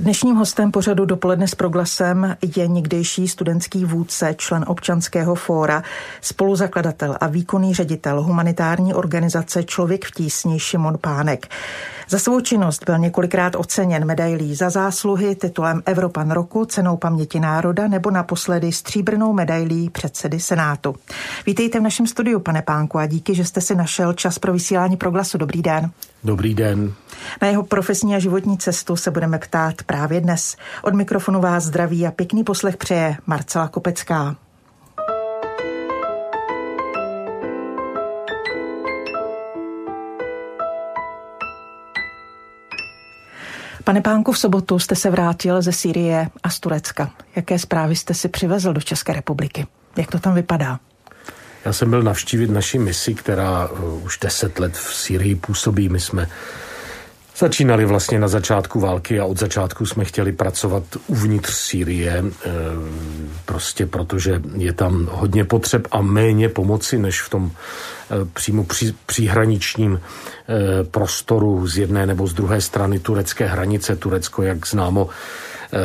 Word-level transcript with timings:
Dnešním 0.00 0.36
hostem 0.36 0.70
pořadu 0.70 1.04
dopoledne 1.04 1.48
s 1.48 1.54
proglasem 1.54 2.36
je 2.56 2.66
někdejší 2.66 3.28
studentský 3.28 3.84
vůdce, 3.84 4.34
člen 4.38 4.64
občanského 4.68 5.34
fóra, 5.34 5.82
spoluzakladatel 6.20 7.16
a 7.20 7.26
výkonný 7.26 7.74
ředitel 7.74 8.22
humanitární 8.22 8.94
organizace 8.94 9.62
Člověk 9.62 10.04
v 10.04 10.10
tísni 10.10 10.60
Šimon 10.60 10.98
Pánek. 11.00 11.46
Za 12.08 12.18
svou 12.18 12.40
činnost 12.40 12.84
byl 12.84 12.98
několikrát 12.98 13.54
oceněn 13.56 14.04
medailí 14.04 14.54
za 14.54 14.70
zásluhy, 14.70 15.34
titulem 15.34 15.82
Evropan 15.86 16.30
roku, 16.30 16.64
cenou 16.64 16.96
paměti 16.96 17.40
národa 17.40 17.88
nebo 17.88 18.10
naposledy 18.10 18.72
stříbrnou 18.72 19.32
medailí 19.32 19.90
předsedy 19.90 20.40
Senátu. 20.40 20.94
Vítejte 21.46 21.80
v 21.80 21.82
našem 21.82 22.06
studiu, 22.06 22.40
pane 22.40 22.62
Pánku, 22.62 22.98
a 22.98 23.06
díky, 23.06 23.34
že 23.34 23.44
jste 23.44 23.60
si 23.60 23.74
našel 23.74 24.12
čas 24.12 24.38
pro 24.38 24.52
vysílání 24.52 24.96
proglasu. 24.96 25.38
Dobrý 25.38 25.62
den. 25.62 25.90
Dobrý 26.24 26.54
den. 26.54 26.92
Na 27.42 27.48
jeho 27.48 27.62
profesní 27.62 28.14
a 28.14 28.18
životní 28.18 28.58
cestu 28.58 28.96
se 28.96 29.10
budeme 29.10 29.38
ptát 29.38 29.82
právě 29.90 30.20
dnes. 30.20 30.56
Od 30.82 30.94
mikrofonu 30.94 31.40
vás 31.40 31.64
zdraví 31.64 32.06
a 32.06 32.10
pěkný 32.10 32.44
poslech 32.44 32.76
přeje 32.76 33.16
Marcela 33.26 33.68
Kopecká. 33.68 34.36
Pane 43.84 44.00
Pánku, 44.00 44.32
v 44.32 44.38
sobotu 44.38 44.78
jste 44.78 44.96
se 44.96 45.10
vrátil 45.10 45.62
ze 45.62 45.72
Sýrie 45.72 46.28
a 46.42 46.50
z 46.50 46.60
Turecka. 46.60 47.10
Jaké 47.36 47.58
zprávy 47.58 47.96
jste 47.96 48.14
si 48.14 48.28
přivezl 48.28 48.72
do 48.72 48.80
České 48.80 49.12
republiky? 49.12 49.66
Jak 49.96 50.10
to 50.10 50.18
tam 50.18 50.34
vypadá? 50.34 50.78
Já 51.64 51.72
jsem 51.72 51.90
byl 51.90 52.02
navštívit 52.02 52.50
naši 52.50 52.78
misi, 52.78 53.14
která 53.14 53.68
uh, 53.68 54.04
už 54.04 54.18
deset 54.18 54.58
let 54.58 54.72
v 54.76 54.94
Sýrii 54.94 55.34
působí. 55.34 55.88
My 55.88 56.00
jsme 56.00 56.28
Začínali 57.40 57.84
vlastně 57.84 58.18
na 58.18 58.28
začátku 58.28 58.80
války 58.80 59.20
a 59.20 59.24
od 59.24 59.38
začátku 59.38 59.86
jsme 59.86 60.04
chtěli 60.04 60.32
pracovat 60.32 60.84
uvnitř 61.06 61.54
Sýrie, 61.54 62.24
eh, 62.24 62.50
prostě 63.44 63.86
protože 63.86 64.42
je 64.56 64.72
tam 64.72 65.08
hodně 65.12 65.44
potřeb 65.44 65.88
a 65.90 66.00
méně 66.00 66.48
pomoci, 66.48 66.98
než 66.98 67.22
v 67.22 67.30
tom 67.30 67.50
eh, 67.50 68.14
přímo 68.34 68.64
při, 68.64 68.94
příhraničním 69.06 70.00
eh, 70.00 70.84
prostoru 70.84 71.66
z 71.66 71.78
jedné 71.78 72.06
nebo 72.06 72.26
z 72.26 72.34
druhé 72.34 72.60
strany 72.60 72.98
turecké 72.98 73.46
hranice. 73.46 73.96
Turecko, 73.96 74.42
jak 74.42 74.66
známo, 74.66 75.08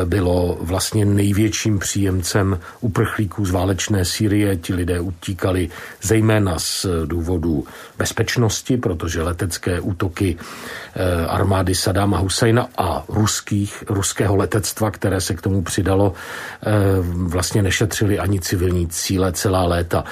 bylo 0.04 0.58
vlastně 0.60 1.04
největším 1.04 1.78
příjemcem 1.78 2.58
uprchlíků 2.80 3.44
z 3.44 3.50
válečné 3.50 4.04
Sýrie. 4.04 4.56
Ti 4.56 4.74
lidé 4.74 5.00
utíkali 5.00 5.68
zejména 6.02 6.58
z 6.58 6.86
důvodu 7.04 7.66
bezpečnosti, 7.98 8.76
protože 8.76 9.22
letecké 9.22 9.80
útoky 9.80 10.36
eh, 10.36 11.26
armády 11.26 11.74
Sadáma 11.74 12.18
Husajna 12.18 12.68
a 12.78 13.04
ruských, 13.08 13.84
ruského 13.88 14.36
letectva, 14.36 14.90
které 14.90 15.20
se 15.20 15.34
k 15.34 15.42
tomu 15.42 15.62
přidalo, 15.62 16.14
eh, 16.62 16.72
vlastně 17.10 17.62
nešetřili 17.62 18.18
ani 18.18 18.40
civilní 18.40 18.88
cíle 18.88 19.32
celá 19.32 19.64
léta. 19.64 20.04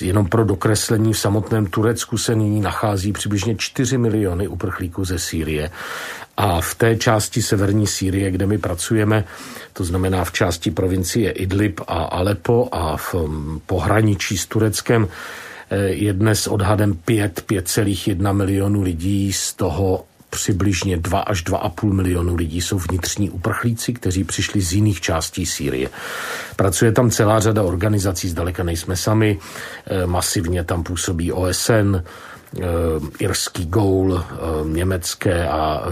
Jenom 0.00 0.26
pro 0.26 0.44
dokreslení 0.44 1.12
v 1.12 1.18
samotném 1.18 1.66
Turecku 1.66 2.18
se 2.18 2.34
nyní 2.34 2.60
nachází 2.60 3.12
přibližně 3.12 3.54
4 3.56 3.98
miliony 3.98 4.48
uprchlíků 4.48 5.04
ze 5.04 5.18
Sýrie 5.18 5.70
a 6.42 6.60
v 6.60 6.74
té 6.74 6.96
části 6.96 7.42
severní 7.42 7.86
Sýrie, 7.86 8.30
kde 8.30 8.46
my 8.46 8.58
pracujeme, 8.58 9.24
to 9.72 9.84
znamená 9.84 10.24
v 10.24 10.32
části 10.32 10.70
provincie 10.70 11.30
Idlib 11.30 11.80
a 11.86 12.02
Alepo 12.18 12.68
a 12.72 12.96
v 12.96 13.14
mm, 13.14 13.60
pohraničí 13.66 14.38
s 14.38 14.46
Tureckem, 14.46 15.06
eh, 15.06 15.76
je 15.78 16.12
dnes 16.12 16.46
odhadem 16.46 16.94
5, 16.94 17.44
5,1 17.46 18.32
milionu 18.32 18.82
lidí, 18.82 19.32
z 19.32 19.54
toho 19.54 20.04
přibližně 20.30 20.96
2 20.96 21.20
až 21.20 21.44
2,5 21.44 21.92
milionu 21.92 22.34
lidí 22.34 22.60
jsou 22.60 22.78
vnitřní 22.78 23.30
uprchlíci, 23.30 23.92
kteří 23.92 24.24
přišli 24.24 24.60
z 24.60 24.72
jiných 24.72 25.00
částí 25.00 25.46
Sýrie. 25.46 25.88
Pracuje 26.56 26.92
tam 26.92 27.10
celá 27.10 27.40
řada 27.40 27.62
organizací, 27.62 28.28
zdaleka 28.28 28.62
nejsme 28.62 28.96
sami, 28.96 29.38
eh, 29.86 30.06
masivně 30.06 30.64
tam 30.64 30.82
působí 30.82 31.32
OSN, 31.32 32.02
irský 33.18 33.66
goul, 33.66 34.20
eh, 34.20 34.34
německé 34.68 35.48
a 35.48 35.82
eh, 35.86 35.90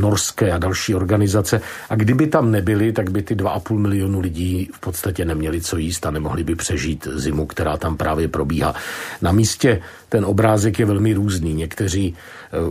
norské 0.00 0.52
a 0.52 0.58
další 0.58 0.94
organizace. 0.94 1.60
A 1.90 1.94
kdyby 1.94 2.26
tam 2.26 2.50
nebyly, 2.50 2.92
tak 2.92 3.10
by 3.10 3.22
ty 3.22 3.34
2,5 3.34 3.78
milionu 3.78 4.20
lidí 4.20 4.68
v 4.72 4.80
podstatě 4.80 5.24
neměli 5.24 5.60
co 5.60 5.76
jíst 5.76 6.06
a 6.06 6.10
nemohli 6.10 6.44
by 6.44 6.54
přežít 6.54 7.08
zimu, 7.14 7.46
která 7.46 7.76
tam 7.76 7.96
právě 7.96 8.28
probíhá. 8.28 8.74
Na 9.22 9.32
místě 9.32 9.80
ten 10.12 10.24
obrázek 10.24 10.78
je 10.78 10.86
velmi 10.86 11.14
různý. 11.14 11.54
Někteří 11.54 12.14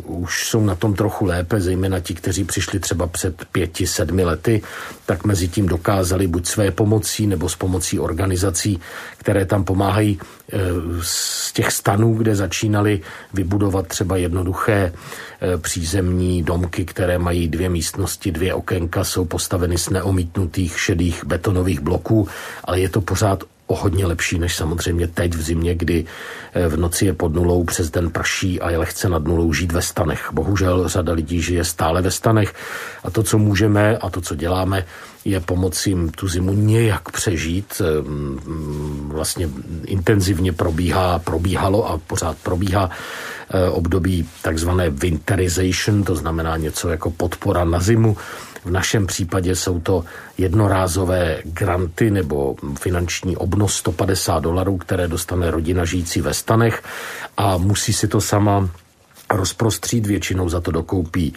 uh, 0.05 0.21
už 0.21 0.47
jsou 0.47 0.61
na 0.61 0.75
tom 0.75 0.93
trochu 0.93 1.25
lépe, 1.25 1.61
zejména 1.61 1.99
ti, 1.99 2.13
kteří 2.13 2.43
přišli 2.43 2.79
třeba 2.79 3.07
před 3.07 3.45
pěti, 3.51 3.87
sedmi 3.87 4.23
lety, 4.23 4.61
tak 5.05 5.25
mezi 5.25 5.47
tím 5.47 5.65
dokázali 5.65 6.27
buď 6.27 6.45
své 6.45 6.71
pomocí 6.71 7.27
nebo 7.27 7.49
s 7.49 7.55
pomocí 7.55 7.99
organizací, 7.99 8.79
které 9.17 9.45
tam 9.45 9.63
pomáhají 9.63 10.19
uh, 10.21 10.59
z 11.01 11.53
těch 11.53 11.71
stanů, 11.71 12.13
kde 12.13 12.35
začínali 12.35 13.01
vybudovat 13.33 13.87
třeba 13.87 14.17
jednoduché 14.17 14.93
uh, 14.93 15.61
přízemní 15.61 16.43
domky, 16.43 16.85
které 16.85 17.17
mají 17.17 17.47
dvě 17.49 17.69
místnosti, 17.69 18.31
dvě 18.31 18.53
okénka, 18.53 19.03
jsou 19.03 19.25
postaveny 19.25 19.77
z 19.77 19.89
neomítnutých 19.89 20.79
šedých 20.79 21.25
betonových 21.25 21.81
bloků, 21.81 22.27
ale 22.63 22.79
je 22.79 22.89
to 22.89 23.01
pořád 23.01 23.43
o 23.71 23.75
hodně 23.75 24.05
lepší 24.05 24.39
než 24.39 24.55
samozřejmě 24.55 25.07
teď 25.07 25.33
v 25.33 25.41
zimě, 25.41 25.75
kdy 25.75 26.05
eh, 26.53 26.67
v 26.67 26.77
noci 26.77 27.05
je 27.05 27.13
pod 27.13 27.33
nulou, 27.33 27.63
přes 27.63 27.89
den 27.89 28.11
prší 28.11 28.61
a 28.61 28.69
je 28.69 28.77
lehce 28.77 29.09
nad 29.09 29.23
nulou 29.23 29.53
žít 29.53 29.71
ve 29.71 29.81
stanech. 29.81 30.29
Bohužel 30.31 30.89
řada 30.89 31.13
lidí 31.13 31.41
žije 31.41 31.63
stále 31.63 32.01
ve 32.01 32.11
stanech 32.11 32.53
a 33.03 33.11
to, 33.11 33.23
co 33.23 33.37
můžeme 33.37 33.97
a 33.97 34.09
to, 34.09 34.21
co 34.21 34.35
děláme, 34.35 34.85
je 35.25 35.39
pomoci 35.39 35.89
jim 35.89 36.09
tu 36.11 36.27
zimu 36.27 36.53
nějak 36.53 37.11
přežít. 37.11 37.81
Eh, 37.81 38.03
vlastně 39.07 39.49
intenzivně 39.85 40.51
probíhá, 40.53 41.19
probíhalo 41.19 41.89
a 41.89 41.97
pořád 41.97 42.37
probíhá 42.43 42.89
eh, 42.89 43.69
období 43.69 44.27
takzvané 44.41 44.89
winterization, 44.89 46.03
to 46.03 46.15
znamená 46.15 46.57
něco 46.57 46.89
jako 46.89 47.11
podpora 47.11 47.63
na 47.63 47.79
zimu, 47.79 48.17
v 48.65 48.71
našem 48.71 49.07
případě 49.07 49.55
jsou 49.55 49.79
to 49.79 50.03
jednorázové 50.37 51.41
granty 51.45 52.11
nebo 52.11 52.55
finanční 52.79 53.37
obnos 53.37 53.75
150 53.75 54.39
dolarů, 54.39 54.77
které 54.77 55.07
dostane 55.07 55.51
rodina 55.51 55.85
žijící 55.85 56.21
ve 56.21 56.33
stanech 56.33 56.83
a 57.37 57.57
musí 57.57 57.93
si 57.93 58.07
to 58.07 58.21
sama 58.21 58.69
rozprostřít, 59.31 60.05
většinou 60.05 60.49
za 60.49 60.61
to 60.61 60.71
dokoupí 60.71 61.33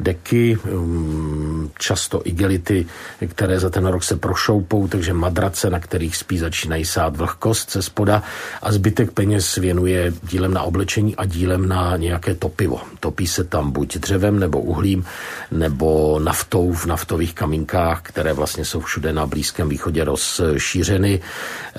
deky, 0.00 0.58
um, 0.70 1.70
často 1.78 2.20
igelity, 2.24 2.86
které 3.28 3.60
za 3.60 3.70
ten 3.70 3.86
rok 3.86 4.04
se 4.04 4.16
prošoupou, 4.16 4.88
takže 4.88 5.12
madrace, 5.12 5.70
na 5.70 5.80
kterých 5.80 6.16
spí, 6.16 6.38
začínají 6.38 6.84
sát 6.84 7.16
vlhkost 7.16 7.72
ze 7.72 7.82
spoda 7.82 8.22
a 8.62 8.72
zbytek 8.72 9.10
peněz 9.10 9.56
věnuje 9.56 10.12
dílem 10.22 10.54
na 10.54 10.62
oblečení 10.62 11.16
a 11.16 11.24
dílem 11.24 11.68
na 11.68 11.96
nějaké 11.96 12.34
topivo. 12.34 12.80
Topí 13.00 13.26
se 13.26 13.44
tam 13.44 13.70
buď 13.70 13.96
dřevem 13.96 14.38
nebo 14.38 14.60
uhlím, 14.60 15.04
nebo 15.50 16.20
naftou 16.24 16.72
v 16.72 16.86
naftových 16.86 17.34
kamínkách, 17.34 18.02
které 18.02 18.32
vlastně 18.32 18.64
jsou 18.64 18.80
všude 18.80 19.12
na 19.12 19.26
Blízkém 19.26 19.68
východě 19.68 20.04
rozšířeny. 20.04 21.20
Eh, 21.20 21.78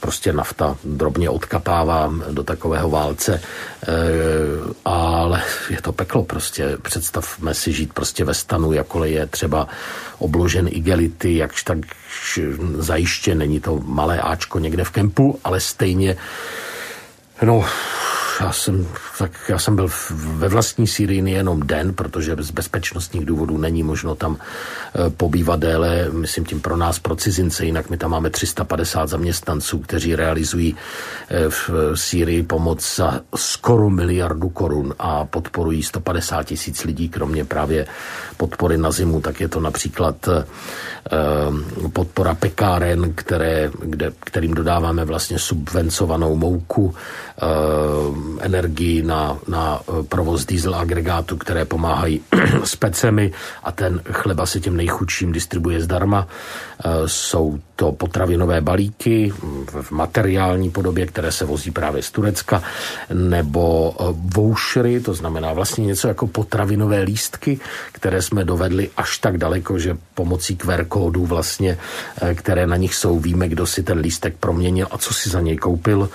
prostě 0.00 0.32
nafta 0.32 0.76
drobně 0.84 1.30
odkapává 1.30 2.12
do 2.30 2.42
takového 2.42 2.90
válce 2.90 3.40
eh, 3.40 3.88
ale 4.84 5.42
je 5.70 5.82
to 5.82 5.92
peklo 5.92 6.24
prostě. 6.24 6.76
Představme 6.82 7.54
si 7.54 7.72
žít 7.72 7.92
prostě 7.92 8.24
ve 8.24 8.34
stanu, 8.34 8.72
jako 8.72 9.04
je 9.04 9.26
třeba 9.26 9.68
obložen 10.18 10.68
igelity, 10.70 11.36
jakž 11.36 11.62
tak 11.62 11.78
zajiště, 12.78 13.34
není 13.34 13.60
to 13.60 13.80
malé 13.84 14.20
Ačko 14.20 14.58
někde 14.58 14.84
v 14.84 14.90
kempu, 14.90 15.40
ale 15.44 15.60
stejně 15.60 16.16
No, 17.42 17.64
já 18.40 18.52
jsem, 18.52 18.86
tak 19.18 19.30
já 19.48 19.58
jsem 19.58 19.76
byl 19.76 19.88
ve 20.12 20.48
vlastní 20.48 20.86
Syrii 20.86 21.30
jenom 21.30 21.60
den, 21.60 21.94
protože 21.94 22.36
z 22.38 22.50
bezpečnostních 22.50 23.24
důvodů 23.24 23.58
není 23.58 23.82
možno 23.82 24.14
tam 24.14 24.36
e, 24.36 25.10
pobývat 25.10 25.60
déle, 25.60 26.08
myslím 26.12 26.44
tím 26.44 26.60
pro 26.60 26.76
nás, 26.76 26.98
pro 26.98 27.16
cizince, 27.16 27.64
jinak 27.64 27.90
my 27.90 27.96
tam 27.96 28.10
máme 28.10 28.30
350 28.30 29.08
zaměstnanců, 29.08 29.78
kteří 29.78 30.16
realizují 30.16 30.76
e, 31.28 31.50
v 31.50 31.70
Syrii 31.94 32.42
pomoc 32.42 32.96
za 32.96 33.20
skoro 33.36 33.90
miliardu 33.90 34.48
korun 34.48 34.94
a 34.98 35.24
podporují 35.24 35.82
150 35.82 36.42
tisíc 36.46 36.84
lidí, 36.84 37.08
kromě 37.08 37.44
právě 37.44 37.86
podpory 38.36 38.78
na 38.78 38.90
zimu, 38.90 39.20
tak 39.20 39.40
je 39.40 39.48
to 39.48 39.60
například 39.60 40.28
podpora 41.92 42.34
pekáren, 42.34 43.12
které, 43.14 43.70
kde, 43.82 44.12
kterým 44.20 44.54
dodáváme 44.54 45.04
vlastně 45.04 45.38
subvencovanou 45.38 46.36
mouku, 46.36 46.94
energii 48.40 49.02
na, 49.02 49.38
na 49.48 49.80
provoz 50.08 50.46
diesel 50.46 50.74
agregátu, 50.74 51.36
které 51.36 51.64
pomáhají 51.64 52.20
s 52.64 52.76
pecemi 52.76 53.32
a 53.62 53.72
ten 53.72 54.02
chleba 54.12 54.46
se 54.46 54.60
těm 54.60 54.76
nejchudším 54.76 55.32
distribuje 55.32 55.80
zdarma. 55.80 56.26
Jsou 57.06 57.58
to 57.80 57.92
potravinové 57.92 58.60
balíky 58.60 59.32
v 59.80 59.90
materiální 59.90 60.70
podobě, 60.70 61.06
které 61.06 61.32
se 61.32 61.44
vozí 61.44 61.70
právě 61.70 62.02
z 62.02 62.10
Turecka, 62.10 62.62
nebo 63.08 63.96
vouchery, 64.12 65.00
to 65.00 65.14
znamená 65.14 65.52
vlastně 65.52 65.86
něco 65.86 66.08
jako 66.08 66.26
potravinové 66.26 67.00
lístky, 67.00 67.60
které 67.92 68.22
jsme 68.22 68.44
dovedli 68.44 68.90
až 68.96 69.18
tak 69.18 69.38
daleko, 69.38 69.78
že 69.78 69.96
pomocí 70.14 70.56
QR 70.56 70.84
kódů 70.84 71.26
vlastně, 71.26 71.78
které 72.34 72.66
na 72.66 72.76
nich 72.76 72.94
jsou, 72.94 73.18
víme, 73.18 73.48
kdo 73.48 73.66
si 73.66 73.82
ten 73.82 73.98
lístek 73.98 74.36
proměnil 74.36 74.86
a 74.90 74.98
co 74.98 75.14
si 75.14 75.30
za 75.30 75.40
něj 75.40 75.56
koupil. 75.56 76.08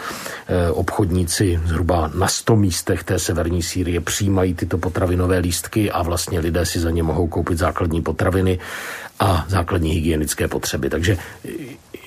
Obchodníci 0.72 1.60
zhruba 1.66 2.12
na 2.14 2.28
100 2.28 2.56
místech 2.56 3.04
té 3.04 3.20
severní 3.20 3.64
Sýrie 3.64 4.02
přijímají 4.02 4.54
tyto 4.54 4.78
potravinové 4.78 5.38
lístky 5.38 5.92
a 5.92 6.04
vlastně 6.04 6.40
lidé 6.40 6.66
si 6.66 6.80
za 6.80 6.92
ně 6.94 7.04
mohou 7.04 7.28
koupit 7.28 7.58
základní 7.58 8.02
potraviny 8.02 8.60
a 9.20 9.46
základní 9.48 9.92
hygienické 9.92 10.48
potřeby. 10.48 10.90
Takže 10.90 11.18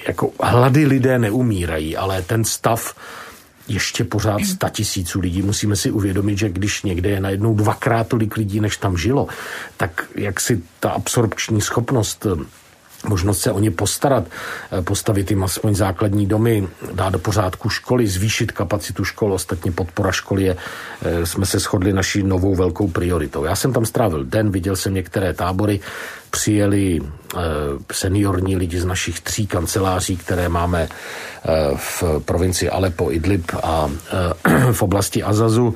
jako 0.08 0.32
hlady 0.42 0.86
lidé 0.86 1.18
neumírají, 1.18 1.96
ale 1.96 2.22
ten 2.22 2.44
stav 2.44 2.94
ještě 3.68 4.04
pořád 4.04 4.44
sta 4.44 4.68
tisíců 4.68 5.20
lidí. 5.20 5.42
Musíme 5.42 5.76
si 5.76 5.90
uvědomit, 5.90 6.38
že 6.38 6.48
když 6.48 6.82
někde 6.82 7.10
je 7.10 7.20
najednou 7.20 7.54
dvakrát 7.54 8.08
tolik 8.08 8.36
lidí, 8.36 8.60
než 8.60 8.76
tam 8.76 8.96
žilo, 8.96 9.28
tak 9.76 10.06
jak 10.14 10.40
si 10.40 10.62
ta 10.80 10.90
absorpční 10.90 11.60
schopnost 11.60 12.26
možnost 13.06 13.40
se 13.40 13.52
o 13.52 13.58
ně 13.58 13.70
postarat, 13.70 14.24
eh, 14.26 14.82
postavit 14.82 15.30
jim 15.30 15.44
aspoň 15.44 15.74
základní 15.74 16.26
domy, 16.26 16.68
dát 16.92 17.10
do 17.10 17.18
pořádku 17.18 17.68
školy, 17.68 18.06
zvýšit 18.06 18.52
kapacitu 18.52 19.04
škol, 19.04 19.32
ostatně 19.32 19.72
podpora 19.72 20.12
školy 20.12 20.42
je, 20.42 20.56
eh, 21.02 21.26
jsme 21.26 21.46
se 21.46 21.58
shodli 21.58 21.92
naší 21.92 22.22
novou 22.22 22.54
velkou 22.54 22.88
prioritou. 22.88 23.44
Já 23.44 23.56
jsem 23.56 23.72
tam 23.72 23.86
strávil 23.86 24.24
den, 24.24 24.50
viděl 24.50 24.76
jsem 24.76 24.94
některé 24.94 25.34
tábory, 25.34 25.80
přijeli 26.30 27.00
eh, 27.00 27.38
seniorní 27.92 28.56
lidi 28.56 28.80
z 28.80 28.84
našich 28.84 29.20
tří 29.20 29.46
kanceláří, 29.46 30.16
které 30.16 30.48
máme 30.48 30.88
v 31.76 32.02
provincii 32.24 32.68
Alepo, 32.68 33.12
Idlib 33.12 33.52
a 33.62 33.90
v 34.72 34.82
oblasti 34.82 35.22
Azazu. 35.22 35.74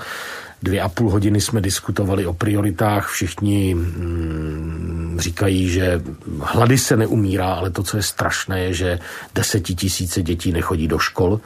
Dvě 0.63 0.81
a 0.81 0.89
půl 0.89 1.11
hodiny 1.11 1.41
jsme 1.41 1.61
diskutovali 1.61 2.27
o 2.27 2.33
prioritách. 2.33 3.09
Všichni 3.09 3.75
mm, 3.75 4.82
říkají, 5.19 5.69
že 5.69 6.03
hlady 6.41 6.79
se 6.79 6.97
neumírá, 6.97 7.55
ale 7.55 7.71
to, 7.71 7.83
co 7.83 7.97
je 7.97 8.03
strašné, 8.03 8.61
je, 8.61 8.75
že 8.75 8.99
desetitisíce 9.35 10.23
dětí 10.23 10.53
nechodí 10.53 10.89
do 10.89 10.99
škol. 10.99 11.41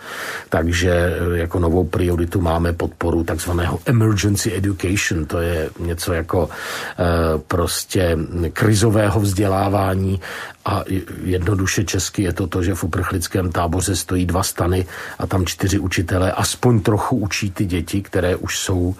Takže 0.48 0.90
eh, 0.90 1.38
jako 1.38 1.58
novou 1.58 1.84
prioritu 1.84 2.40
máme 2.40 2.72
podporu 2.72 3.24
takzvaného 3.24 3.78
emergency 3.86 4.52
education. 4.54 5.26
To 5.26 5.40
je 5.40 5.70
něco 5.78 6.12
jako 6.12 6.48
e, 6.48 7.38
prostě 7.38 8.18
krizového 8.52 9.20
vzdělávání 9.20 10.20
a 10.64 10.84
jednoduše 11.24 11.84
česky 11.84 12.22
je 12.22 12.32
to 12.32 12.46
to, 12.46 12.62
že 12.62 12.74
v 12.74 12.84
uprchlickém 12.84 13.52
táboře 13.52 13.96
stojí 13.96 14.26
dva 14.26 14.42
stany 14.42 14.86
a 15.18 15.26
tam 15.26 15.46
čtyři 15.46 15.78
učitelé 15.78 16.32
aspoň 16.32 16.80
trochu 16.80 17.16
učí 17.16 17.50
ty 17.50 17.64
děti, 17.66 18.02
které 18.02 18.36
už 18.36 18.58
jsou 18.58 18.94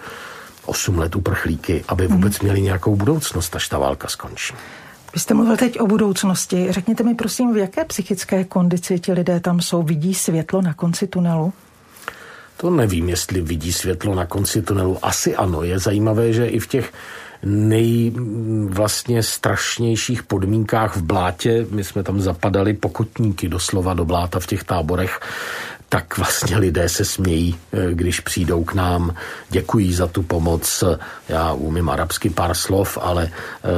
8 0.67 0.97
let 0.99 1.15
uprchlíky, 1.15 1.83
aby 1.87 2.07
vůbec 2.07 2.39
mhm. 2.39 2.45
měli 2.45 2.61
nějakou 2.61 2.95
budoucnost, 2.95 3.55
až 3.55 3.67
ta 3.67 3.77
válka 3.77 4.07
skončí. 4.07 4.53
Vy 5.13 5.19
jste 5.19 5.33
mluvil 5.33 5.57
teď 5.57 5.79
o 5.79 5.87
budoucnosti. 5.87 6.67
Řekněte 6.69 7.03
mi 7.03 7.15
prosím, 7.15 7.53
v 7.53 7.57
jaké 7.57 7.85
psychické 7.85 8.43
kondici 8.43 8.99
ti 8.99 9.13
lidé 9.13 9.39
tam 9.39 9.61
jsou? 9.61 9.83
Vidí 9.83 10.13
světlo 10.13 10.61
na 10.61 10.73
konci 10.73 11.07
tunelu? 11.07 11.53
To 12.57 12.69
nevím, 12.69 13.09
jestli 13.09 13.41
vidí 13.41 13.73
světlo 13.73 14.15
na 14.15 14.25
konci 14.25 14.61
tunelu. 14.61 14.97
Asi 15.01 15.35
ano. 15.35 15.63
Je 15.63 15.79
zajímavé, 15.79 16.33
že 16.33 16.47
i 16.47 16.59
v 16.59 16.67
těch 16.67 16.93
nej 17.43 18.11
vlastně 18.67 19.23
strašnějších 19.23 20.23
podmínkách 20.23 20.97
v 20.97 21.01
blátě. 21.01 21.67
My 21.71 21.83
jsme 21.83 22.03
tam 22.03 22.21
zapadali 22.21 22.73
pokotníky 22.73 23.49
doslova 23.49 23.93
do 23.93 24.05
bláta 24.05 24.39
v 24.39 24.47
těch 24.47 24.63
táborech 24.63 25.19
tak 25.89 26.17
vlastně 26.17 26.57
lidé 26.57 26.89
se 26.89 27.05
smějí, 27.05 27.55
eh, 27.71 27.93
když 27.93 28.19
přijdou 28.19 28.63
k 28.63 28.73
nám, 28.73 29.15
děkují 29.49 29.93
za 29.93 30.07
tu 30.07 30.23
pomoc. 30.23 30.83
Já 31.29 31.53
umím 31.53 31.89
arabsky 31.89 32.29
pár 32.29 32.53
slov, 32.53 32.97
ale 33.01 33.31
eh, 33.31 33.69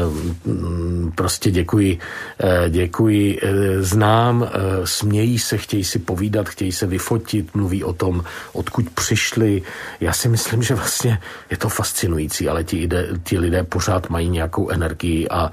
mm, 0.46 1.12
prostě 1.16 1.52
děkuji, 1.52 2.00
eh, 2.40 2.70
děkuji, 2.70 3.40
znám, 3.80 4.50
smějí 4.84 5.40
se, 5.40 5.58
chtějí 5.58 5.84
si 5.84 6.00
povídat, 6.00 6.50
chtějí 6.50 6.72
se 6.72 6.88
vyfotit, 6.88 7.56
mluví 7.56 7.84
o 7.84 7.94
tom, 7.94 8.24
odkud 8.54 8.90
přišli. 8.90 9.62
Já 10.00 10.14
si 10.14 10.30
myslím, 10.30 10.64
že 10.64 10.76
vlastně 10.76 11.20
je 11.50 11.58
to 11.58 11.70
fascinující, 11.70 12.50
ale 12.50 12.64
ti, 12.64 12.78
ide, 12.78 13.08
ti 13.24 13.40
lidé 13.40 13.64
pořád 13.64 14.10
mají 14.10 14.30
nějakou 14.30 14.70
energii 14.70 15.30
a 15.30 15.52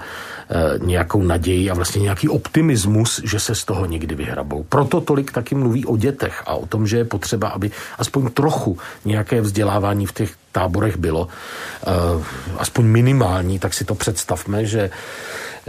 nějakou 0.81 1.23
naději 1.23 1.71
a 1.71 1.75
vlastně 1.75 2.03
nějaký 2.03 2.29
optimismus, 2.29 3.21
že 3.25 3.41
se 3.41 3.55
z 3.55 3.65
toho 3.65 3.87
někdy 3.87 4.15
vyhrabou. 4.15 4.63
Proto 4.63 5.01
tolik 5.01 5.33
taky 5.33 5.55
mluví 5.55 5.85
o 5.85 5.97
dětech 5.97 6.46
a 6.47 6.55
o 6.55 6.67
tom, 6.67 6.87
že 6.87 6.97
je 6.97 7.05
potřeba, 7.05 7.49
aby 7.49 7.71
aspoň 7.99 8.31
trochu 8.31 8.79
nějaké 9.05 9.41
vzdělávání 9.41 10.07
v 10.07 10.13
těch 10.13 10.31
táborech 10.53 10.97
bylo, 10.97 11.29
eh, 11.29 12.25
aspoň 12.59 12.85
minimální, 12.85 13.59
tak 13.59 13.75
si 13.75 13.85
to 13.85 13.95
představme, 13.95 14.65
že 14.67 14.91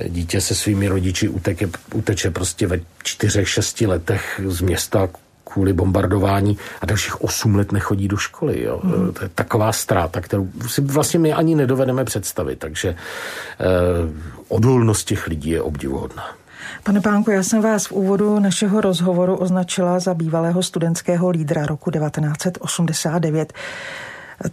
dítě 0.07 0.41
se 0.41 0.55
svými 0.55 0.87
rodiči 0.87 1.29
uteče, 1.29 1.69
uteče 1.93 2.31
prostě 2.31 2.67
ve 2.67 2.79
čtyřech, 3.03 3.49
šesti 3.49 3.87
letech 3.87 4.41
z 4.45 4.61
města 4.61 5.09
kvůli 5.43 5.73
bombardování 5.73 6.57
a 6.81 6.85
dalších 6.85 7.21
osm 7.21 7.55
let 7.55 7.71
nechodí 7.71 8.07
do 8.07 8.17
školy. 8.17 8.63
Jo. 8.63 8.79
Mm. 8.83 9.13
To 9.13 9.23
je 9.23 9.29
taková 9.35 9.71
ztráta, 9.71 10.21
kterou 10.21 10.49
si 10.67 10.81
vlastně 10.81 11.19
my 11.19 11.33
ani 11.33 11.55
nedovedeme 11.55 12.05
představit. 12.05 12.59
Takže 12.59 12.89
eh, 12.89 12.95
odolnost 14.47 15.03
těch 15.03 15.27
lidí 15.27 15.49
je 15.49 15.61
obdivuhodná. 15.61 16.35
Pane 16.83 17.01
Pánku, 17.01 17.31
já 17.31 17.43
jsem 17.43 17.61
vás 17.61 17.87
v 17.87 17.91
úvodu 17.91 18.39
našeho 18.39 18.81
rozhovoru 18.81 19.35
označila 19.35 19.99
za 19.99 20.13
bývalého 20.13 20.63
studentského 20.63 21.29
lídra 21.29 21.65
roku 21.65 21.91
1989. 21.91 23.53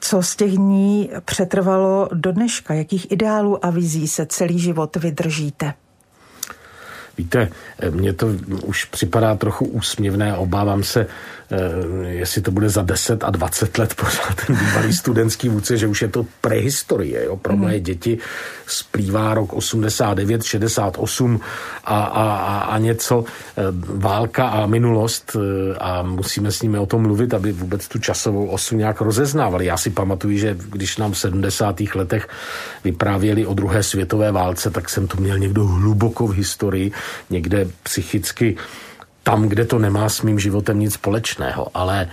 Co 0.00 0.23
z 0.23 0.37
těch 0.37 0.53
dní 0.53 1.11
přetrvalo 1.25 2.09
do 2.12 2.32
dneška? 2.32 2.75
Jakých 2.75 3.12
ideálů 3.12 3.65
a 3.65 3.71
vizí 3.71 4.09
se 4.09 4.26
celý 4.26 4.59
život 4.59 4.97
vydržíte? 4.97 5.75
Víte, 7.19 7.49
mně 7.91 8.12
to 8.12 8.26
už 8.65 8.85
připadá 8.85 9.35
trochu 9.35 9.65
úsměvné 9.65 10.37
obávám 10.37 10.82
se, 10.82 11.06
jestli 12.06 12.43
to 12.43 12.50
bude 12.50 12.69
za 12.69 12.82
10 12.82 13.25
a 13.25 13.31
20 13.31 13.79
let 13.79 13.94
pořád 13.94 14.46
ten 14.46 14.56
bývalý 14.56 14.93
studentský 14.93 15.49
vůdce, 15.49 15.76
že 15.76 15.87
už 15.87 16.02
je 16.02 16.08
to 16.08 16.26
prehistorie. 16.41 17.25
Jo? 17.25 17.37
Pro 17.37 17.56
moje 17.56 17.81
děti 17.81 18.19
splývá 18.67 19.35
rok 19.35 19.52
89, 19.52 20.43
68 20.43 21.41
a, 21.85 22.05
a, 22.05 22.58
a 22.58 22.79
něco 22.79 23.25
eh, 23.25 23.62
válka 23.87 24.49
a 24.49 24.66
minulost 24.66 25.37
eh, 25.37 25.76
a 25.78 26.02
musíme 26.02 26.52
s 26.52 26.62
nimi 26.62 26.78
o 26.78 26.87
tom 26.87 27.02
mluvit, 27.02 27.35
aby 27.35 27.52
vůbec 27.52 27.88
tu 27.88 27.99
časovou 27.99 28.47
osu 28.47 28.76
nějak 28.76 29.00
rozeznávali. 29.00 29.66
Já 29.66 29.76
si 29.76 29.90
pamatuju, 29.90 30.38
že 30.38 30.57
když 30.71 30.97
nám 30.97 31.12
v 31.12 31.19
70. 31.19 31.80
letech 31.95 32.28
vyprávěli 32.85 33.47
o 33.47 33.54
druhé 33.54 33.83
světové 33.83 34.33
válce, 34.33 34.71
tak 34.71 34.88
jsem 34.88 35.07
to 35.07 35.16
měl 35.16 35.38
někdo 35.38 35.64
hluboko 35.64 36.26
v 36.26 36.35
historii, 36.35 36.92
někde 37.30 37.69
psychicky 37.83 38.57
tam, 39.25 39.49
kde 39.49 39.64
to 39.64 39.78
nemá 39.78 40.09
s 40.09 40.23
mým 40.23 40.38
životem 40.38 40.81
nic 40.81 40.95
společného, 40.95 41.69
ale 41.75 42.09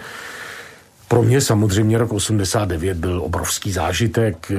pro 1.12 1.24
mě 1.24 1.42
samozřejmě 1.42 1.98
rok 1.98 2.14
89 2.14 2.98
byl 2.98 3.22
obrovský 3.22 3.72
zážitek. 3.72 4.52
E, 4.52 4.56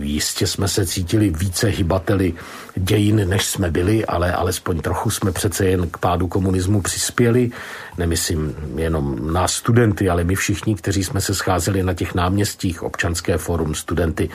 jistě 0.00 0.46
jsme 0.46 0.68
se 0.68 0.86
cítili 0.86 1.30
více 1.30 1.68
hybateli 1.68 2.34
dějin, 2.76 3.28
než 3.28 3.44
jsme 3.44 3.70
byli, 3.70 4.06
ale 4.06 4.32
alespoň 4.32 4.80
trochu 4.80 5.10
jsme 5.10 5.32
přece 5.32 5.66
jen 5.66 5.88
k 5.90 5.98
pádu 5.98 6.28
komunismu 6.28 6.82
přispěli. 6.82 7.50
Nemyslím 7.98 8.54
jenom 8.76 9.32
nás 9.32 9.52
studenty, 9.52 10.08
ale 10.08 10.24
my 10.24 10.34
všichni, 10.34 10.74
kteří 10.74 11.04
jsme 11.04 11.20
se 11.20 11.34
scházeli 11.34 11.82
na 11.82 11.94
těch 11.94 12.14
náměstích, 12.14 12.82
občanské 12.82 13.38
forum, 13.38 13.74
studenty 13.74 14.28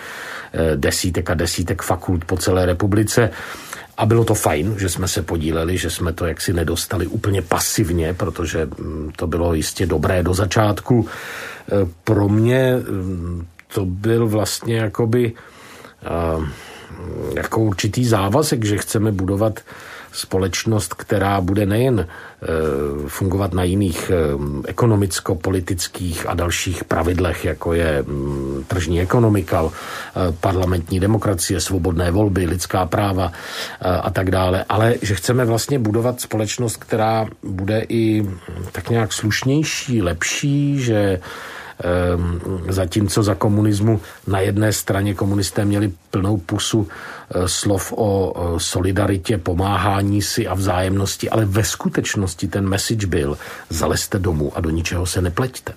e, 0.53 0.75
desítek 0.75 1.29
a 1.29 1.33
desítek 1.33 1.81
fakult 1.81 2.25
po 2.25 2.37
celé 2.37 2.65
republice. 2.65 3.29
A 3.97 4.05
bylo 4.05 4.23
to 4.23 4.33
fajn, 4.33 4.75
že 4.77 4.89
jsme 4.89 5.07
se 5.07 5.21
podíleli, 5.21 5.77
že 5.77 5.89
jsme 5.89 6.13
to 6.13 6.25
jaksi 6.25 6.53
nedostali 6.53 7.07
úplně 7.07 7.41
pasivně, 7.41 8.13
protože 8.13 8.65
mm, 8.65 9.11
to 9.15 9.27
bylo 9.27 9.53
jistě 9.53 9.85
dobré 9.85 10.23
do 10.23 10.33
začátku. 10.33 11.07
E, 11.07 11.87
pro 12.03 12.29
mě 12.29 12.75
mm, 12.75 13.47
to 13.73 13.85
byl 13.85 14.27
vlastně 14.27 14.77
jakoby 14.77 15.33
jako 17.35 17.61
určitý 17.61 18.05
závazek, 18.05 18.65
že 18.65 18.77
chceme 18.77 19.11
budovat 19.11 19.59
společnost, 20.17 20.93
která 20.93 21.41
bude 21.41 21.65
nejen 21.65 21.99
e, 21.99 22.07
fungovat 23.07 23.53
na 23.53 23.63
jiných 23.63 24.09
e, 24.09 24.13
ekonomicko-politických 24.67 26.29
a 26.29 26.33
dalších 26.33 26.83
pravidlech, 26.83 27.45
jako 27.45 27.73
je 27.73 28.03
mm, 28.03 28.63
tržní 28.67 29.01
ekonomika, 29.01 29.63
e, 29.65 29.69
parlamentní 30.31 30.99
demokracie, 30.99 31.59
svobodné 31.59 32.11
volby, 32.11 32.45
lidská 32.45 32.85
práva 32.85 33.31
a 33.81 34.09
tak 34.09 34.31
dále, 34.31 34.65
ale 34.69 34.95
že 35.01 35.15
chceme 35.15 35.45
vlastně 35.45 35.79
budovat 35.79 36.21
společnost, 36.21 36.77
která 36.77 37.25
bude 37.43 37.85
i 37.89 38.25
tak 38.71 38.89
nějak 38.89 39.13
slušnější, 39.13 40.01
lepší, 40.01 40.79
že 40.79 41.19
zatímco 42.69 43.23
za 43.23 43.35
komunismu 43.35 44.01
na 44.27 44.39
jedné 44.39 44.73
straně 44.73 45.13
komunisté 45.13 45.65
měli 45.65 45.93
plnou 46.11 46.37
pusu 46.37 46.87
eh, 46.87 47.47
slov 47.47 47.93
o 47.95 48.33
solidaritě, 48.57 49.37
pomáhání 49.37 50.21
si 50.21 50.47
a 50.47 50.53
vzájemnosti, 50.53 51.29
ale 51.29 51.45
ve 51.45 51.63
skutečnosti 51.63 52.47
ten 52.47 52.69
message 52.69 53.07
byl 53.07 53.37
zalezte 53.69 54.19
domů 54.19 54.51
a 54.55 54.61
do 54.61 54.69
ničeho 54.69 55.05
se 55.05 55.21
nepleťte. 55.21 55.73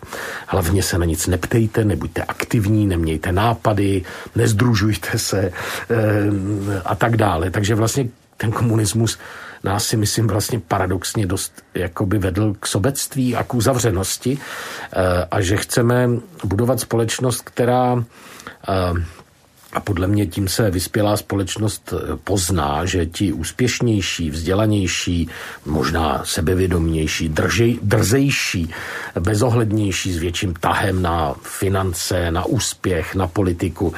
Hlavně 0.46 0.82
se 0.82 0.98
na 0.98 1.04
nic 1.04 1.26
neptejte, 1.26 1.84
nebuďte 1.84 2.22
aktivní, 2.22 2.86
nemějte 2.86 3.32
nápady, 3.32 4.02
nezdružujte 4.36 5.18
se 5.18 5.52
ehm, 5.88 6.80
a 6.84 6.94
tak 6.94 7.16
dále. 7.16 7.50
Takže 7.50 7.74
vlastně 7.74 8.08
ten 8.36 8.52
komunismus 8.52 9.18
nás 9.64 9.84
si 9.84 9.96
myslím 9.96 10.26
vlastně 10.26 10.60
paradoxně 10.60 11.26
dost 11.26 11.62
jakoby 11.74 12.18
vedl 12.18 12.54
k 12.60 12.66
sobectví 12.66 13.36
a 13.36 13.44
k 13.44 13.54
uzavřenosti 13.54 14.38
eh, 14.92 15.26
a 15.30 15.40
že 15.40 15.56
chceme 15.56 16.08
budovat 16.44 16.80
společnost, 16.80 17.40
která 17.40 18.04
eh, 18.68 19.04
a 19.72 19.80
podle 19.80 20.06
mě 20.06 20.26
tím 20.26 20.48
se 20.48 20.70
vyspělá 20.70 21.16
společnost 21.16 21.94
eh, 21.96 22.16
pozná, 22.24 22.84
že 22.84 23.06
ti 23.06 23.32
úspěšnější, 23.32 24.30
vzdělanější, 24.30 25.28
možná 25.66 26.22
sebevědomější, 26.24 27.28
držej, 27.28 27.78
drzejší, 27.82 28.70
bezohlednější 29.20 30.12
s 30.12 30.18
větším 30.18 30.54
tahem 30.54 31.02
na 31.02 31.34
finance, 31.42 32.30
na 32.30 32.44
úspěch, 32.44 33.14
na 33.14 33.26
politiku, 33.26 33.94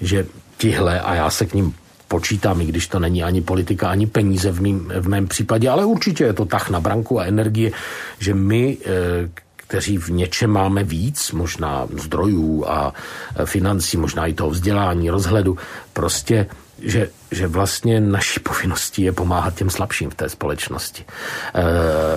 že 0.00 0.26
tihle, 0.56 1.00
a 1.00 1.14
já 1.14 1.30
se 1.30 1.46
k 1.46 1.54
ním 1.54 1.74
počítám, 2.08 2.60
i 2.60 2.64
když 2.64 2.88
to 2.88 2.98
není 2.98 3.22
ani 3.22 3.40
politika, 3.42 3.88
ani 3.88 4.06
peníze 4.06 4.50
v, 4.52 4.60
mým, 4.60 4.92
v 5.00 5.08
mém 5.08 5.26
případě, 5.28 5.68
ale 5.68 5.84
určitě 5.84 6.24
je 6.24 6.32
to 6.32 6.44
tah 6.44 6.70
na 6.70 6.80
branku 6.80 7.20
a 7.20 7.24
energie, 7.24 7.70
že 8.18 8.34
my, 8.34 8.78
eh, 8.84 9.28
kteří 9.56 9.98
v 9.98 10.08
něčem 10.08 10.50
máme 10.50 10.84
víc, 10.84 11.32
možná 11.32 11.86
zdrojů 11.98 12.64
a 12.68 12.94
eh, 12.94 13.46
financí, 13.46 13.96
možná 13.96 14.26
i 14.26 14.34
toho 14.34 14.50
vzdělání, 14.50 15.10
rozhledu, 15.10 15.58
prostě 15.92 16.46
že, 16.82 17.08
že 17.30 17.46
vlastně 17.46 18.00
naší 18.00 18.40
povinností 18.40 19.02
je 19.02 19.12
pomáhat 19.12 19.54
těm 19.54 19.70
slabším 19.70 20.10
v 20.10 20.14
té 20.14 20.28
společnosti. 20.28 21.04
E, 21.04 21.62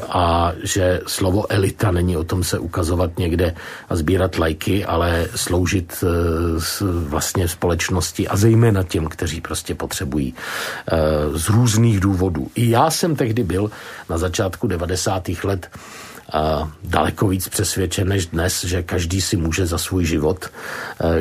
a 0.10 0.54
že 0.64 1.02
slovo 1.08 1.52
elita 1.52 1.92
není 1.92 2.18
o 2.18 2.24
tom 2.24 2.44
se 2.44 2.60
ukazovat 2.60 3.18
někde 3.18 3.56
a 3.90 3.96
sbírat 3.96 4.40
lajky, 4.40 4.86
ale 4.86 5.28
sloužit 5.36 6.04
e, 6.04 6.08
s, 6.62 7.04
vlastně 7.08 7.48
společnosti 7.48 8.28
a 8.28 8.38
zejména 8.38 8.84
těm, 8.84 9.08
kteří 9.08 9.42
prostě 9.42 9.76
potřebují 9.76 10.34
e, 10.34 10.98
z 11.40 11.50
různých 11.50 12.00
důvodů. 12.00 12.52
I 12.56 12.70
já 12.70 12.90
jsem 12.92 13.16
tehdy 13.16 13.44
byl 13.44 13.72
na 14.10 14.18
začátku 14.18 14.68
90. 14.68 15.30
let 15.44 15.70
a 16.34 16.72
daleko 16.84 17.28
víc 17.28 17.50
přesvědčen 17.50 18.08
než 18.08 18.26
dnes, 18.26 18.64
že 18.64 18.84
každý 18.84 19.22
si 19.22 19.38
může 19.38 19.66
za 19.66 19.78
svůj 19.78 20.06
život, 20.06 20.52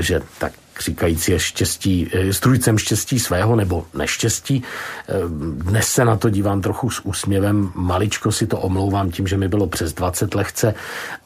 že 0.00 0.20
tak 0.38 0.52
říkající 0.80 1.32
je 1.32 1.38
štěstí, 1.38 2.10
eh, 2.12 2.32
strujcem 2.32 2.78
štěstí 2.78 3.18
svého 3.18 3.56
nebo 3.56 3.84
neštěstí. 3.94 4.62
Eh, 5.08 5.12
dnes 5.58 5.86
se 5.88 6.04
na 6.04 6.16
to 6.16 6.30
dívám 6.30 6.60
trochu 6.60 6.90
s 6.90 7.00
úsměvem, 7.04 7.70
maličko 7.74 8.32
si 8.32 8.46
to 8.46 8.58
omlouvám 8.58 9.10
tím, 9.10 9.26
že 9.26 9.36
mi 9.36 9.48
bylo 9.48 9.66
přes 9.66 9.92
20 9.92 10.34
lehce 10.34 10.74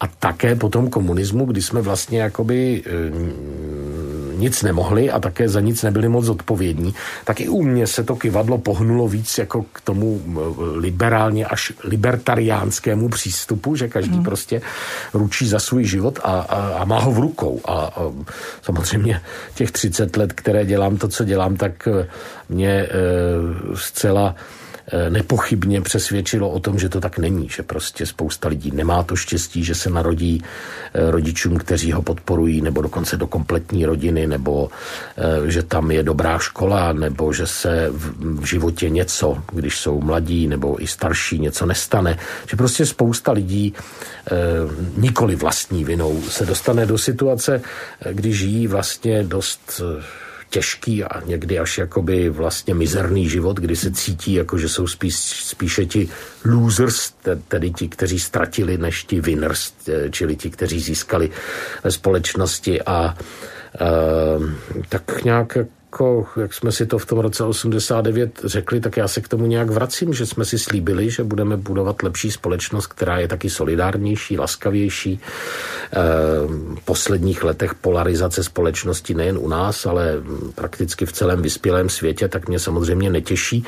a 0.00 0.06
také 0.06 0.56
po 0.56 0.68
tom 0.68 0.90
komunismu, 0.90 1.44
kdy 1.44 1.62
jsme 1.62 1.82
vlastně 1.82 2.20
jakoby 2.20 2.82
eh, 2.86 2.92
nic 4.36 4.62
nemohli 4.62 5.10
a 5.10 5.20
také 5.20 5.48
za 5.48 5.60
nic 5.60 5.82
nebyli 5.82 6.08
moc 6.08 6.28
odpovědní, 6.28 6.94
tak 7.24 7.40
i 7.40 7.48
u 7.48 7.62
mě 7.62 7.86
se 7.86 8.04
to 8.04 8.16
kivadlo 8.16 8.58
pohnulo 8.58 9.08
víc 9.08 9.38
jako 9.38 9.62
k 9.72 9.80
tomu 9.80 10.22
liberálně 10.74 11.46
až 11.46 11.72
libertariánskému 11.84 13.08
přístupu, 13.08 13.76
že 13.76 13.88
každý 13.88 14.14
hmm. 14.14 14.24
prostě 14.24 14.62
ručí 15.14 15.48
za 15.48 15.58
svůj 15.58 15.84
život 15.84 16.18
a, 16.22 16.40
a, 16.40 16.58
a 16.82 16.84
má 16.84 17.00
ho 17.00 17.12
v 17.12 17.18
rukou. 17.18 17.60
A, 17.64 17.72
a 17.72 18.02
samozřejmě 18.62 19.20
těch 19.54 19.70
30 19.70 20.16
let, 20.16 20.32
které 20.32 20.64
dělám 20.64 20.96
to, 20.96 21.08
co 21.08 21.24
dělám, 21.24 21.56
tak 21.56 21.88
mě 22.48 22.70
e, 22.70 22.88
zcela 23.74 24.34
Eh, 24.34 24.61
nepochybně 25.08 25.80
přesvědčilo 25.80 26.50
o 26.50 26.60
tom, 26.60 26.78
že 26.78 26.88
to 26.88 27.00
tak 27.00 27.18
není, 27.18 27.48
že 27.48 27.62
prostě 27.62 28.06
spousta 28.06 28.48
lidí 28.48 28.70
nemá 28.70 29.02
to 29.02 29.16
štěstí, 29.16 29.64
že 29.64 29.74
se 29.74 29.90
narodí 29.90 30.42
eh, 30.94 31.10
rodičům, 31.10 31.56
kteří 31.56 31.92
ho 31.92 32.02
podporují, 32.02 32.60
nebo 32.60 32.82
dokonce 32.82 33.16
do 33.16 33.26
kompletní 33.26 33.86
rodiny, 33.86 34.26
nebo 34.26 34.70
eh, 35.16 35.50
že 35.50 35.62
tam 35.62 35.90
je 35.90 36.02
dobrá 36.02 36.38
škola, 36.38 36.92
nebo 36.92 37.32
že 37.32 37.46
se 37.46 37.88
v 38.18 38.44
životě 38.44 38.90
něco, 38.90 39.42
když 39.52 39.78
jsou 39.78 40.00
mladí 40.00 40.46
nebo 40.48 40.82
i 40.82 40.86
starší, 40.86 41.38
něco 41.38 41.66
nestane. 41.66 42.18
Že 42.46 42.56
prostě 42.56 42.86
spousta 42.86 43.32
lidí 43.32 43.74
nikoli 44.96 45.36
vlastní 45.36 45.84
vinou 45.84 46.22
se 46.22 46.46
dostane 46.46 46.86
do 46.86 46.98
situace, 46.98 47.62
kdy 48.12 48.32
žijí 48.32 48.66
vlastně 48.66 49.22
dost 49.22 49.80
těžký 50.52 51.04
a 51.04 51.20
někdy 51.24 51.58
až 51.58 51.78
jakoby 51.78 52.28
vlastně 52.28 52.74
mizerný 52.74 53.28
život, 53.28 53.56
kdy 53.56 53.76
se 53.76 53.90
cítí 53.92 54.32
jako, 54.34 54.58
že 54.58 54.68
jsou 54.68 54.86
spíš, 54.86 55.16
spíše 55.48 55.86
ti 55.86 56.08
losers, 56.44 57.12
tedy 57.48 57.70
ti, 57.70 57.88
kteří 57.88 58.20
ztratili, 58.20 58.78
než 58.78 59.04
ti 59.04 59.20
winners, 59.20 59.72
čili 60.10 60.36
ti, 60.36 60.50
kteří 60.50 60.80
získali 60.80 61.30
ve 61.84 61.90
společnosti 61.90 62.82
a 62.82 63.16
uh, 63.16 64.50
tak 64.88 65.24
nějak 65.24 65.58
jako, 65.92 66.26
jak 66.36 66.54
jsme 66.54 66.72
si 66.72 66.86
to 66.86 66.98
v 66.98 67.06
tom 67.06 67.18
roce 67.18 67.44
89 67.44 68.40
řekli, 68.44 68.80
tak 68.80 68.96
já 68.96 69.08
se 69.08 69.20
k 69.20 69.28
tomu 69.28 69.46
nějak 69.46 69.70
vracím, 69.70 70.14
že 70.14 70.26
jsme 70.26 70.44
si 70.44 70.58
slíbili, 70.58 71.10
že 71.10 71.24
budeme 71.24 71.56
budovat 71.56 72.02
lepší 72.02 72.30
společnost, 72.30 72.86
která 72.86 73.18
je 73.18 73.28
taky 73.28 73.50
solidárnější, 73.50 74.38
laskavější. 74.38 75.20
Eh, 75.20 75.98
v 76.80 76.84
posledních 76.84 77.44
letech 77.44 77.74
polarizace 77.74 78.44
společnosti 78.44 79.14
nejen 79.14 79.38
u 79.38 79.48
nás, 79.48 79.86
ale 79.86 80.14
prakticky 80.54 81.06
v 81.06 81.12
celém 81.12 81.42
vyspělém 81.42 81.88
světě, 81.88 82.28
tak 82.28 82.48
mě 82.48 82.58
samozřejmě 82.58 83.10
netěší. 83.10 83.64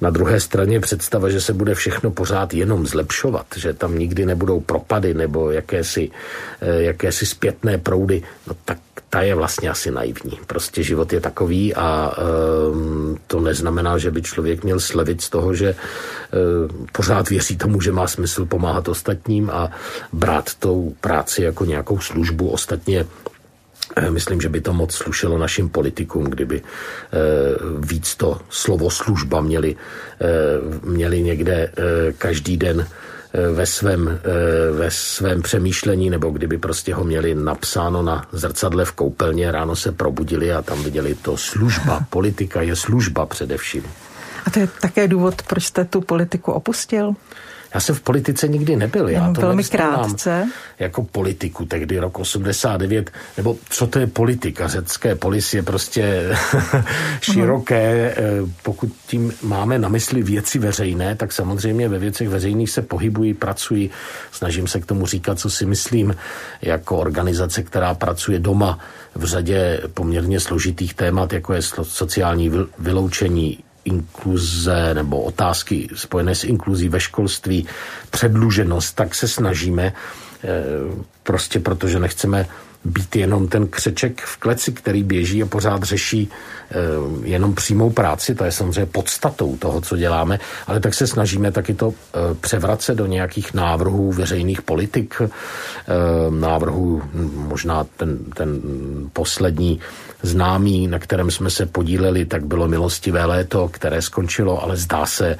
Na 0.00 0.10
druhé 0.10 0.40
straně 0.40 0.80
představa, 0.80 1.30
že 1.30 1.40
se 1.40 1.52
bude 1.52 1.74
všechno 1.74 2.10
pořád 2.10 2.54
jenom 2.54 2.86
zlepšovat, 2.86 3.46
že 3.56 3.72
tam 3.72 3.98
nikdy 3.98 4.26
nebudou 4.26 4.60
propady 4.60 5.14
nebo 5.14 5.50
jakési, 5.50 6.10
eh, 6.60 6.82
jakési 6.82 7.26
zpětné 7.26 7.78
proudy, 7.78 8.22
no 8.46 8.54
tak 8.64 8.78
ta 9.10 9.22
je 9.22 9.34
vlastně 9.34 9.70
asi 9.70 9.90
naivní. 9.90 10.38
Prostě 10.46 10.82
život 10.82 11.12
je 11.12 11.20
takový 11.20 11.74
a 11.74 12.12
um, 12.72 13.18
to 13.26 13.40
neznamená, 13.40 13.98
že 13.98 14.10
by 14.10 14.22
člověk 14.22 14.64
měl 14.64 14.80
slevit 14.80 15.20
z 15.20 15.30
toho, 15.30 15.54
že 15.54 15.74
uh, 15.74 16.86
pořád 16.92 17.28
věří 17.30 17.56
tomu, 17.56 17.80
že 17.80 17.92
má 17.92 18.06
smysl 18.06 18.44
pomáhat 18.44 18.88
ostatním 18.88 19.50
a 19.50 19.70
brát 20.12 20.54
tou 20.54 20.94
práci 21.00 21.42
jako 21.42 21.64
nějakou 21.64 21.98
službu. 21.98 22.48
Ostatně 22.48 23.06
Myslím, 24.10 24.40
že 24.40 24.48
by 24.48 24.60
to 24.60 24.72
moc 24.72 24.94
slušelo 24.94 25.38
našim 25.38 25.68
politikům, 25.68 26.24
kdyby 26.24 26.62
eh, 26.62 27.16
víc 27.78 28.14
to 28.14 28.40
slovo 28.50 28.90
služba 28.90 29.40
měli, 29.40 29.76
měli 30.82 31.22
někde 31.22 31.72
každý 32.18 32.56
den 32.56 32.86
Eh, 33.32 33.52
ve 33.52 33.66
svém, 33.66 34.08
eh, 34.08 34.72
ve 34.72 34.90
svém 34.90 35.42
přemýšlení, 35.42 36.10
nebo 36.10 36.30
kdyby 36.30 36.58
prostě 36.58 36.94
ho 36.94 37.04
měli 37.04 37.34
napsáno 37.34 38.02
na 38.02 38.26
zrcadle 38.32 38.84
v 38.84 38.92
koupelně, 38.92 39.52
ráno 39.52 39.76
se 39.76 39.92
probudili 39.92 40.52
a 40.52 40.62
tam 40.62 40.82
viděli 40.82 41.14
to 41.14 41.36
služba. 41.36 42.00
Politika 42.10 42.62
je 42.62 42.76
služba 42.76 43.26
především. 43.26 43.82
A 44.46 44.50
to 44.50 44.58
je 44.60 44.68
také 44.80 45.08
důvod, 45.08 45.42
proč 45.42 45.64
jste 45.64 45.84
tu 45.84 46.00
politiku 46.00 46.52
opustil? 46.52 47.12
Já 47.74 47.80
jsem 47.80 47.94
v 47.94 48.00
politice 48.00 48.48
nikdy 48.48 48.76
nebyl. 48.76 49.08
Já 49.08 49.32
to 49.32 49.40
velmi 49.40 49.64
krátce. 49.64 50.48
Jako 50.78 51.02
politiku, 51.04 51.64
tehdy 51.64 51.98
rok 51.98 52.18
89, 52.18 53.10
nebo 53.36 53.56
co 53.70 53.86
to 53.86 53.98
je 53.98 54.06
politika? 54.06 54.68
Řecké 54.68 55.14
polis 55.14 55.54
je 55.54 55.62
prostě 55.62 56.36
široké. 57.20 58.14
Uh-huh. 58.18 58.52
Pokud 58.62 58.92
tím 59.06 59.32
máme 59.42 59.78
na 59.78 59.88
mysli 59.88 60.22
věci 60.22 60.58
veřejné, 60.58 61.14
tak 61.14 61.32
samozřejmě 61.32 61.88
ve 61.88 61.98
věcech 61.98 62.28
veřejných 62.28 62.70
se 62.70 62.82
pohybují, 62.82 63.34
pracují. 63.34 63.90
Snažím 64.32 64.66
se 64.66 64.80
k 64.80 64.86
tomu 64.86 65.06
říkat, 65.06 65.38
co 65.38 65.50
si 65.50 65.66
myslím, 65.66 66.16
jako 66.62 66.96
organizace, 66.96 67.62
která 67.62 67.94
pracuje 67.94 68.38
doma 68.38 68.78
v 69.14 69.24
řadě 69.24 69.80
poměrně 69.94 70.40
složitých 70.40 70.94
témat, 70.94 71.32
jako 71.32 71.52
je 71.52 71.62
sociální 71.82 72.50
vyloučení, 72.78 73.58
inkluze 73.88 74.94
nebo 74.94 75.22
otázky 75.22 75.88
spojené 75.94 76.34
s 76.34 76.44
inkluzí 76.44 76.88
ve 76.88 77.00
školství, 77.00 77.66
předluženost, 78.10 78.94
tak 78.96 79.14
se 79.14 79.28
snažíme 79.28 79.92
eh, 80.44 80.48
prostě 81.22 81.60
protože 81.60 81.98
nechceme 81.98 82.46
být 82.88 83.16
jenom 83.16 83.48
ten 83.48 83.66
křeček 83.66 84.20
v 84.20 84.36
kleci, 84.36 84.72
který 84.72 85.02
běží 85.02 85.42
a 85.42 85.46
pořád 85.46 85.82
řeší 85.82 86.28
eh, 86.70 86.74
jenom 87.22 87.54
přímou 87.54 87.90
práci, 87.90 88.34
to 88.34 88.44
je 88.44 88.52
samozřejmě 88.52 88.86
podstatou 88.86 89.56
toho, 89.56 89.80
co 89.80 89.96
děláme, 89.96 90.38
ale 90.66 90.80
tak 90.80 90.94
se 90.94 91.06
snažíme 91.06 91.52
taky 91.52 91.74
to 91.74 91.92
eh, 91.92 92.34
převracet 92.40 92.98
do 92.98 93.06
nějakých 93.06 93.54
návrhů 93.54 94.12
veřejných 94.12 94.62
politik, 94.62 95.22
eh, 95.22 95.28
návrhů 96.30 97.02
možná 97.34 97.86
ten, 97.96 98.18
ten 98.34 98.60
poslední 99.12 99.80
známý, 100.22 100.86
na 100.86 100.98
kterém 100.98 101.30
jsme 101.30 101.50
se 101.50 101.66
podíleli, 101.66 102.24
tak 102.24 102.44
bylo 102.46 102.68
milostivé 102.68 103.24
léto, 103.24 103.68
které 103.68 104.02
skončilo, 104.02 104.62
ale 104.62 104.76
zdá 104.76 105.06
se, 105.06 105.38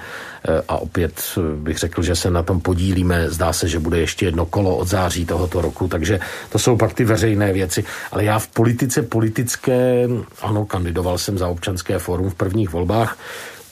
a 0.68 0.76
opět 0.78 1.38
bych 1.56 1.78
řekl, 1.78 2.02
že 2.02 2.16
se 2.16 2.30
na 2.30 2.42
tom 2.42 2.60
podílíme, 2.60 3.30
zdá 3.30 3.52
se, 3.52 3.68
že 3.68 3.78
bude 3.78 3.98
ještě 3.98 4.26
jedno 4.26 4.46
kolo 4.46 4.76
od 4.76 4.88
září 4.88 5.26
tohoto 5.26 5.60
roku, 5.60 5.88
takže 5.88 6.20
to 6.48 6.58
jsou 6.58 6.76
pak 6.76 6.92
ty 6.92 7.04
veřejné 7.04 7.52
věci. 7.52 7.84
Ale 8.12 8.24
já 8.24 8.38
v 8.38 8.48
politice 8.48 9.02
politické, 9.02 10.08
ano, 10.42 10.66
kandidoval 10.66 11.18
jsem 11.18 11.38
za 11.38 11.48
občanské 11.48 11.98
fórum 11.98 12.30
v 12.30 12.34
prvních 12.34 12.70
volbách, 12.70 13.18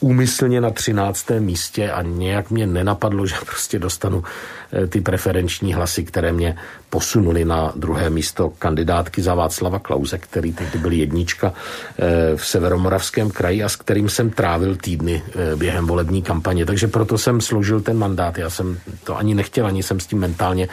úmyslně 0.01 0.61
na 0.61 0.71
13. 0.71 1.31
místě 1.39 1.91
a 1.91 2.03
nějak 2.03 2.51
mě 2.51 2.67
nenapadlo, 2.67 3.27
že 3.27 3.35
prostě 3.47 3.79
dostanu 3.79 4.25
eh, 4.73 4.87
ty 4.87 5.01
preferenční 5.01 5.75
hlasy, 5.75 6.05
které 6.05 6.33
mě 6.33 6.57
posunuli 6.91 7.45
na 7.45 7.73
druhé 7.77 8.11
místo 8.11 8.53
kandidátky 8.59 9.23
za 9.23 9.35
Václava 9.35 9.79
Klauze, 9.79 10.19
který 10.19 10.53
tehdy 10.53 10.79
byl 10.79 10.93
jednička 10.93 11.53
eh, 11.53 12.37
v 12.37 12.47
Severomoravském 12.47 13.31
kraji 13.31 13.63
a 13.63 13.69
s 13.69 13.77
kterým 13.77 14.09
jsem 14.09 14.31
trávil 14.31 14.77
týdny 14.77 15.23
eh, 15.27 15.57
během 15.57 15.87
volební 15.87 16.23
kampaně. 16.23 16.67
Takže 16.67 16.89
proto 16.89 17.19
jsem 17.19 17.41
složil 17.41 17.81
ten 17.81 17.99
mandát. 17.99 18.39
Já 18.39 18.51
jsem 18.51 18.79
to 19.05 19.17
ani 19.17 19.35
nechtěl, 19.35 19.67
ani 19.67 19.83
jsem 19.83 20.01
s 20.01 20.07
tím 20.07 20.19
mentálně 20.19 20.69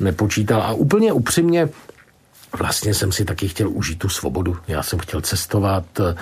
nepočítal. 0.00 0.62
A 0.62 0.72
úplně 0.72 1.12
upřímně 1.12 1.68
vlastně 2.58 2.94
jsem 2.94 3.12
si 3.12 3.24
taky 3.24 3.48
chtěl 3.48 3.70
užít 3.70 3.98
tu 3.98 4.08
svobodu. 4.08 4.56
Já 4.68 4.82
jsem 4.82 4.98
chtěl 4.98 5.20
cestovat 5.20 5.84
eh, 6.00 6.14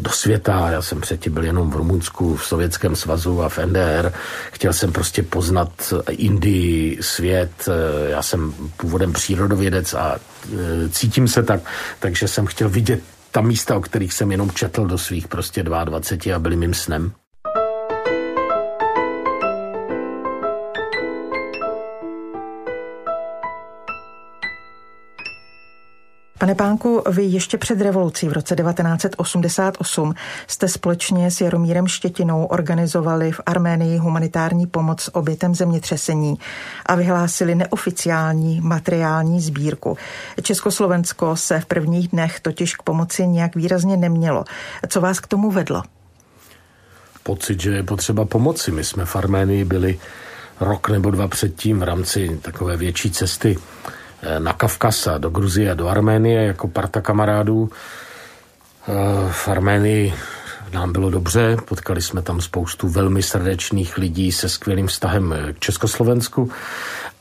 do 0.00 0.10
světa, 0.10 0.70
já 0.70 0.82
jsem 0.82 1.00
předtím 1.00 1.34
byl 1.34 1.44
jenom 1.44 1.70
v 1.70 1.76
Rumunsku, 1.76 2.36
v 2.36 2.44
Sovětském 2.44 2.96
svazu 2.96 3.42
a 3.42 3.48
v 3.48 3.58
NDR. 3.58 4.12
Chtěl 4.52 4.72
jsem 4.72 4.92
prostě 4.92 5.22
poznat 5.22 5.92
Indii, 6.10 6.98
svět. 7.00 7.68
Eh, 7.68 8.10
já 8.10 8.22
jsem 8.22 8.54
původem 8.76 9.12
přírodovědec 9.12 9.94
a 9.94 10.16
eh, 10.16 10.88
cítím 10.88 11.28
se 11.28 11.42
tak, 11.42 11.60
takže 11.98 12.28
jsem 12.28 12.46
chtěl 12.46 12.68
vidět 12.68 13.00
ta 13.30 13.40
místa, 13.40 13.76
o 13.76 13.80
kterých 13.80 14.12
jsem 14.12 14.30
jenom 14.32 14.50
četl 14.50 14.86
do 14.86 14.98
svých 14.98 15.28
prostě 15.28 15.62
22 15.62 16.36
a 16.36 16.38
byli 16.38 16.56
mým 16.56 16.74
snem. 16.74 17.12
Pane 26.38 26.54
Pánku, 26.54 27.02
vy 27.10 27.22
ještě 27.22 27.58
před 27.58 27.80
revolucí 27.80 28.28
v 28.28 28.32
roce 28.32 28.56
1988 28.56 30.14
jste 30.46 30.68
společně 30.68 31.30
s 31.30 31.40
Jaromírem 31.40 31.86
Štětinou 31.86 32.44
organizovali 32.44 33.32
v 33.32 33.40
Arménii 33.46 33.98
humanitární 33.98 34.66
pomoc 34.66 35.10
obětem 35.12 35.54
zemětřesení 35.54 36.38
a 36.86 36.94
vyhlásili 36.94 37.54
neoficiální 37.54 38.60
materiální 38.60 39.40
sbírku. 39.40 39.96
Československo 40.42 41.36
se 41.36 41.60
v 41.60 41.66
prvních 41.66 42.08
dnech 42.08 42.40
totiž 42.40 42.76
k 42.76 42.82
pomoci 42.82 43.26
nějak 43.26 43.56
výrazně 43.56 43.96
nemělo. 43.96 44.44
Co 44.88 45.00
vás 45.00 45.20
k 45.20 45.26
tomu 45.26 45.50
vedlo? 45.50 45.82
Pocit, 47.22 47.60
že 47.60 47.70
je 47.70 47.82
potřeba 47.82 48.24
pomoci. 48.24 48.72
My 48.72 48.84
jsme 48.84 49.04
v 49.04 49.16
Arménii 49.16 49.64
byli 49.64 49.98
rok 50.60 50.88
nebo 50.88 51.10
dva 51.10 51.28
předtím 51.28 51.80
v 51.80 51.82
rámci 51.82 52.38
takové 52.42 52.76
větší 52.76 53.10
cesty 53.10 53.58
na 54.38 54.52
Kavkaz 54.52 55.08
do 55.18 55.30
Gruzie, 55.30 55.74
do 55.74 55.88
Arménie 55.88 56.42
jako 56.42 56.68
parta 56.68 57.00
kamarádů. 57.00 57.70
Eh, 58.88 58.92
v 59.30 59.48
Arménii 59.48 60.14
nám 60.72 60.92
bylo 60.92 61.10
dobře, 61.10 61.56
potkali 61.64 62.02
jsme 62.02 62.22
tam 62.22 62.40
spoustu 62.40 62.88
velmi 62.88 63.22
srdečných 63.22 63.98
lidí 63.98 64.32
se 64.32 64.48
skvělým 64.48 64.86
vztahem 64.86 65.34
k 65.52 65.58
Československu 65.58 66.50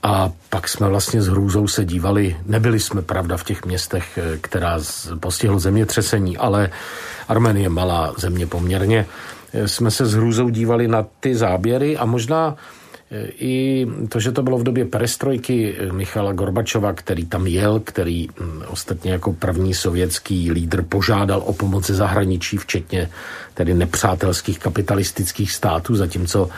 a 0.04 0.32
pak 0.50 0.68
jsme 0.68 0.88
vlastně 0.88 1.22
s 1.22 1.28
hrůzou 1.28 1.68
se 1.68 1.86
dívali, 1.86 2.38
nebyli 2.46 2.80
jsme 2.80 3.02
pravda 3.02 3.38
v 3.38 3.44
těch 3.44 3.66
městech, 3.66 4.18
eh, 4.18 4.38
která 4.38 4.80
postihlo 5.20 5.60
zemětřesení, 5.60 6.38
ale 6.38 6.70
Arménie 7.28 7.70
malá 7.70 8.14
země 8.18 8.48
poměrně, 8.48 9.06
jsme 9.66 9.92
se 9.92 10.06
s 10.06 10.14
hrůzou 10.14 10.50
dívali 10.50 10.88
na 10.88 11.06
ty 11.20 11.36
záběry 11.36 11.98
a 11.98 12.06
možná 12.06 12.56
i 13.40 13.88
to, 14.10 14.20
že 14.20 14.32
to 14.32 14.44
bylo 14.44 14.58
v 14.58 14.64
době 14.64 14.86
perestrojky 14.86 15.76
Michala 15.92 16.34
Gorbačova, 16.34 16.94
který 16.94 17.26
tam 17.26 17.48
jel, 17.48 17.80
který 17.80 18.28
hm, 18.28 18.62
ostatně 18.68 19.12
jako 19.12 19.34
první 19.34 19.74
sovětský 19.74 20.52
lídr 20.52 20.82
požádal 20.82 21.44
o 21.46 21.54
pomoc 21.54 21.90
zahraničí, 21.90 22.58
včetně 22.58 23.10
tedy 23.54 23.74
nepřátelských 23.74 24.60
kapitalistických 24.60 25.52
států, 25.52 25.96
zatímco 25.96 26.50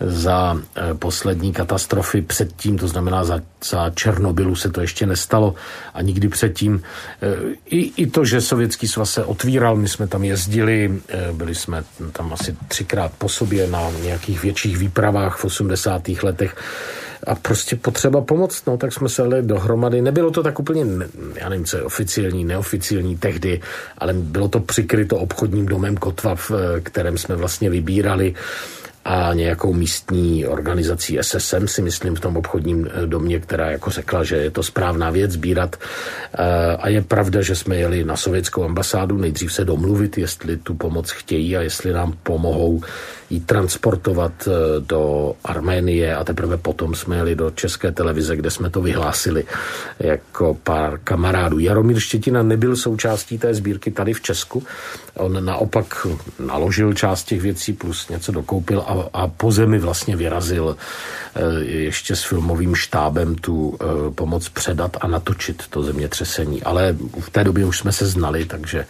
za 0.00 0.56
eh, 0.56 0.94
poslední 0.94 1.52
katastrofy 1.52 2.22
předtím, 2.22 2.78
to 2.78 2.88
znamená 2.88 3.24
za, 3.24 3.40
za 3.64 3.90
Černobylu 3.90 4.56
se 4.56 4.70
to 4.70 4.80
ještě 4.80 5.06
nestalo 5.06 5.54
a 5.94 6.02
nikdy 6.02 6.28
předtím. 6.28 6.82
Eh, 7.22 7.36
I, 7.66 7.92
I 8.02 8.06
to, 8.06 8.24
že 8.24 8.40
Sovětský 8.40 8.88
svaz 8.88 9.10
se 9.10 9.24
otvíral, 9.24 9.76
my 9.76 9.88
jsme 9.88 10.06
tam 10.06 10.24
jezdili, 10.24 11.00
eh, 11.08 11.32
byli 11.32 11.54
jsme 11.54 11.84
tam 12.12 12.32
asi 12.32 12.56
třikrát 12.68 13.12
po 13.18 13.28
sobě 13.28 13.66
na 13.66 13.90
nějakých 13.90 14.42
větších 14.42 14.78
výpravách 14.78 15.36
v 15.36 15.44
80. 15.44 16.22
letech 16.22 16.56
a 17.26 17.34
prostě 17.34 17.76
potřeba 17.76 18.20
pomoct, 18.20 18.66
no 18.66 18.76
tak 18.76 18.92
jsme 18.92 19.08
se 19.08 19.22
dali 19.22 19.42
dohromady. 19.42 20.02
Nebylo 20.02 20.30
to 20.30 20.42
tak 20.42 20.58
úplně, 20.58 20.84
já 21.34 21.48
nevím, 21.48 21.64
co 21.64 21.76
je 21.76 21.82
oficiální, 21.82 22.44
neoficiální 22.44 23.16
tehdy, 23.16 23.60
ale 23.98 24.12
bylo 24.12 24.48
to 24.48 24.60
přikryto 24.60 25.16
obchodním 25.16 25.66
domem 25.66 25.96
Kotva, 25.96 26.34
v 26.34 26.50
kterém 26.82 27.18
jsme 27.18 27.36
vlastně 27.36 27.70
vybírali 27.70 28.34
a 29.06 29.34
nějakou 29.34 29.72
místní 29.72 30.46
organizací 30.46 31.18
SSM, 31.20 31.66
si 31.66 31.82
myslím, 31.82 32.14
v 32.14 32.20
tom 32.20 32.36
obchodním 32.36 32.88
eh, 32.90 33.06
domě, 33.06 33.40
která 33.40 33.70
jako 33.70 33.90
řekla, 33.90 34.24
že 34.24 34.36
je 34.36 34.50
to 34.50 34.62
správná 34.62 35.10
věc 35.10 35.30
sbírat. 35.30 35.76
Eh, 36.34 36.76
a 36.76 36.88
je 36.88 37.02
pravda, 37.02 37.42
že 37.42 37.56
jsme 37.56 37.76
jeli 37.76 38.04
na 38.04 38.16
sovětskou 38.16 38.64
ambasádu 38.64 39.18
nejdřív 39.18 39.52
se 39.52 39.64
domluvit, 39.64 40.18
jestli 40.18 40.56
tu 40.56 40.74
pomoc 40.74 41.10
chtějí 41.10 41.56
a 41.56 41.62
jestli 41.62 41.92
nám 41.92 42.14
pomohou 42.22 42.80
ji 43.30 43.40
transportovat 43.40 44.32
eh, 44.48 44.50
do 44.80 45.34
Arménie 45.44 46.16
a 46.16 46.24
teprve 46.24 46.56
potom 46.56 46.94
jsme 46.94 47.16
jeli 47.16 47.34
do 47.34 47.50
České 47.50 47.92
televize, 47.92 48.36
kde 48.36 48.50
jsme 48.50 48.70
to 48.70 48.80
vyhlásili 48.80 49.44
jako 49.98 50.56
pár 50.62 50.98
kamarádů. 51.04 51.58
Jaromír 51.58 52.00
Štětina 52.00 52.42
nebyl 52.42 52.76
součástí 52.76 53.38
té 53.38 53.54
sbírky 53.54 53.90
tady 53.90 54.12
v 54.12 54.20
Česku. 54.20 54.64
On 55.14 55.44
naopak 55.44 56.06
naložil 56.38 56.94
část 56.94 57.24
těch 57.24 57.40
věcí 57.40 57.72
plus 57.72 58.08
něco 58.08 58.32
dokoupil 58.32 58.80
a, 58.80 59.22
a 59.22 59.28
po 59.28 59.52
zemi 59.52 59.78
vlastně 59.78 60.16
vyrazil 60.16 60.76
eh, 61.34 61.64
ještě 61.64 62.16
s 62.16 62.22
filmovým 62.22 62.74
štábem 62.74 63.34
tu 63.34 63.78
eh, 63.80 64.10
pomoc 64.10 64.48
předat 64.48 64.96
a 65.00 65.06
natočit 65.06 65.62
to 65.70 65.82
zemětřesení. 65.82 66.62
Ale 66.62 66.96
v 67.20 67.30
té 67.30 67.44
době 67.44 67.64
už 67.64 67.78
jsme 67.78 67.92
se 67.92 68.06
znali, 68.06 68.44
takže 68.44 68.86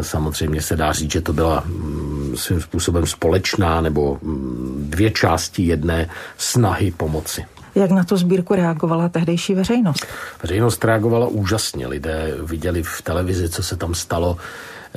samozřejmě 0.00 0.62
se 0.62 0.76
dá 0.76 0.92
říct, 0.92 1.12
že 1.12 1.20
to 1.20 1.32
byla 1.32 1.62
mm, 1.66 2.34
svým 2.36 2.60
způsobem 2.60 3.06
společná 3.06 3.49
společná 3.50 3.80
nebo 3.80 4.18
mm, 4.22 4.86
dvě 4.90 5.10
části 5.10 5.62
jedné 5.62 6.08
snahy 6.38 6.90
pomoci. 6.90 7.44
Jak 7.74 7.90
na 7.90 8.04
to 8.04 8.16
sbírku 8.16 8.54
reagovala 8.54 9.08
tehdejší 9.08 9.54
veřejnost? 9.54 10.06
Veřejnost 10.42 10.84
reagovala 10.84 11.26
úžasně. 11.26 11.86
Lidé 11.86 12.34
viděli 12.42 12.82
v 12.82 13.02
televizi, 13.02 13.48
co 13.48 13.62
se 13.62 13.76
tam 13.76 13.94
stalo. 13.94 14.36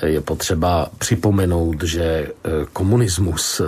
Je 0.06 0.22
potřeba 0.22 0.90
připomenout, 0.98 1.84
že 1.84 2.04
eh, 2.04 2.50
komunismus 2.74 3.62
eh, 3.62 3.66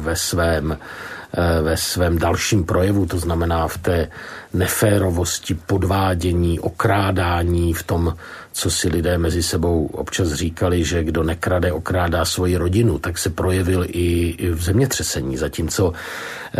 ve 0.00 0.16
svém, 0.16 0.72
eh, 0.72 1.62
ve 1.62 1.76
svém 1.76 2.18
dalším 2.18 2.64
projevu, 2.64 3.06
to 3.06 3.18
znamená 3.18 3.68
v 3.68 3.78
té 3.78 4.08
neférovosti, 4.54 5.54
podvádění, 5.54 6.60
okrádání, 6.60 7.74
v 7.74 7.82
tom 7.82 8.16
co 8.52 8.70
si 8.70 8.88
lidé 8.88 9.18
mezi 9.18 9.42
sebou 9.42 9.86
občas 9.86 10.32
říkali, 10.32 10.84
že 10.84 11.04
kdo 11.04 11.22
nekrade, 11.22 11.72
okrádá 11.72 12.24
svoji 12.24 12.56
rodinu, 12.56 12.98
tak 12.98 13.18
se 13.18 13.30
projevil 13.30 13.86
i 13.88 14.36
v 14.52 14.62
zemětřesení. 14.62 15.36
Zatímco 15.36 15.92
eh, 15.92 16.58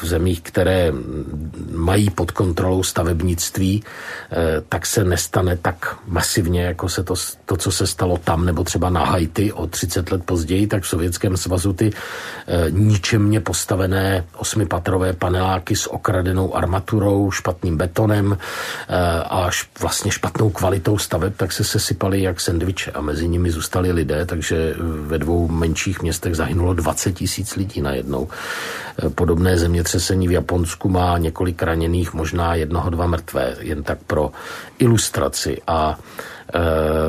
v 0.00 0.06
zemích, 0.06 0.40
které 0.40 0.92
mají 1.72 2.10
pod 2.10 2.30
kontrolou 2.30 2.82
stavebnictví, 2.82 3.82
eh, 3.82 4.36
tak 4.68 4.86
se 4.86 5.04
nestane 5.04 5.56
tak 5.56 5.96
masivně, 6.06 6.62
jako 6.62 6.88
se 6.88 7.04
to, 7.04 7.14
to, 7.46 7.56
co 7.56 7.72
se 7.72 7.86
stalo 7.86 8.16
tam, 8.16 8.44
nebo 8.44 8.64
třeba 8.64 8.90
na 8.90 9.04
Haiti 9.04 9.52
o 9.52 9.66
30 9.66 10.12
let 10.12 10.24
později, 10.24 10.66
tak 10.66 10.82
v 10.82 10.88
Sovětském 10.88 11.36
svazu 11.36 11.72
ty 11.72 11.90
eh, 11.90 12.70
ničemně 12.70 13.40
postavené 13.40 14.24
osmipatrové 14.36 15.12
paneláky 15.12 15.76
s 15.76 15.86
okradenou 15.86 16.56
armaturou, 16.56 17.30
špatným 17.30 17.76
betonem 17.76 18.38
a 19.30 19.50
vlastně 19.80 20.10
špatnou 20.10 20.50
kvalitou 20.50 20.98
staveb, 21.06 21.32
tak 21.36 21.52
se 21.52 21.64
sesypaly 21.64 22.22
jak 22.22 22.40
sendviče 22.40 22.90
a 22.90 23.00
mezi 23.00 23.28
nimi 23.28 23.50
zůstali 23.50 23.92
lidé, 23.92 24.26
takže 24.26 24.74
ve 25.06 25.18
dvou 25.18 25.48
menších 25.48 26.02
městech 26.02 26.34
zahynulo 26.34 26.74
20 26.74 27.12
tisíc 27.12 27.56
lidí 27.56 27.80
najednou. 27.80 28.28
Podobné 29.14 29.58
zemětřesení 29.58 30.28
v 30.28 30.42
Japonsku 30.42 30.88
má 30.88 31.18
několik 31.18 31.62
raněných, 31.62 32.14
možná 32.14 32.54
jednoho, 32.54 32.90
dva 32.90 33.06
mrtvé, 33.06 33.56
jen 33.60 33.82
tak 33.82 33.98
pro 34.06 34.30
ilustraci. 34.78 35.62
A 35.66 35.98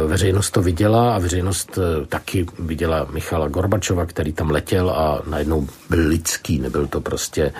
veřejnost 0.08 0.52
to 0.52 0.62
viděla 0.62 1.16
a 1.16 1.20
veřejnost 1.20 1.78
e, 1.78 2.06
taky 2.06 2.46
viděla 2.60 3.08
Michala 3.12 3.48
Gorbačova, 3.48 4.06
který 4.06 4.34
tam 4.34 4.52
letěl 4.52 4.90
a 4.90 5.22
najednou 5.30 5.68
byl 5.90 6.08
lidský, 6.08 6.60
nebyl 6.60 6.88
to 6.88 7.02
prostě 7.02 7.44
e, 7.44 7.54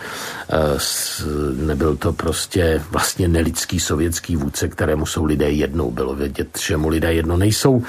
nebyl 1.66 1.98
to 1.98 2.14
prostě 2.14 2.84
vlastně 2.92 3.28
nelidský 3.28 3.80
sovětský 3.80 4.36
vůdce, 4.36 4.68
kterému 4.68 5.06
jsou 5.06 5.26
lidé 5.26 5.52
jednou. 5.52 5.92
Bylo 5.92 6.16
vědět, 6.16 6.60
že 6.60 6.78
mu 6.78 6.90
lidé 6.90 7.14
jedno 7.14 7.38
nejsou. 7.38 7.84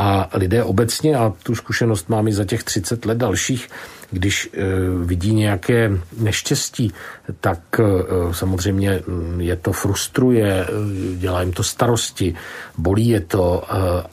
A 0.00 0.30
lidé 0.34 0.64
obecně, 0.64 1.16
a 1.16 1.32
tu 1.42 1.54
zkušenost 1.54 2.08
mám 2.08 2.28
i 2.28 2.32
za 2.32 2.44
těch 2.44 2.64
30 2.64 3.04
let 3.04 3.18
dalších, 3.18 3.68
když 4.10 4.50
eh, 4.52 4.60
vidí 5.04 5.34
nějaké 5.34 5.90
neštěstí, 6.18 6.92
tak 7.40 7.60
eh, 7.78 7.84
samozřejmě 8.32 9.02
mm, 9.06 9.40
je 9.40 9.56
to 9.56 9.72
frustruje, 9.72 10.66
eh, 10.66 10.66
dělá 11.16 11.42
jim 11.42 11.52
to 11.52 11.62
starosti, 11.62 12.34
bolí 12.78 13.08
je 13.08 13.20
to 13.20 13.62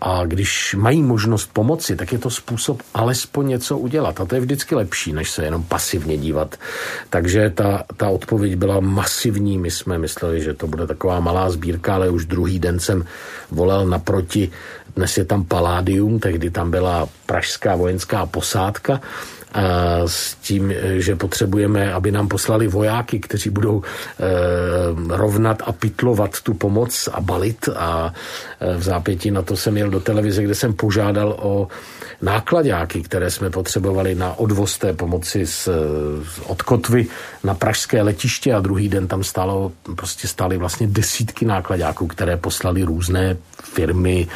a 0.01 0.25
když 0.25 0.75
mají 0.75 1.03
možnost 1.03 1.49
pomoci, 1.53 1.95
tak 1.95 2.11
je 2.11 2.19
to 2.19 2.29
způsob 2.29 2.81
alespoň 2.93 3.47
něco 3.47 3.77
udělat. 3.77 4.21
A 4.21 4.25
to 4.25 4.35
je 4.35 4.41
vždycky 4.41 4.75
lepší, 4.75 5.13
než 5.13 5.31
se 5.31 5.45
jenom 5.45 5.63
pasivně 5.63 6.17
dívat. 6.17 6.55
Takže 7.09 7.49
ta, 7.49 7.83
ta 7.97 8.09
odpověď 8.09 8.55
byla 8.55 8.79
masivní. 8.79 9.57
My 9.57 9.71
jsme 9.71 9.97
mysleli, 9.97 10.41
že 10.41 10.53
to 10.53 10.67
bude 10.67 10.87
taková 10.87 11.19
malá 11.19 11.49
sbírka, 11.49 11.95
ale 11.95 12.09
už 12.09 12.25
druhý 12.25 12.59
den 12.59 12.79
jsem 12.79 13.05
volal 13.51 13.85
naproti. 13.85 14.51
Dnes 14.97 15.17
je 15.17 15.25
tam 15.25 15.45
Paládium, 15.45 16.19
tehdy 16.19 16.49
tam 16.49 16.71
byla 16.71 17.07
pražská 17.25 17.75
vojenská 17.75 18.25
posádka 18.25 19.01
s 20.05 20.35
tím, 20.35 20.73
že 20.97 21.15
potřebujeme, 21.15 21.93
aby 21.93 22.11
nám 22.11 22.27
poslali 22.27 22.67
vojáky, 22.67 23.19
kteří 23.19 23.49
budou 23.49 23.81
eh, 23.81 24.25
rovnat 25.07 25.61
a 25.65 25.71
pitlovat 25.71 26.41
tu 26.41 26.53
pomoc 26.53 27.09
a 27.13 27.21
balit. 27.21 27.69
A 27.75 28.13
eh, 28.59 28.77
v 28.77 28.83
zápětí 28.83 29.31
na 29.31 29.41
to 29.41 29.57
jsem 29.57 29.77
jel 29.77 29.89
do 29.89 29.99
televize, 29.99 30.43
kde 30.43 30.55
jsem 30.55 30.73
požádal 30.73 31.35
o 31.39 31.67
nákladáky, 32.21 33.01
které 33.01 33.31
jsme 33.31 33.49
potřebovali 33.49 34.15
na 34.15 34.39
odvoz 34.39 34.77
té 34.77 34.93
pomoci 34.93 35.45
z, 35.45 35.69
od 36.43 36.61
Kotvy 36.61 37.07
na 37.43 37.53
pražské 37.53 38.01
letiště 38.01 38.53
a 38.53 38.59
druhý 38.59 38.89
den 38.89 39.07
tam 39.07 39.23
stálo, 39.23 39.71
prostě 39.95 40.27
stály 40.27 40.57
vlastně 40.57 40.87
desítky 40.87 41.45
nákladáků, 41.45 42.07
které 42.07 42.37
poslali 42.37 42.83
různé 42.83 43.37
firmy, 43.63 44.27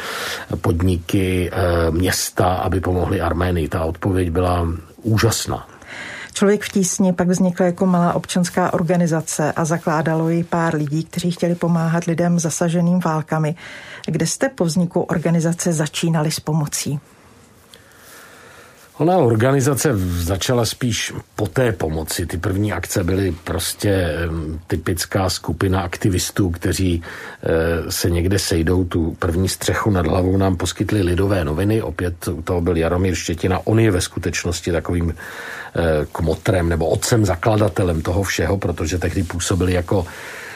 podniky, 0.60 1.50
eh, 1.52 1.90
města, 1.90 2.46
aby 2.46 2.80
pomohli 2.80 3.20
Arménii. 3.20 3.68
Ta 3.68 3.84
odpověď 3.84 4.30
byla 4.30 4.68
úžasná. 5.02 5.68
Člověk 6.34 6.64
v 6.64 6.68
tísni 6.68 7.12
pak 7.12 7.28
vznikla 7.28 7.66
jako 7.66 7.86
malá 7.86 8.12
občanská 8.12 8.72
organizace 8.72 9.52
a 9.52 9.64
zakládalo 9.64 10.28
ji 10.28 10.44
pár 10.44 10.74
lidí, 10.74 11.04
kteří 11.04 11.30
chtěli 11.30 11.54
pomáhat 11.54 12.04
lidem 12.04 12.38
zasaženým 12.38 13.00
válkami. 13.00 13.54
Kde 14.06 14.26
jste 14.26 14.48
po 14.48 14.64
vzniku 14.64 15.00
organizace 15.00 15.72
začínali 15.72 16.30
s 16.30 16.40
pomocí? 16.40 17.00
Ona 19.02 19.18
organizace 19.18 19.90
začala 20.22 20.64
spíš 20.64 21.12
po 21.36 21.46
té 21.46 21.72
pomoci. 21.72 22.26
Ty 22.26 22.36
první 22.38 22.72
akce 22.72 23.04
byly 23.04 23.34
prostě 23.44 24.14
typická 24.66 25.30
skupina 25.30 25.80
aktivistů, 25.80 26.50
kteří 26.50 27.02
e, 27.02 27.90
se 27.90 28.10
někde 28.10 28.38
sejdou. 28.38 28.84
Tu 28.84 29.16
první 29.18 29.48
střechu 29.48 29.90
nad 29.90 30.06
hlavou 30.06 30.36
nám 30.36 30.56
poskytly 30.56 31.02
lidové 31.02 31.44
noviny. 31.44 31.82
Opět 31.82 32.28
u 32.28 32.42
toho 32.42 32.60
byl 32.60 32.76
Jaromír 32.76 33.14
Štětina. 33.14 33.60
On 33.64 33.80
je 33.80 33.90
ve 33.90 34.00
skutečnosti 34.00 34.72
takovým 34.72 35.10
e, 35.10 35.14
kmotrem 36.12 36.68
nebo 36.68 36.86
otcem 36.86 37.24
zakladatelem 37.24 38.02
toho 38.02 38.22
všeho, 38.22 38.58
protože 38.58 38.98
tehdy 38.98 39.22
působili 39.22 39.72
jako 39.72 40.06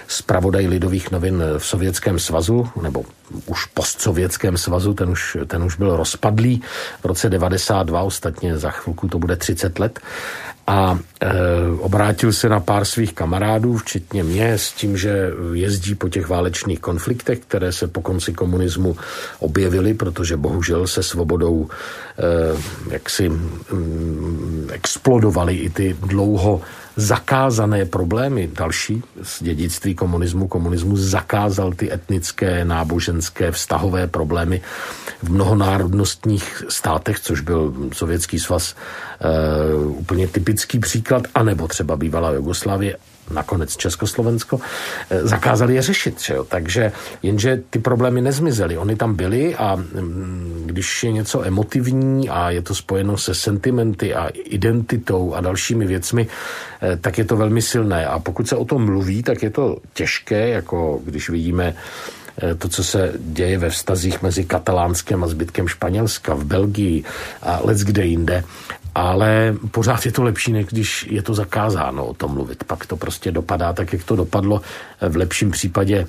zpravodaj 0.09 0.67
lidových 0.67 1.11
novin 1.11 1.43
v 1.59 1.67
Sovětském 1.67 2.19
svazu, 2.19 2.69
nebo 2.83 3.05
už 3.47 3.65
postsovětském 3.65 4.57
svazu, 4.57 4.95
ten 4.95 5.11
už, 5.11 5.37
ten 5.47 5.63
už 5.63 5.77
byl 5.77 5.97
rozpadlý 5.97 6.63
v 7.01 7.05
roce 7.05 7.31
92, 7.31 8.03
ostatně 8.03 8.59
za 8.59 8.71
chvilku 8.71 9.09
to 9.09 9.19
bude 9.19 9.37
30 9.37 9.79
let 9.79 10.01
a 10.67 10.99
e, 11.21 11.29
obrátil 11.79 12.33
se 12.33 12.49
na 12.49 12.61
pár 12.61 12.85
svých 12.85 13.13
kamarádů, 13.13 13.77
včetně 13.77 14.25
mě, 14.25 14.59
s 14.59 14.73
tím, 14.73 14.97
že 14.97 15.31
jezdí 15.53 15.95
po 15.95 16.09
těch 16.09 16.29
válečných 16.29 16.81
konfliktech, 16.81 17.39
které 17.39 17.73
se 17.73 17.87
po 17.87 18.03
konci 18.03 18.33
komunismu 18.33 18.97
objevily, 19.39 19.95
protože 19.95 20.37
bohužel 20.37 20.87
se 20.87 21.03
svobodou 21.03 21.69
e, 21.69 22.93
jaksi 22.93 23.29
mm, 23.29 24.71
explodovaly 24.73 25.57
i 25.57 25.71
ty 25.71 25.97
dlouho 26.01 26.61
zakázané 26.97 27.85
problémy 27.85 28.51
další 28.53 29.03
z 29.23 29.43
dědictví 29.43 29.95
komunismu. 29.95 30.49
Komunismus 30.49 31.01
zakázal 31.01 31.73
ty 31.73 31.93
etnické, 31.93 32.65
náboženské, 32.65 33.53
vztahové 33.53 34.07
problémy 34.07 34.63
v 35.23 35.31
mnohonárodnostních 35.31 36.65
státech, 36.69 37.21
což 37.21 37.41
byl 37.41 37.75
Sovětský 37.93 38.39
svaz 38.39 38.75
e, 39.21 39.75
úplně 39.85 40.29
typický 40.29 40.79
příklad, 40.79 41.23
anebo 41.35 41.69
třeba 41.69 41.97
bývalá 41.97 42.31
Jugoslávie 42.31 42.97
nakonec 43.31 43.77
Československo, 43.77 44.61
eh, 45.11 45.27
zakázali 45.27 45.75
je 45.75 45.83
řešit. 45.83 46.21
Že 46.21 46.35
jo? 46.35 46.45
Takže 46.45 46.93
jenže 47.23 47.63
ty 47.71 47.79
problémy 47.79 48.21
nezmizely. 48.21 48.79
Oni 48.79 48.97
tam 48.97 49.15
byly 49.15 49.57
a 49.57 49.77
mm, 49.77 50.63
když 50.67 51.05
je 51.05 51.13
něco 51.13 51.43
emotivní 51.43 52.29
a 52.29 52.51
je 52.51 52.63
to 52.63 52.75
spojeno 52.75 53.19
se 53.19 53.35
sentimenty 53.35 54.15
a 54.15 54.29
identitou 54.29 55.35
a 55.35 55.41
dalšími 55.41 55.87
věcmi, 55.87 56.27
eh, 56.83 56.97
tak 56.97 57.19
je 57.19 57.25
to 57.25 57.37
velmi 57.37 57.63
silné. 57.63 58.07
A 58.07 58.19
pokud 58.19 58.49
se 58.49 58.57
o 58.57 58.65
tom 58.65 58.85
mluví, 58.85 59.23
tak 59.23 59.43
je 59.43 59.51
to 59.51 59.79
těžké, 59.95 60.49
jako 60.49 61.01
když 61.05 61.31
vidíme 61.31 61.75
eh, 62.43 62.55
to, 62.55 62.69
co 62.69 62.85
se 62.85 63.13
děje 63.19 63.59
ve 63.59 63.71
vztazích 63.71 64.23
mezi 64.23 64.45
katalánskem 64.45 65.25
a 65.25 65.27
zbytkem 65.27 65.69
Španělska 65.69 66.35
v 66.35 66.45
Belgii 66.45 67.05
a 67.43 67.61
let 67.65 67.79
kde 67.79 68.05
jinde 68.05 68.45
ale 68.97 69.55
pořád 69.71 70.07
je 70.07 70.13
to 70.13 70.23
lepší, 70.23 70.53
než 70.53 70.67
když 70.67 71.07
je 71.11 71.23
to 71.23 71.35
zakázáno 71.35 72.07
o 72.07 72.15
tom 72.15 72.33
mluvit. 72.33 72.65
Pak 72.65 72.87
to 72.87 72.97
prostě 72.97 73.33
dopadá 73.33 73.73
tak, 73.73 73.93
jak 73.93 74.05
to 74.05 74.17
dopadlo 74.17 74.61
v 75.09 75.17
lepším 75.17 75.51
případě 75.51 76.07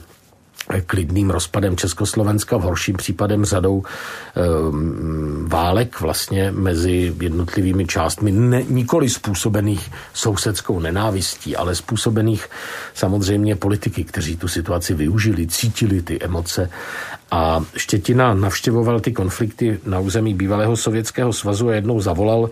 klidným 0.86 1.30
rozpadem 1.30 1.78
Československa, 1.78 2.58
v 2.58 2.62
horším 2.62 2.96
případem 2.96 3.46
řadou 3.46 3.84
e, 3.84 4.42
válek 5.48 6.02
vlastně 6.02 6.52
mezi 6.52 7.14
jednotlivými 7.22 7.86
částmi, 7.86 8.32
ne, 8.32 8.64
nikoli 8.64 9.10
způsobených 9.10 9.92
sousedskou 10.14 10.80
nenávistí, 10.80 11.56
ale 11.56 11.76
způsobených 11.76 12.50
samozřejmě 12.94 13.56
politiky, 13.56 14.04
kteří 14.04 14.38
tu 14.38 14.48
situaci 14.48 14.94
využili, 14.94 15.48
cítili 15.48 16.02
ty 16.02 16.20
emoce. 16.22 16.70
A 17.32 17.64
Štětina 17.76 18.34
navštěvoval 18.34 19.00
ty 19.00 19.12
konflikty 19.12 19.80
na 19.86 20.00
území 20.00 20.34
bývalého 20.34 20.78
Sovětského 20.78 21.34
svazu 21.34 21.70
a 21.70 21.76
jednou 21.76 22.02
zavolal 22.02 22.50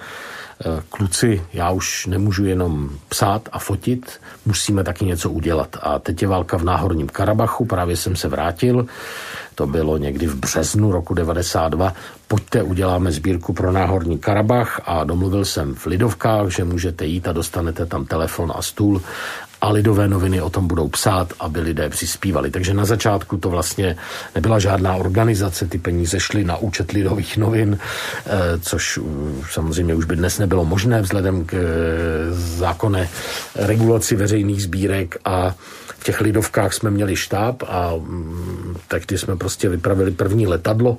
kluci, 0.89 1.41
já 1.53 1.71
už 1.71 2.05
nemůžu 2.05 2.45
jenom 2.45 2.89
psát 3.09 3.49
a 3.51 3.59
fotit, 3.59 4.19
musíme 4.45 4.83
taky 4.83 5.05
něco 5.05 5.31
udělat. 5.31 5.77
A 5.81 5.99
teď 5.99 6.21
je 6.21 6.27
válka 6.27 6.57
v 6.57 6.63
Náhorním 6.63 7.07
Karabachu, 7.07 7.65
právě 7.65 7.97
jsem 7.97 8.15
se 8.15 8.27
vrátil, 8.27 8.85
to 9.55 9.67
bylo 9.67 9.97
někdy 9.97 10.27
v 10.27 10.35
březnu 10.35 10.91
roku 10.91 11.13
92. 11.13 11.93
Pojďte, 12.27 12.63
uděláme 12.63 13.11
sbírku 13.11 13.53
pro 13.53 13.71
Náhorní 13.71 14.19
Karabach 14.19 14.81
a 14.85 15.03
domluvil 15.03 15.45
jsem 15.45 15.75
v 15.75 15.85
Lidovkách, 15.85 16.49
že 16.49 16.63
můžete 16.63 17.05
jít 17.05 17.27
a 17.27 17.31
dostanete 17.31 17.85
tam 17.85 18.05
telefon 18.05 18.53
a 18.55 18.61
stůl 18.61 19.01
a 19.65 19.71
lidové 19.71 20.07
noviny 20.07 20.41
o 20.41 20.49
tom 20.49 20.67
budou 20.67 20.87
psát, 20.87 21.33
aby 21.39 21.59
lidé 21.59 21.89
přispívali. 21.89 22.51
Takže 22.51 22.73
na 22.73 22.85
začátku 22.85 23.37
to 23.37 23.49
vlastně 23.49 23.97
nebyla 24.35 24.59
žádná 24.59 24.95
organizace, 24.95 25.67
ty 25.67 25.77
peníze 25.77 26.19
šly 26.19 26.43
na 26.43 26.57
účet 26.57 26.91
lidových 26.91 27.37
novin, 27.37 27.77
eh, 27.77 28.29
což 28.61 28.99
samozřejmě 29.51 29.95
už 29.95 30.05
by 30.05 30.15
dnes 30.15 30.39
nebylo 30.39 30.65
možné 30.65 31.01
vzhledem 31.01 31.45
k 31.45 31.53
eh, 31.53 31.59
zákonné 32.33 33.09
regulaci 33.55 34.15
veřejných 34.15 34.63
sbírek 34.63 35.17
a 35.25 35.55
v 35.97 36.03
těch 36.03 36.21
lidovkách 36.21 36.73
jsme 36.73 36.91
měli 36.91 37.15
štáb 37.15 37.63
a 37.67 37.93
mm, 37.97 38.75
tehdy 38.87 39.17
jsme 39.17 39.35
prostě 39.35 39.69
vypravili 39.69 40.11
první 40.11 40.47
letadlo 40.47 40.97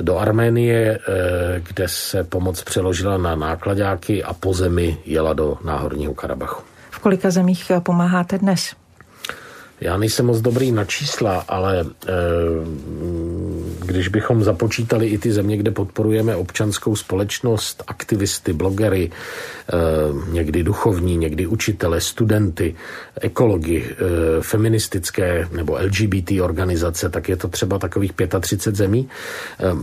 do 0.00 0.18
Arménie, 0.18 0.98
eh, 1.00 1.60
kde 1.60 1.88
se 1.88 2.24
pomoc 2.24 2.62
přeložila 2.62 3.16
na 3.16 3.36
nákladáky 3.36 4.20
a 4.24 4.34
po 4.34 4.54
zemi 4.54 4.98
jela 5.04 5.32
do 5.32 5.56
Náhorního 5.64 6.14
Karabachu 6.14 6.71
kolika 7.02 7.30
zemích 7.30 7.72
pomáháte 7.82 8.38
dnes? 8.38 8.76
Já 9.82 9.96
nejsem 9.96 10.26
moc 10.26 10.40
dobrý 10.40 10.72
na 10.72 10.84
čísla, 10.84 11.44
ale 11.48 11.80
e, 11.80 12.12
když 13.86 14.08
bychom 14.08 14.44
započítali 14.44 15.06
i 15.06 15.18
ty 15.18 15.32
země, 15.32 15.56
kde 15.56 15.70
podporujeme 15.70 16.36
občanskou 16.36 16.96
společnost, 16.96 17.82
aktivisty, 17.86 18.52
blogery, 18.52 19.10
eh, 19.10 19.72
někdy 20.32 20.62
duchovní, 20.62 21.16
někdy 21.16 21.46
učitele, 21.46 22.00
studenty, 22.00 22.74
ekologi, 23.20 23.84
eh, 23.90 23.96
feministické 24.42 25.48
nebo 25.52 25.76
LGBT 25.76 26.42
organizace, 26.42 27.08
tak 27.08 27.28
je 27.28 27.36
to 27.36 27.48
třeba 27.48 27.78
takových 27.78 28.12
35 28.40 28.76
zemí. 28.76 29.08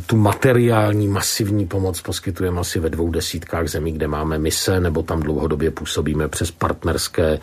Tu 0.06 0.18
materiální 0.18 1.08
masivní 1.08 1.68
pomoc 1.68 2.02
poskytujeme 2.02 2.60
asi 2.60 2.80
ve 2.80 2.90
dvou 2.90 3.12
desítkách 3.12 3.68
zemí, 3.68 3.92
kde 3.92 4.08
máme 4.08 4.40
mise, 4.40 4.80
nebo 4.80 5.04
tam 5.04 5.20
dlouhodobě 5.20 5.72
působíme 5.72 6.28
přes 6.28 6.52
partnerské 6.52 7.24
Eh, 7.34 7.40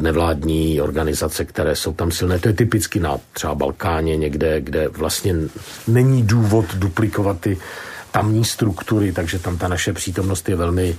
nevládní 0.00 0.80
organizace, 0.80 1.44
které 1.44 1.76
jsou 1.76 1.92
tam 1.92 2.10
silné. 2.10 2.38
To 2.38 2.48
je 2.48 2.54
typicky 2.54 3.00
na 3.00 3.18
třeba 3.32 3.54
Balkáně 3.54 4.16
někde, 4.16 4.60
kde 4.60 4.88
vlastně 4.88 5.34
není 5.88 6.22
důvod 6.22 6.64
duplikovat 6.74 7.40
ty 7.40 7.58
tamní 8.10 8.44
struktury, 8.44 9.12
takže 9.12 9.38
tam 9.38 9.58
ta 9.58 9.68
naše 9.68 9.92
přítomnost 9.92 10.48
je 10.48 10.56
velmi 10.56 10.96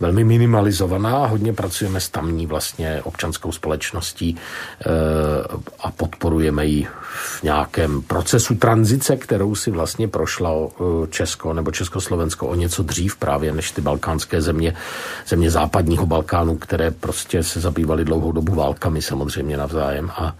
velmi 0.00 0.24
minimalizovaná 0.24 1.26
hodně 1.26 1.52
pracujeme 1.52 2.00
s 2.00 2.08
tamní 2.08 2.46
vlastně 2.46 3.02
občanskou 3.02 3.52
společností 3.52 4.36
e, 4.36 4.36
a 5.80 5.90
podporujeme 5.90 6.66
ji 6.66 6.86
v 7.16 7.42
nějakém 7.42 8.02
procesu 8.02 8.54
tranzice, 8.54 9.16
kterou 9.16 9.54
si 9.54 9.70
vlastně 9.70 10.08
prošla 10.08 10.50
Česko 11.10 11.52
nebo 11.52 11.70
Československo 11.70 12.46
o 12.46 12.54
něco 12.54 12.82
dřív 12.82 13.16
právě 13.16 13.52
než 13.52 13.70
ty 13.70 13.80
balkánské 13.80 14.42
země, 14.42 14.74
země 15.28 15.50
západního 15.50 16.06
Balkánu, 16.06 16.56
které 16.56 16.90
prostě 16.90 17.42
se 17.42 17.60
zabývaly 17.60 18.04
dlouhou 18.04 18.32
dobu 18.32 18.54
válkami 18.54 19.02
samozřejmě 19.02 19.56
navzájem 19.56 20.10
a 20.10 20.36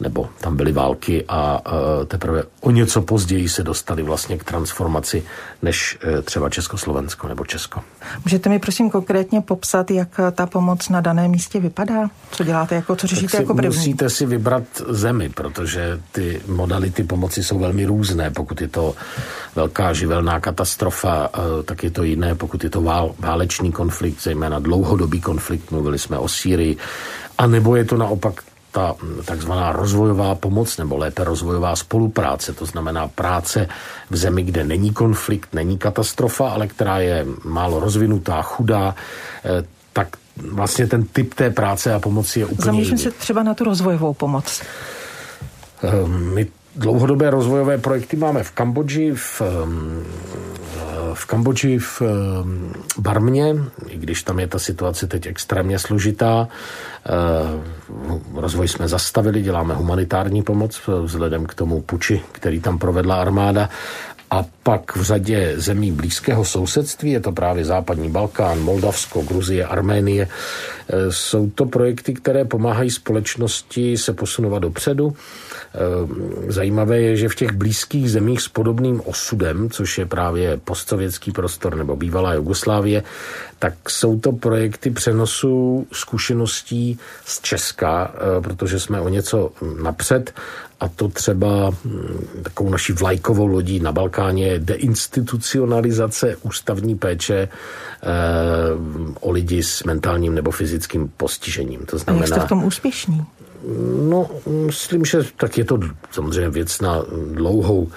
nebo 0.00 0.28
tam 0.40 0.56
byly 0.56 0.72
války 0.72 1.24
a 1.28 1.62
teprve 2.08 2.42
o 2.60 2.70
něco 2.70 3.02
později 3.02 3.48
se 3.48 3.62
dostali 3.62 4.02
vlastně 4.02 4.38
k 4.38 4.44
transformaci 4.44 5.24
než 5.62 5.98
e, 6.18 6.22
třeba 6.22 6.50
Československo 6.50 7.28
nebo 7.28 7.44
Česko. 7.44 7.80
Můžete 8.24 8.48
mi 8.48 8.58
prosím 8.58 8.90
konkrétně 8.90 9.40
popsat, 9.40 9.90
jak 9.90 10.08
ta 10.32 10.46
pomoc 10.46 10.88
na 10.88 11.00
daném 11.00 11.30
místě 11.30 11.60
vypadá? 11.60 12.10
Co 12.30 12.44
děláte, 12.44 12.74
jako, 12.74 12.96
co 12.96 13.06
řešíte 13.06 13.36
jako 13.36 13.54
první? 13.54 13.76
Musíte 13.76 14.10
si 14.10 14.26
vybrat 14.26 14.64
zemi, 14.88 15.28
protože 15.28 16.00
ty 16.12 16.40
modality 16.46 17.04
pomoci 17.04 17.44
jsou 17.44 17.58
velmi 17.58 17.84
různé. 17.84 18.30
Pokud 18.30 18.60
je 18.60 18.68
to 18.68 18.94
velká 19.54 19.92
živelná 19.92 20.40
katastrofa, 20.40 21.28
e, 21.28 21.62
tak 21.62 21.84
je 21.84 21.90
to 21.90 22.02
jiné. 22.02 22.34
Pokud 22.34 22.64
je 22.64 22.70
to 22.70 22.82
vál, 22.82 23.14
válečný 23.18 23.72
konflikt, 23.72 24.22
zejména 24.22 24.58
dlouhodobý 24.58 25.20
konflikt, 25.20 25.70
mluvili 25.70 25.98
jsme 25.98 26.18
o 26.18 26.28
Sýrii, 26.28 26.76
a 27.38 27.46
nebo 27.46 27.76
je 27.76 27.84
to 27.84 27.96
naopak 27.96 28.42
ta 28.76 28.94
takzvaná 29.24 29.72
rozvojová 29.72 30.34
pomoc, 30.34 30.76
nebo 30.76 30.96
lépe 30.96 31.24
rozvojová 31.24 31.76
spolupráce, 31.76 32.52
to 32.52 32.66
znamená 32.66 33.08
práce 33.08 33.68
v 34.10 34.16
zemi, 34.16 34.42
kde 34.42 34.64
není 34.64 34.92
konflikt, 34.92 35.54
není 35.54 35.78
katastrofa, 35.78 36.48
ale 36.48 36.66
která 36.66 36.98
je 36.98 37.26
málo 37.44 37.80
rozvinutá, 37.80 38.42
chudá, 38.42 38.94
eh, 39.44 39.64
tak 39.92 40.08
vlastně 40.36 40.86
ten 40.86 41.04
typ 41.04 41.34
té 41.34 41.50
práce 41.50 41.94
a 41.94 42.00
pomoci 42.00 42.40
je 42.40 42.46
úplně 42.46 42.64
Zamýšlím 42.64 42.98
se 42.98 43.10
třeba 43.10 43.42
na 43.42 43.54
tu 43.54 43.64
rozvojovou 43.64 44.14
pomoc. 44.14 44.62
Ehm, 45.82 46.34
my 46.34 46.46
dlouhodobé 46.76 47.30
rozvojové 47.30 47.78
projekty 47.78 48.16
máme 48.16 48.42
v 48.42 48.50
Kambodži, 48.50 49.12
v, 49.14 49.42
ehm, 49.42 50.04
v 51.14 51.26
Kambodži, 51.26 51.78
v 51.78 52.02
ehm, 52.02 52.72
Barmě, 52.98 53.54
i 53.88 53.98
když 53.98 54.22
tam 54.22 54.38
je 54.38 54.46
ta 54.46 54.58
situace 54.58 55.06
teď 55.06 55.26
extrémně 55.26 55.78
složitá. 55.78 56.48
Rozvoj 58.34 58.68
jsme 58.68 58.88
zastavili, 58.88 59.42
děláme 59.42 59.74
humanitární 59.74 60.42
pomoc 60.42 60.80
vzhledem 61.02 61.46
k 61.46 61.54
tomu 61.54 61.80
puči, 61.80 62.22
který 62.32 62.60
tam 62.60 62.78
provedla 62.78 63.20
armáda. 63.20 63.68
A 64.30 64.44
pak 64.62 64.96
v 64.96 65.02
řadě 65.02 65.54
zemí 65.56 65.92
blízkého 65.92 66.44
sousedství, 66.44 67.10
je 67.10 67.20
to 67.20 67.32
právě 67.32 67.64
západní 67.64 68.10
Balkán, 68.10 68.60
Moldavsko, 68.60 69.22
Gruzie, 69.22 69.66
Arménie, 69.66 70.28
jsou 71.10 71.50
to 71.50 71.66
projekty, 71.66 72.14
které 72.14 72.44
pomáhají 72.44 72.90
společnosti 72.90 73.98
se 73.98 74.12
posunovat 74.12 74.58
dopředu. 74.58 75.16
Eh, 75.74 76.52
zajímavé 76.52 77.00
je, 77.00 77.16
že 77.16 77.28
v 77.28 77.34
těch 77.34 77.52
blízkých 77.52 78.10
zemích 78.10 78.40
s 78.40 78.48
podobným 78.48 79.00
osudem, 79.04 79.70
což 79.70 79.98
je 79.98 80.06
právě 80.06 80.56
postsovětský 80.56 81.32
prostor 81.32 81.76
nebo 81.76 81.96
bývalá 81.96 82.34
Jugoslávie, 82.34 83.02
tak 83.58 83.90
jsou 83.90 84.20
to 84.20 84.32
projekty 84.32 84.90
přenosu 84.90 85.86
zkušeností 85.92 86.98
z 87.24 87.40
Česka, 87.40 88.14
eh, 88.14 88.40
protože 88.40 88.80
jsme 88.80 89.00
o 89.00 89.08
něco 89.08 89.50
napřed 89.82 90.34
a 90.80 90.88
to 90.88 91.08
třeba 91.08 91.70
hm, 91.70 92.42
takovou 92.42 92.70
naší 92.70 92.92
vlajkovou 92.92 93.46
lodí 93.46 93.80
na 93.80 93.92
Balkáně 93.92 94.46
je 94.46 94.58
deinstitucionalizace 94.58 96.36
ústavní 96.42 96.94
péče 96.94 97.36
eh, 97.38 98.08
o 99.20 99.30
lidi 99.30 99.62
s 99.62 99.84
mentálním 99.84 100.34
nebo 100.34 100.50
fyzickým 100.50 101.12
postižením. 101.16 101.86
To 101.86 101.98
znamená, 101.98 102.24
a 102.24 102.28
jak 102.28 102.38
jste 102.38 102.46
v 102.46 102.48
tom 102.48 102.64
úspěšní? 102.64 103.26
No, 104.08 104.30
myslím, 104.46 105.04
že 105.04 105.18
tak 105.36 105.58
je 105.58 105.64
to 105.64 105.78
samozřejmě 106.10 106.50
věc 106.50 106.80
na 106.80 107.02
dlouhou 107.32 107.88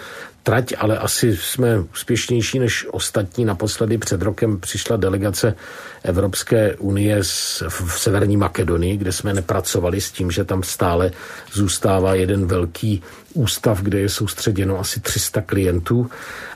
trať, 0.49 0.73
ale 0.77 0.97
asi 0.97 1.37
jsme 1.37 1.79
úspěšnější 1.79 2.59
než 2.59 2.87
ostatní. 2.91 3.45
Naposledy 3.45 3.97
před 3.97 4.21
rokem 4.21 4.59
přišla 4.59 4.97
delegace 4.97 5.55
Evropské 6.03 6.75
unie 6.75 7.21
v 7.69 7.93
Severní 7.97 8.37
Makedonii, 8.37 8.97
kde 8.97 9.11
jsme 9.11 9.33
nepracovali 9.33 10.01
s 10.01 10.11
tím, 10.11 10.31
že 10.31 10.43
tam 10.43 10.63
stále 10.63 11.11
zůstává 11.53 12.15
jeden 12.15 12.47
velký 12.47 13.01
ústav, 13.39 13.81
kde 13.81 13.99
je 13.99 14.09
soustředěno 14.09 14.79
asi 14.79 14.99
300 14.99 15.41
klientů 15.41 16.09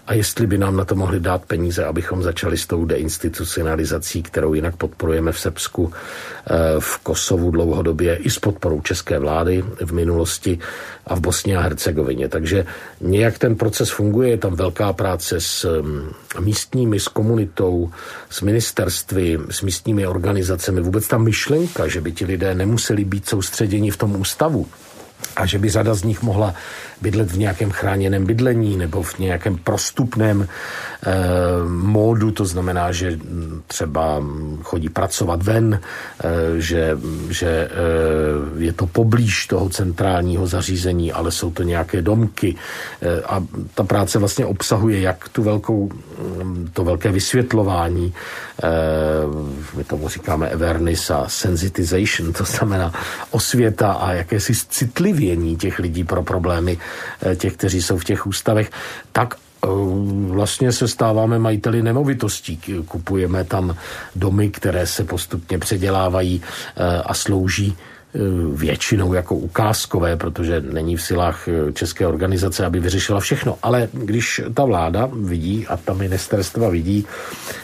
a 0.07 0.13
jestli 0.13 0.47
by 0.47 0.57
nám 0.57 0.77
na 0.77 0.85
to 0.85 0.95
mohli 0.95 1.19
dát 1.19 1.45
peníze, 1.45 1.85
abychom 1.85 2.23
začali 2.23 2.57
s 2.57 2.67
tou 2.67 2.85
deinstitucionalizací, 2.85 4.23
kterou 4.23 4.53
jinak 4.53 4.75
podporujeme 4.75 5.31
v 5.31 5.39
Srbsku, 5.39 5.93
eh, 5.93 6.53
v 6.79 6.97
Kosovu 6.97 7.51
dlouhodobě 7.51 8.15
i 8.15 8.29
s 8.29 8.39
podporou 8.39 8.81
české 8.81 9.19
vlády 9.19 9.63
v 9.85 9.91
minulosti 9.93 10.59
a 11.07 11.15
v 11.15 11.19
Bosně 11.19 11.57
a 11.57 11.61
Hercegovině. 11.61 12.29
Takže 12.29 12.65
nějak 13.01 13.37
ten 13.37 13.55
proces 13.55 13.89
funguje, 13.89 14.29
je 14.29 14.37
tam 14.37 14.55
velká 14.55 14.93
práce 14.93 15.41
s 15.41 15.81
mm, 15.81 16.11
místními, 16.39 16.99
s 16.99 17.07
komunitou, 17.07 17.91
s 18.29 18.41
ministerstvy, 18.41 19.39
s 19.49 19.61
místními 19.61 20.07
organizacemi. 20.07 20.81
Vůbec 20.81 21.07
ta 21.07 21.17
myšlenka, 21.17 21.87
že 21.87 22.01
by 22.01 22.11
ti 22.11 22.25
lidé 22.25 22.55
nemuseli 22.55 23.05
být 23.05 23.29
soustředěni 23.29 23.91
v 23.91 23.97
tom 23.97 24.15
ústavu, 24.15 24.67
a 25.35 25.45
že 25.45 25.59
by 25.59 25.69
řada 25.69 25.93
z 25.93 26.03
nich 26.03 26.21
mohla 26.21 26.55
bydlet 27.03 27.31
v 27.31 27.37
nějakém 27.37 27.71
chráněném 27.71 28.25
bydlení 28.25 28.77
nebo 28.77 29.03
v 29.03 29.19
nějakém 29.19 29.57
prostupném 29.57 30.47
eh, 30.47 31.11
módu, 31.67 32.31
to 32.31 32.45
znamená, 32.45 32.91
že 32.91 33.19
třeba 33.67 34.23
chodí 34.63 34.89
pracovat 34.89 35.43
ven, 35.43 35.75
eh, 35.75 36.29
že, 36.63 36.97
že 37.29 37.51
eh, 37.67 37.69
je 38.57 38.73
to 38.73 38.87
poblíž 38.87 39.47
toho 39.47 39.69
centrálního 39.69 40.47
zařízení, 40.47 41.11
ale 41.11 41.31
jsou 41.31 41.51
to 41.51 41.63
nějaké 41.63 42.01
domky. 42.01 42.55
Eh, 42.55 43.21
a 43.27 43.43
ta 43.75 43.83
práce 43.83 44.19
vlastně 44.19 44.45
obsahuje 44.45 45.01
jak 45.01 45.29
tu 45.29 45.43
velkou, 45.43 45.91
to 46.73 46.83
velké 46.83 47.11
vysvětlování, 47.11 48.13
eh, 48.63 48.69
my 49.75 49.83
tomu 49.83 50.09
říkáme 50.09 50.49
awareness 50.49 51.11
a 51.11 51.25
sensitization, 51.27 52.33
to 52.33 52.43
znamená 52.43 52.93
osvěta 53.31 53.91
a 53.91 54.13
jakési 54.13 54.53
citlivění 54.69 55.57
těch 55.57 55.79
lidí 55.79 56.03
pro 56.03 56.23
problémy 56.23 56.77
těch, 57.35 57.53
kteří 57.53 57.81
jsou 57.81 57.97
v 57.97 58.03
těch 58.03 58.27
ústavech, 58.27 58.71
tak 59.11 59.35
eh, 59.35 59.67
vlastně 60.27 60.71
se 60.71 60.87
stáváme 60.87 61.39
majiteli 61.39 61.81
nemovitostí. 61.81 62.59
Kupujeme 62.87 63.43
tam 63.43 63.75
domy, 64.15 64.49
které 64.49 64.87
se 64.87 65.03
postupně 65.03 65.59
předělávají 65.59 66.41
eh, 66.41 67.01
a 67.05 67.13
slouží 67.13 67.75
Eh, 67.75 67.92
většinou 68.53 69.13
jako 69.13 69.35
ukázkové, 69.35 70.15
protože 70.15 70.61
není 70.61 70.95
v 70.95 71.01
silách 71.01 71.47
eh, 71.47 71.73
české 71.73 72.07
organizace, 72.07 72.65
aby 72.65 72.79
vyřešila 72.79 73.19
všechno. 73.19 73.57
Ale 73.61 73.89
když 73.91 74.41
ta 74.53 74.65
vláda 74.65 75.09
vidí 75.13 75.67
a 75.67 75.77
ta 75.77 75.93
ministerstva 75.93 76.69
vidí, 76.69 77.05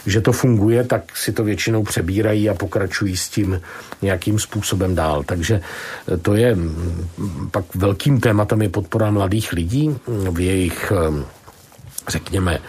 že 0.06 0.22
to 0.22 0.32
funguje, 0.32 0.84
tak 0.84 1.18
si 1.18 1.32
to 1.32 1.44
většinou 1.44 1.84
přebírají 1.84 2.50
a 2.50 2.54
pokračují 2.54 3.18
s 3.18 3.30
tím 3.30 3.62
nějakým 4.02 4.40
způsobem 4.40 4.96
dál. 4.96 5.24
Takže 5.24 5.62
eh, 5.62 6.18
to 6.18 6.36
je 6.36 6.56
mm, 6.56 7.50
pak 7.52 7.76
velkým 7.76 8.20
tématem 8.20 8.62
je 8.62 8.70
podpora 8.70 9.12
mladých 9.12 9.54
lidí 9.54 9.96
v 10.08 10.40
jejich 10.40 10.92
řekněme, 12.10 12.60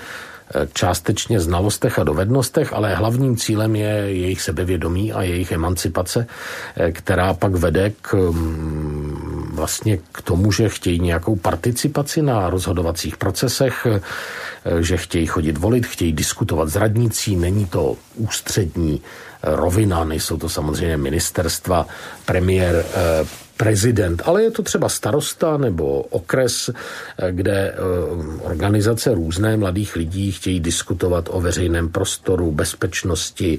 částečně 0.73 1.41
znalostech 1.41 1.99
a 1.99 2.05
dovednostech, 2.05 2.73
ale 2.73 2.95
hlavním 2.95 3.37
cílem 3.37 3.77
je 3.77 3.89
jejich 3.89 4.43
sebevědomí 4.43 5.13
a 5.13 5.23
jejich 5.23 5.53
emancipace, 5.53 6.27
eh, 6.77 6.93
která 6.93 7.35
pak 7.35 7.55
vede 7.55 7.93
k 8.03 8.15
mm, 8.15 9.51
vlastně 9.55 9.99
k 10.13 10.23
tomu, 10.23 10.53
že 10.53 10.69
chtějí 10.69 11.01
nějakou 11.01 11.37
participaci 11.37 12.23
na 12.23 12.51
rozhodovacích 12.51 13.17
procesech, 13.17 13.87
eh, 13.87 14.01
že 14.83 14.97
chtějí 14.97 15.27
chodit 15.27 15.59
volit, 15.59 15.87
chtějí 15.87 16.13
diskutovat 16.13 16.69
s 16.69 16.77
radnicí, 16.77 17.37
není 17.37 17.67
to 17.67 17.97
ústřední 18.15 19.01
rovina, 19.43 20.05
nejsou 20.05 20.37
to 20.37 20.49
samozřejmě 20.49 20.97
ministerstva, 20.97 21.87
premiér 22.25 22.85
prezident, 23.61 24.23
ale 24.25 24.43
je 24.43 24.51
to 24.51 24.63
třeba 24.63 24.89
starosta 24.89 25.57
nebo 25.57 26.01
okres, 26.01 26.71
kde 27.31 27.75
organizace 28.43 29.15
různé 29.15 29.57
mladých 29.57 29.97
lidí 29.97 30.33
chtějí 30.33 30.61
diskutovat 30.61 31.29
o 31.29 31.41
veřejném 31.41 31.89
prostoru, 31.89 32.53
bezpečnosti, 32.53 33.59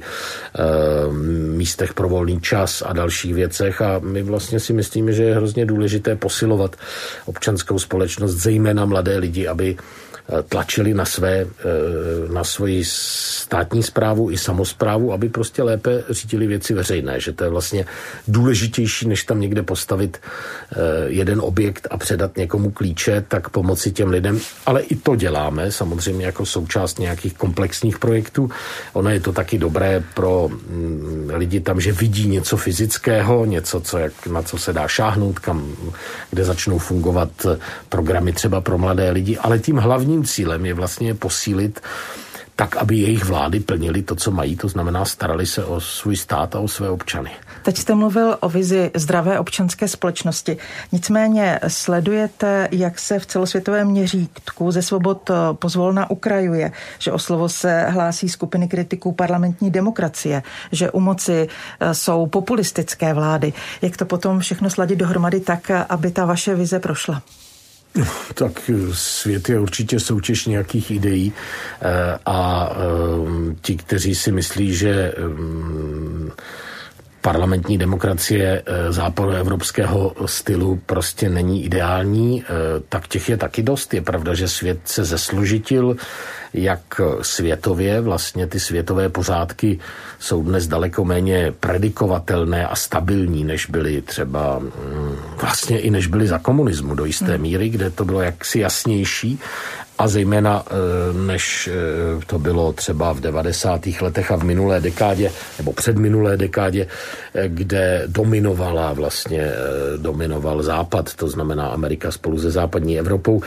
místech 1.54 1.94
pro 1.94 2.10
volný 2.10 2.42
čas 2.42 2.82
a 2.86 2.94
dalších 2.94 3.34
věcech. 3.34 3.82
A 3.82 4.00
my 4.02 4.24
vlastně 4.24 4.60
si 4.60 4.74
myslíme, 4.74 5.14
že 5.14 5.24
je 5.24 5.36
hrozně 5.36 5.66
důležité 5.66 6.16
posilovat 6.16 6.76
občanskou 7.26 7.80
společnost, 7.80 8.32
zejména 8.32 8.86
mladé 8.86 9.18
lidi, 9.18 9.48
aby 9.48 9.78
tlačili 10.50 10.94
na, 10.94 11.06
své, 11.06 11.36
eh, 11.41 11.48
na 12.34 12.44
svoji 12.44 12.84
státní 12.86 13.84
zprávu 13.84 14.32
i 14.32 14.38
samozprávu, 14.38 15.13
aby 15.13 15.30
prostě 15.30 15.63
lépe 15.63 16.04
řídili 16.10 16.48
věci 16.48 16.74
veřejné, 16.74 17.20
že 17.20 17.32
to 17.32 17.44
je 17.44 17.50
vlastně 17.50 17.86
důležitější, 18.28 19.08
než 19.08 19.24
tam 19.24 19.41
někde 19.41 19.63
postavit 19.63 20.17
eh, 20.17 20.78
jeden 21.08 21.41
objekt 21.41 21.88
a 21.91 21.98
předat 21.98 22.38
někomu 22.38 22.72
klíče, 22.72 23.26
tak 23.28 23.50
pomoci 23.50 23.91
těm 23.91 24.10
lidem. 24.10 24.39
Ale 24.65 24.82
i 24.82 24.96
to 24.96 25.15
děláme, 25.15 25.72
samozřejmě 25.72 26.26
jako 26.26 26.46
součást 26.46 27.00
nějakých 27.00 27.34
komplexních 27.34 28.00
projektů. 28.00 28.50
Ono 28.94 29.10
je 29.10 29.20
to 29.20 29.32
taky 29.34 29.58
dobré 29.58 30.04
pro 30.13 30.48
mm, 30.48 31.32
lidi 31.34 31.60
tam, 31.60 31.82
že 31.82 31.91
vidí 31.91 32.28
něco 32.28 32.58
fyzického, 32.58 33.46
něco, 33.46 33.82
co 33.82 33.98
jak, 33.98 34.28
na 34.28 34.41
co 34.41 34.58
se 34.58 34.74
dá 34.74 34.88
šáhnout, 34.88 35.39
kam, 35.39 35.76
kde 36.30 36.46
začnou 36.46 36.78
fungovat 36.78 37.30
programy 37.89 38.34
třeba 38.34 38.62
pro 38.62 38.78
mladé 38.78 39.12
lidi, 39.12 39.38
ale 39.38 39.60
tím 39.60 39.78
hlavním 39.78 40.21
hlavním 40.22 40.26
cílem 40.26 40.66
je 40.66 40.74
vlastně 40.74 41.14
posílit 41.14 41.82
tak, 42.56 42.78
aby 42.78 42.96
jejich 42.96 43.26
vlády 43.26 43.60
plnili 43.60 44.02
to, 44.04 44.16
co 44.16 44.32
mají, 44.32 44.56
to 44.56 44.68
znamená 44.68 45.06
starali 45.06 45.46
se 45.46 45.66
o 45.66 45.82
svůj 45.82 46.16
stát 46.16 46.56
a 46.56 46.60
o 46.60 46.68
své 46.68 46.90
občany. 46.90 47.32
Teď 47.64 47.78
jste 47.78 47.96
mluvil 47.96 48.38
o 48.40 48.50
vizi 48.50 48.92
zdravé 48.94 49.40
občanské 49.40 49.88
společnosti. 49.88 50.58
Nicméně 50.92 51.60
sledujete, 51.68 52.68
jak 52.72 53.00
se 53.00 53.20
v 53.20 53.26
celosvětovém 53.26 53.88
měřítku 53.88 54.72
ze 54.72 54.82
svobod 54.82 55.32
pozvolna 55.54 56.10
ukrajuje, 56.10 56.72
že 57.00 57.12
o 57.12 57.20
slovo 57.20 57.50
se 57.50 57.86
hlásí 57.90 58.30
skupiny 58.30 58.68
kritiků 58.68 59.12
parlamentní 59.12 59.72
demokracie, 59.72 60.44
že 60.72 60.92
u 60.92 61.00
moci 61.00 61.48
e, 61.48 61.94
jsou 61.94 62.28
populistické 62.28 63.14
vlády. 63.14 63.54
Jak 63.82 63.98
to 63.98 64.06
potom 64.06 64.40
všechno 64.40 64.70
sladit 64.70 65.00
dohromady 65.00 65.40
tak, 65.40 65.72
aby 65.90 66.12
ta 66.12 66.26
vaše 66.26 66.56
vize 66.56 66.80
prošla? 66.80 67.22
Tak 68.34 68.70
svět 68.94 69.50
je 69.50 69.60
určitě 69.60 70.00
soutěž 70.00 70.46
nějakých 70.46 70.92
ideí 70.92 71.34
eh, 71.82 72.18
a 72.26 72.70
eh, 72.72 73.56
ti, 73.62 73.78
kteří 73.78 74.16
si 74.16 74.32
myslí, 74.32 74.74
že 74.76 74.90
eh, 74.90 76.32
parlamentní 77.22 77.78
demokracie 77.78 78.64
západoevropského 78.90 80.16
stylu 80.26 80.80
prostě 80.86 81.30
není 81.30 81.66
ideální, 81.66 82.44
tak 82.90 83.08
těch 83.08 83.30
je 83.30 83.38
taky 83.38 83.64
dost. 83.64 83.94
Je 83.94 84.02
pravda, 84.02 84.34
že 84.34 84.48
svět 84.48 84.80
se 84.86 85.06
zesložitil, 85.06 85.96
jak 86.54 87.02
světově, 87.22 88.02
vlastně 88.02 88.48
ty 88.48 88.60
světové 88.60 89.10
pořádky 89.10 89.80
jsou 90.20 90.44
dnes 90.44 90.68
daleko 90.68 91.06
méně 91.06 91.54
predikovatelné 91.60 92.68
a 92.68 92.76
stabilní, 92.76 93.44
než 93.44 93.66
byly 93.66 94.02
třeba 94.02 94.60
mm, 94.60 94.72
vlastně 95.42 95.80
i 95.80 95.90
než 95.90 96.08
byly 96.08 96.28
za 96.28 96.40
komunismu 96.40 96.96
do 96.96 97.06
jisté 97.06 97.34
hmm. 97.34 97.42
míry, 97.42 97.70
kde 97.70 97.90
to 97.90 98.06
bylo 98.06 98.22
jaksi 98.22 98.60
jasnější 98.60 99.40
a 100.02 100.08
zejména 100.08 100.66
eh, 100.66 100.74
než 101.14 101.70
eh, 101.72 102.26
to 102.26 102.40
bylo 102.40 102.74
třeba 102.74 103.14
v 103.14 103.20
90. 103.20 103.82
letech 104.02 104.32
a 104.32 104.36
v 104.36 104.44
minulé 104.44 104.82
dekádě, 104.82 105.32
nebo 105.58 105.74
před 105.74 105.98
minulé 105.98 106.38
dekádě, 106.38 106.88
eh, 107.34 107.48
kde 107.48 108.04
dominovala 108.08 108.94
vlastně, 108.94 109.52
dominoval 109.98 110.64
Západ, 110.64 111.14
to 111.14 111.28
znamená 111.28 111.68
Amerika 111.68 112.12
spolu 112.12 112.40
se 112.40 112.52
západní 112.52 113.00
Evropou, 113.00 113.42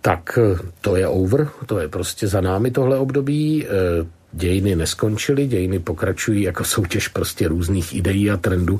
tak 0.00 0.38
to 0.80 0.96
je 0.96 1.08
over, 1.08 1.48
to 1.66 1.78
je 1.78 1.88
prostě 1.88 2.28
za 2.28 2.40
námi 2.40 2.70
tohle 2.70 2.98
období, 2.98 3.66
dějiny 4.32 4.76
neskončily, 4.76 5.46
dějiny 5.46 5.78
pokračují 5.78 6.42
jako 6.42 6.64
soutěž 6.64 7.08
prostě 7.08 7.48
různých 7.48 7.94
ideí 7.96 8.30
a 8.30 8.36
trendů. 8.36 8.78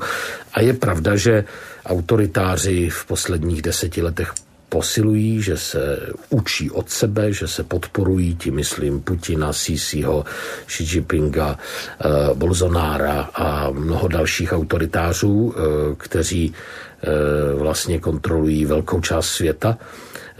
A 0.53 0.61
je 0.61 0.73
pravda, 0.73 1.15
že 1.15 1.43
autoritáři 1.85 2.89
v 2.89 3.05
posledních 3.05 3.61
deseti 3.61 4.01
letech 4.01 4.33
posilují, 4.69 5.41
že 5.41 5.57
se 5.57 5.99
učí 6.29 6.71
od 6.71 6.89
sebe, 6.89 7.33
že 7.33 7.47
se 7.47 7.63
podporují, 7.63 8.35
tím 8.35 8.55
myslím 8.55 9.01
Putina, 9.01 9.53
Sisiho, 9.53 10.25
Xi 10.65 10.83
Jinpinga, 10.83 11.57
eh, 11.57 12.07
Bolsonára 12.33 13.29
a 13.35 13.69
mnoho 13.71 14.07
dalších 14.07 14.53
autoritářů, 14.53 15.53
eh, 15.55 15.61
kteří 15.97 16.53
eh, 16.53 17.07
vlastně 17.55 17.99
kontrolují 17.99 18.65
velkou 18.65 19.01
část 19.01 19.29
světa 19.29 19.77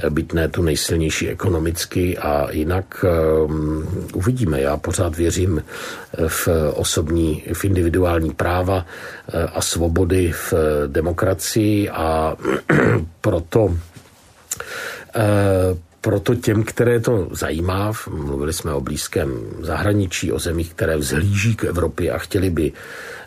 byť 0.10 0.34
ne 0.34 0.48
tu 0.48 0.62
nejsilnější 0.62 1.30
ekonomicky 1.30 2.18
a 2.18 2.48
jinak 2.52 3.06
um, 3.50 3.88
uvidíme. 4.14 4.62
Já 4.62 4.78
pořád 4.78 5.18
věřím 5.18 5.64
v 6.28 6.48
osobní, 6.74 7.44
v 7.54 7.66
individuální 7.66 8.30
práva 8.34 8.86
a 9.54 9.62
svobody 9.62 10.32
v 10.32 10.54
demokracii 10.88 11.90
a 11.90 12.38
proto 13.22 13.74
Eh, 15.14 15.76
proto 16.02 16.36
těm, 16.36 16.64
které 16.64 17.00
to 17.00 17.28
zajímá, 17.32 17.92
mluvili 18.10 18.54
jsme 18.54 18.74
o 18.74 18.82
blízkém 18.82 19.40
zahraničí, 19.62 20.32
o 20.32 20.40
zemích, 20.40 20.74
které 20.74 20.98
vzhlíží 20.98 21.56
k 21.56 21.64
Evropě 21.64 22.12
a 22.12 22.18
chtěli 22.18 22.50
by 22.50 22.72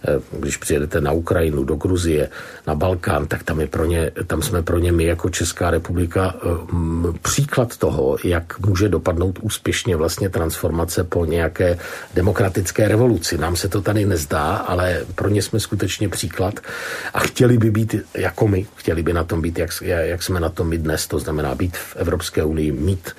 Eh, 0.04 0.20
když 0.38 0.56
přijedete 0.56 1.00
na 1.00 1.12
Ukrajinu, 1.12 1.64
do 1.64 1.76
Gruzie, 1.76 2.28
na 2.66 2.74
Balkán, 2.74 3.26
tak 3.26 3.42
tam, 3.42 3.60
je 3.60 3.66
pro 3.66 3.84
ně, 3.84 4.10
tam 4.26 4.42
jsme 4.42 4.62
pro 4.62 4.78
ně 4.78 4.92
my 4.92 5.04
jako 5.04 5.30
Česká 5.30 5.70
republika 5.70 6.34
eh, 6.36 7.18
příklad 7.22 7.76
toho, 7.76 8.16
jak 8.24 8.58
může 8.58 8.88
dopadnout 8.88 9.38
úspěšně 9.42 9.96
vlastně 9.96 10.28
transformace 10.28 11.04
po 11.04 11.24
nějaké 11.24 11.78
demokratické 12.14 12.88
revoluci. 12.88 13.38
Nám 13.38 13.56
se 13.56 13.68
to 13.68 13.82
tady 13.82 14.06
nezdá, 14.06 14.56
ale 14.56 15.04
pro 15.14 15.28
ně 15.28 15.42
jsme 15.42 15.60
skutečně 15.60 16.08
příklad 16.08 16.60
a 17.14 17.18
chtěli 17.18 17.58
by 17.58 17.70
být 17.70 17.94
jako 18.14 18.48
my, 18.48 18.66
chtěli 18.76 19.02
by 19.02 19.12
na 19.12 19.24
tom 19.24 19.42
být, 19.42 19.58
jak, 19.58 19.70
jak 19.82 20.22
jsme 20.22 20.40
na 20.40 20.48
tom 20.48 20.68
my 20.68 20.78
dnes, 20.78 21.06
to 21.06 21.18
znamená 21.18 21.54
být 21.54 21.76
v 21.76 21.96
Evropské 21.96 22.44
unii, 22.44 22.59
mít 22.68 23.10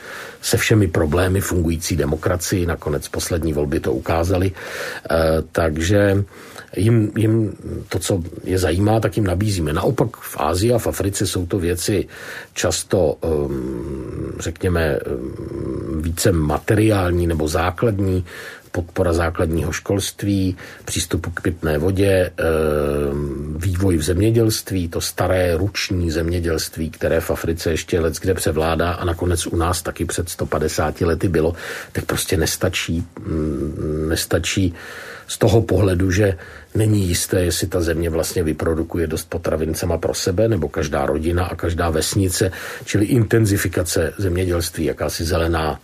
se 0.41 0.57
všemi 0.57 0.87
problémy 0.87 1.41
fungující 1.41 1.95
demokracii, 1.95 2.65
nakonec 2.65 3.07
poslední 3.07 3.53
volby 3.53 3.79
to 3.79 3.93
ukázaly, 3.93 4.51
e, 4.51 5.15
takže 5.51 6.23
jim, 6.77 7.11
jim 7.17 7.53
to, 7.89 7.99
co 7.99 8.23
je 8.43 8.57
zajímá, 8.57 8.99
tak 8.99 9.17
jim 9.17 9.25
nabízíme. 9.25 9.73
Naopak 9.73 10.17
v 10.17 10.35
Ázii 10.39 10.73
a 10.73 10.79
v 10.79 10.87
Africe 10.87 11.27
jsou 11.27 11.45
to 11.45 11.59
věci 11.59 12.07
často, 12.53 13.17
řekněme, 14.39 14.99
více 16.01 16.31
materiální 16.31 17.27
nebo 17.27 17.47
základní, 17.47 18.25
podpora 18.71 19.13
základního 19.13 19.71
školství, 19.71 20.57
přístupu 20.85 21.31
k 21.31 21.41
pitné 21.41 21.77
vodě, 21.77 22.31
um, 23.11 23.55
vývoj 23.57 23.97
v 23.97 24.03
zemědělství, 24.03 24.87
to 24.87 25.01
staré 25.01 25.57
ruční 25.57 26.11
zemědělství, 26.11 26.89
které 26.89 27.21
v 27.21 27.31
Africe 27.31 27.71
ještě 27.71 27.99
let 27.99 28.19
kde 28.21 28.33
převládá 28.33 28.91
a 28.91 29.05
nakonec 29.05 29.47
u 29.47 29.55
nás 29.55 29.81
taky 29.81 30.05
před 30.05 30.29
150 30.29 31.01
lety 31.01 31.27
bylo, 31.27 31.53
tak 31.91 32.05
prostě 32.05 32.37
nestačí, 32.37 33.03
mm, 33.19 34.05
nestačí 34.09 34.73
z 35.27 35.37
toho 35.37 35.61
pohledu, 35.61 36.11
že 36.11 36.37
není 36.75 37.07
jisté, 37.07 37.41
jestli 37.41 37.67
ta 37.67 37.81
země 37.81 38.09
vlastně 38.09 38.43
vyprodukuje 38.43 39.07
dost 39.07 39.29
potravin 39.29 39.73
sama 39.73 39.97
pro 39.97 40.13
sebe, 40.13 40.47
nebo 40.47 40.69
každá 40.69 41.05
rodina 41.05 41.45
a 41.45 41.55
každá 41.55 41.89
vesnice, 41.89 42.51
čili 42.85 43.05
intenzifikace 43.05 44.13
zemědělství, 44.17 44.85
jakási 44.85 45.23
zelená 45.23 45.79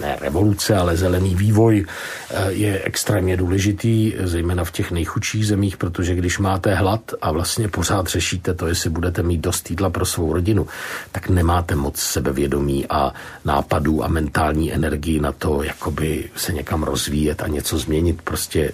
ne 0.00 0.16
revoluce, 0.20 0.76
ale 0.76 0.96
zelený 0.96 1.34
vývoj 1.34 1.84
eh, 2.30 2.52
je 2.52 2.82
extrémně 2.82 3.36
důležitý, 3.36 4.14
zejména 4.24 4.64
v 4.64 4.70
těch 4.70 4.90
nejchudších 4.90 5.46
zemích, 5.46 5.76
protože 5.76 6.14
když 6.14 6.38
máte 6.38 6.74
hlad 6.74 7.00
a 7.22 7.32
vlastně 7.32 7.68
pořád 7.68 8.06
řešíte 8.06 8.54
to, 8.54 8.66
jestli 8.66 8.90
budete 8.90 9.22
mít 9.22 9.40
dost 9.40 9.70
jídla 9.70 9.90
pro 9.90 10.06
svou 10.06 10.32
rodinu, 10.32 10.66
tak 11.12 11.28
nemáte 11.28 11.74
moc 11.74 11.96
sebevědomí 12.00 12.86
a 12.86 13.12
nápadů 13.44 14.04
a 14.04 14.08
mentální 14.08 14.72
energii 14.72 15.20
na 15.20 15.32
to, 15.32 15.62
jakoby 15.62 16.30
se 16.36 16.52
někam 16.52 16.82
rozvíjet 16.82 17.42
a 17.42 17.48
něco 17.48 17.78
změnit. 17.78 18.22
Prostě 18.22 18.72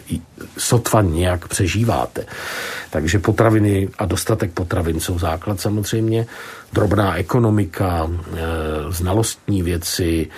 sotva 0.59 1.03
nějak 1.03 1.49
přežíváte. 1.49 2.27
Takže 2.91 3.19
potraviny 3.19 3.89
a 3.99 4.05
dostatek 4.05 4.53
potravin 4.53 5.01
jsou 5.01 5.19
základ 5.19 5.61
samozřejmě. 5.61 6.27
Drobná 6.73 7.17
ekonomika, 7.17 8.11
eh, 8.11 8.39
znalostní 8.89 9.63
věci, 9.63 10.29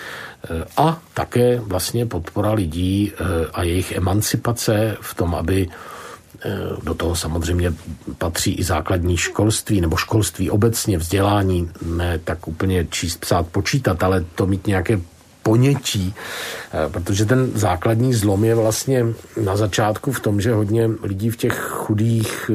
a 0.76 1.00
také 1.14 1.60
vlastně 1.60 2.06
podpora 2.06 2.52
lidí 2.52 3.12
eh, 3.12 3.24
a 3.52 3.62
jejich 3.62 3.92
emancipace 3.92 4.96
v 5.00 5.14
tom, 5.14 5.34
aby 5.34 5.68
eh, 5.68 6.50
do 6.82 6.94
toho 6.94 7.16
samozřejmě 7.16 7.72
patří 8.18 8.52
i 8.52 8.64
základní 8.64 9.16
školství 9.16 9.80
nebo 9.80 9.96
školství 9.96 10.50
obecně, 10.50 10.98
vzdělání, 10.98 11.70
ne 11.84 12.18
tak 12.24 12.48
úplně 12.48 12.86
číst, 12.90 13.16
psát, 13.16 13.46
počítat, 13.46 14.02
ale 14.02 14.24
to 14.34 14.46
mít 14.46 14.66
nějaké 14.66 15.00
ponětí, 15.42 16.14
eh, 16.72 16.88
protože 16.88 17.24
ten 17.24 17.50
základní 17.54 18.14
zlom 18.14 18.44
je 18.44 18.54
vlastně 18.54 19.06
na 19.44 19.56
začátku 19.56 20.12
v 20.12 20.20
tom, 20.20 20.40
že 20.40 20.52
hodně 20.52 20.90
lidí 21.02 21.30
v 21.30 21.36
těch 21.36 21.58
chudých 21.58 22.50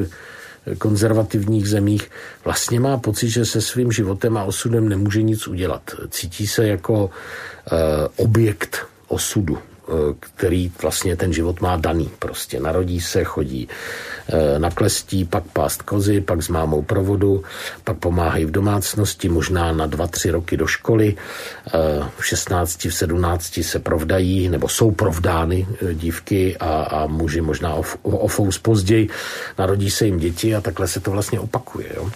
konzervativních 0.78 1.68
zemích, 1.68 2.10
vlastně 2.44 2.80
má 2.80 2.98
pocit, 2.98 3.28
že 3.28 3.44
se 3.44 3.60
svým 3.62 3.92
životem 3.92 4.36
a 4.36 4.44
osudem 4.44 4.88
nemůže 4.88 5.22
nic 5.22 5.48
udělat. 5.48 5.82
Cítí 6.10 6.46
se 6.46 6.66
jako 6.66 7.10
objekt 8.16 8.86
osudu. 9.08 9.58
Eh, 9.88 10.14
který 10.20 10.72
vlastně 10.82 11.16
ten 11.16 11.32
život 11.32 11.60
má 11.60 11.76
daný. 11.76 12.10
Prostě 12.18 12.60
narodí 12.60 13.00
se, 13.00 13.24
chodí 13.24 13.68
eh, 14.28 14.58
na 14.58 14.70
klestí, 14.70 15.24
pak 15.24 15.44
pást 15.52 15.82
kozy, 15.82 16.20
pak 16.20 16.42
s 16.42 16.48
mámou 16.48 16.82
provodu, 16.82 17.42
pak 17.84 17.96
pomáhají 17.96 18.44
v 18.44 18.50
domácnosti, 18.50 19.28
možná 19.28 19.72
na 19.72 19.86
dva, 19.86 20.06
tři 20.06 20.30
roky 20.30 20.56
do 20.56 20.66
školy. 20.66 21.14
Eh, 21.66 21.70
v 22.18 22.26
16, 22.26 22.84
v 22.84 22.90
17 22.90 23.62
se 23.62 23.78
provdají, 23.78 24.48
nebo 24.48 24.68
jsou 24.68 24.90
provdány 24.90 25.66
dívky 25.92 26.56
a, 26.56 26.82
a 26.82 27.06
muži 27.06 27.40
možná 27.40 27.74
o, 27.74 27.84
o 28.02 28.28
fous 28.28 28.58
později. 28.58 29.08
Narodí 29.58 29.90
se 29.90 30.06
jim 30.06 30.18
děti 30.18 30.54
a 30.54 30.60
takhle 30.60 30.88
se 30.88 31.00
to 31.00 31.10
vlastně 31.10 31.40
opakuje. 31.40 31.86
Jo. 31.96 32.10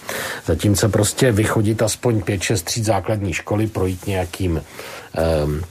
Zatímco 0.46 0.88
prostě 0.88 1.32
vychodit 1.32 1.82
aspoň 1.82 2.18
5-6 2.18 2.64
tříd 2.64 2.84
základní 2.84 3.32
školy, 3.32 3.66
projít 3.66 4.06
nějakým 4.06 4.62
um, 5.44 5.62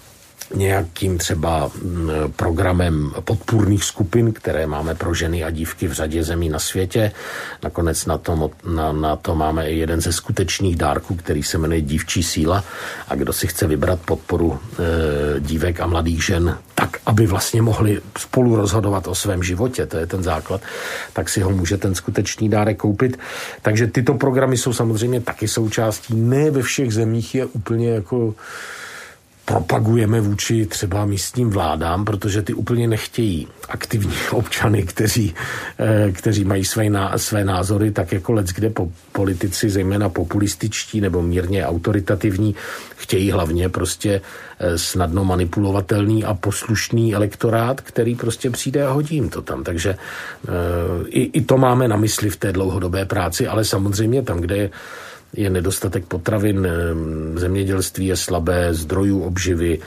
nějakým 0.55 1.17
třeba 1.17 1.71
mm, 1.81 2.09
programem 2.35 3.11
podpůrných 3.21 3.83
skupin, 3.83 4.33
které 4.33 4.67
máme 4.67 4.95
pro 4.95 5.13
ženy 5.13 5.43
a 5.43 5.49
dívky 5.49 5.87
v 5.87 5.93
řadě 5.93 6.23
zemí 6.23 6.49
na 6.49 6.59
světě. 6.59 7.11
Nakonec 7.63 8.05
na 8.05 8.17
to, 8.17 8.51
na, 8.75 8.91
na 8.91 9.15
to 9.15 9.35
máme 9.35 9.69
i 9.69 9.77
jeden 9.77 10.01
ze 10.01 10.13
skutečných 10.13 10.75
dárků, 10.75 11.15
který 11.15 11.43
se 11.43 11.57
jmenuje 11.57 11.81
Dívčí 11.81 12.23
síla 12.23 12.63
a 13.07 13.15
kdo 13.15 13.33
si 13.33 13.47
chce 13.47 13.67
vybrat 13.67 13.99
podporu 14.05 14.59
e, 14.59 15.39
dívek 15.39 15.79
a 15.79 15.87
mladých 15.87 16.25
žen 16.25 16.57
tak, 16.75 16.97
aby 17.05 17.27
vlastně 17.27 17.61
mohli 17.61 18.01
spolu 18.17 18.55
rozhodovat 18.55 19.07
o 19.07 19.15
svém 19.15 19.43
životě, 19.43 19.85
to 19.85 19.97
je 19.97 20.07
ten 20.07 20.23
základ, 20.23 20.61
tak 21.13 21.29
si 21.29 21.41
ho 21.41 21.49
může 21.49 21.77
ten 21.77 21.95
skutečný 21.95 22.49
dárek 22.49 22.77
koupit. 22.77 23.19
Takže 23.61 23.87
tyto 23.87 24.13
programy 24.13 24.57
jsou 24.57 24.73
samozřejmě 24.73 25.21
taky 25.21 25.47
součástí. 25.47 26.15
Ne 26.15 26.51
ve 26.51 26.61
všech 26.61 26.93
zemích 26.93 27.35
je 27.35 27.45
úplně 27.45 27.89
jako 27.89 28.35
propagujeme 29.49 30.21
vůči 30.21 30.65
třeba 30.65 31.05
místním 31.05 31.49
vládám, 31.49 32.05
protože 32.05 32.41
ty 32.41 32.53
úplně 32.53 32.87
nechtějí 32.87 33.47
aktivní 33.69 34.13
občany, 34.31 34.83
kteří, 34.83 35.33
eh, 35.79 36.11
kteří 36.11 36.45
mají 36.45 36.65
své, 36.65 36.85
své 37.15 37.45
názory, 37.45 37.91
tak 37.91 38.11
jako 38.11 38.33
let, 38.33 38.47
kde 38.47 38.69
po, 38.69 38.91
politici, 39.11 39.69
zejména 39.69 40.09
populističtí 40.09 41.01
nebo 41.01 41.21
mírně 41.21 41.65
autoritativní, 41.65 42.55
chtějí 42.95 43.31
hlavně 43.31 43.69
prostě 43.69 44.21
eh, 44.59 44.77
snadno 44.77 45.25
manipulovatelný 45.25 46.23
a 46.23 46.33
poslušný 46.33 47.15
elektorát, 47.15 47.81
který 47.81 48.15
prostě 48.15 48.49
přijde 48.49 48.85
a 48.85 48.91
hodí 48.91 49.15
jim 49.15 49.29
to 49.29 49.41
tam. 49.41 49.63
Takže 49.63 49.89
eh, 49.89 50.51
i, 51.07 51.21
i 51.21 51.41
to 51.41 51.57
máme 51.57 51.87
na 51.87 51.97
mysli 51.97 52.29
v 52.29 52.37
té 52.37 52.51
dlouhodobé 52.53 53.05
práci, 53.05 53.47
ale 53.47 53.65
samozřejmě 53.65 54.21
tam, 54.21 54.39
kde 54.39 54.57
je 54.57 54.69
je 55.33 55.49
nedostatek 55.49 56.05
potravin, 56.05 56.67
zemědělství 57.35 58.05
je 58.05 58.17
slabé, 58.17 58.73
zdrojů 58.73 59.21
obživy, 59.21 59.79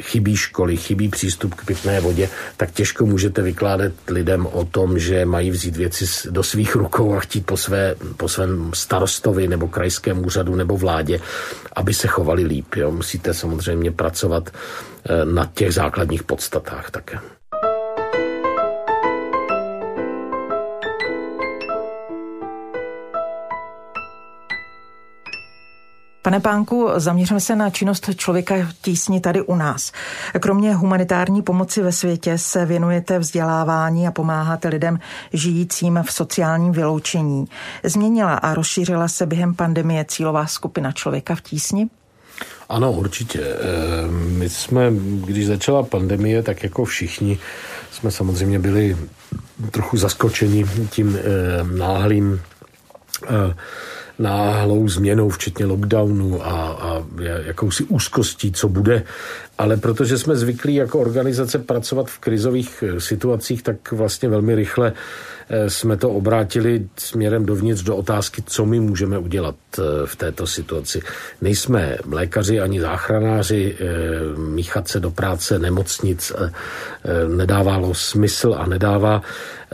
chybí 0.00 0.36
školy, 0.36 0.76
chybí 0.76 1.08
přístup 1.08 1.54
k 1.54 1.64
pitné 1.64 2.00
vodě, 2.00 2.28
tak 2.56 2.70
těžko 2.70 3.06
můžete 3.06 3.42
vykládat 3.42 3.92
lidem 4.08 4.46
o 4.46 4.64
tom, 4.64 4.98
že 4.98 5.24
mají 5.24 5.50
vzít 5.50 5.76
věci 5.76 6.30
do 6.30 6.42
svých 6.42 6.76
rukou 6.76 7.14
a 7.14 7.20
chtít 7.20 7.46
po, 7.46 7.56
své, 7.56 7.94
po 8.16 8.28
svém 8.28 8.70
starostovi 8.74 9.48
nebo 9.48 9.68
krajském 9.68 10.24
úřadu 10.24 10.54
nebo 10.54 10.76
vládě, 10.76 11.20
aby 11.76 11.94
se 11.94 12.08
chovali 12.08 12.44
líp. 12.44 12.74
Jo. 12.76 12.90
Musíte 12.90 13.34
samozřejmě 13.34 13.90
pracovat 13.90 14.50
eh, 14.50 15.24
na 15.24 15.50
těch 15.54 15.74
základních 15.74 16.22
podstatách 16.22 16.90
také. 16.90 17.18
Pane 26.24 26.40
Pánku, 26.40 26.88
zaměříme 26.96 27.40
se 27.40 27.56
na 27.56 27.70
činnost 27.70 28.10
člověka 28.16 28.54
v 28.54 28.72
tísni 28.82 29.20
tady 29.20 29.42
u 29.42 29.54
nás. 29.54 29.92
Kromě 30.40 30.74
humanitární 30.74 31.42
pomoci 31.42 31.82
ve 31.82 31.92
světě 31.92 32.38
se 32.38 32.66
věnujete 32.66 33.18
vzdělávání 33.18 34.06
a 34.06 34.10
pomáháte 34.10 34.68
lidem 34.68 34.98
žijícím 35.32 36.00
v 36.06 36.12
sociálním 36.12 36.72
vyloučení. 36.72 37.44
Změnila 37.82 38.34
a 38.34 38.54
rozšířila 38.54 39.08
se 39.08 39.26
během 39.26 39.54
pandemie 39.54 40.04
cílová 40.08 40.46
skupina 40.46 40.92
člověka 40.92 41.34
v 41.34 41.40
tísni? 41.40 41.88
Ano, 42.68 42.92
určitě. 42.92 43.40
Eh, 43.40 43.56
my 44.10 44.48
jsme, 44.48 44.92
když 45.24 45.46
začala 45.46 45.82
pandemie, 45.82 46.42
tak 46.42 46.62
jako 46.62 46.84
všichni 46.84 47.38
jsme 47.92 48.10
samozřejmě 48.10 48.58
byli 48.58 48.96
trochu 49.70 49.96
zaskočeni 49.96 50.66
tím 50.90 51.18
eh, 51.18 51.22
náhlým 51.78 52.40
eh, 53.26 53.54
náhlou 54.18 54.88
změnou, 54.88 55.28
včetně 55.28 55.66
lockdownu 55.66 56.46
a, 56.46 56.52
a 56.68 57.04
jakousi 57.46 57.84
úzkostí, 57.84 58.52
co 58.52 58.68
bude. 58.68 59.02
Ale 59.58 59.76
protože 59.76 60.18
jsme 60.18 60.36
zvyklí 60.36 60.74
jako 60.74 61.00
organizace 61.00 61.58
pracovat 61.58 62.06
v 62.10 62.18
krizových 62.18 62.84
eh, 62.86 63.00
situacích, 63.00 63.62
tak 63.62 63.92
vlastně 63.92 64.28
velmi 64.28 64.54
rychle 64.54 64.92
eh, 65.48 65.70
jsme 65.70 65.96
to 65.96 66.10
obrátili 66.10 66.88
směrem 66.96 67.46
dovnitř 67.46 67.82
do 67.82 67.96
otázky, 67.96 68.42
co 68.46 68.66
my 68.66 68.80
můžeme 68.80 69.18
udělat 69.18 69.54
v 70.04 70.16
této 70.16 70.46
situaci. 70.46 71.00
Nejsme 71.40 71.96
lékaři 72.10 72.60
ani 72.60 72.80
záchranáři, 72.80 73.76
míchat 74.36 74.88
se 74.88 75.00
do 75.00 75.10
práce 75.10 75.58
nemocnic 75.58 76.32
nedávalo 77.28 77.94
smysl 77.94 78.54
a 78.58 78.66
nedává. 78.66 79.22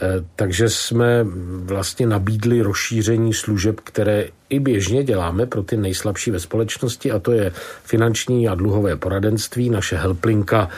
Eh, 0.03 0.25
takže 0.37 0.69
jsme 0.69 1.27
vlastně 1.65 2.07
nabídli 2.07 2.63
rozšíření 2.63 3.35
služeb, 3.35 3.81
které 3.81 4.29
i 4.49 4.61
běžně 4.61 5.05
děláme 5.05 5.47
pro 5.47 5.63
ty 5.63 5.77
nejslabší 5.77 6.31
ve 6.31 6.41
společnosti 6.41 7.11
a 7.13 7.19
to 7.19 7.33
je 7.33 7.53
finanční 7.85 8.49
a 8.49 8.55
dluhové 8.55 8.97
poradenství. 8.97 9.71
Naše 9.71 9.97
helplinka 9.97 10.69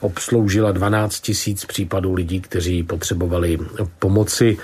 obsloužila 0.00 0.72
12 0.72 1.20
tisíc 1.20 1.64
případů 1.64 2.14
lidí, 2.14 2.40
kteří 2.40 2.82
potřebovali 2.82 3.58
pomoci. 3.98 4.56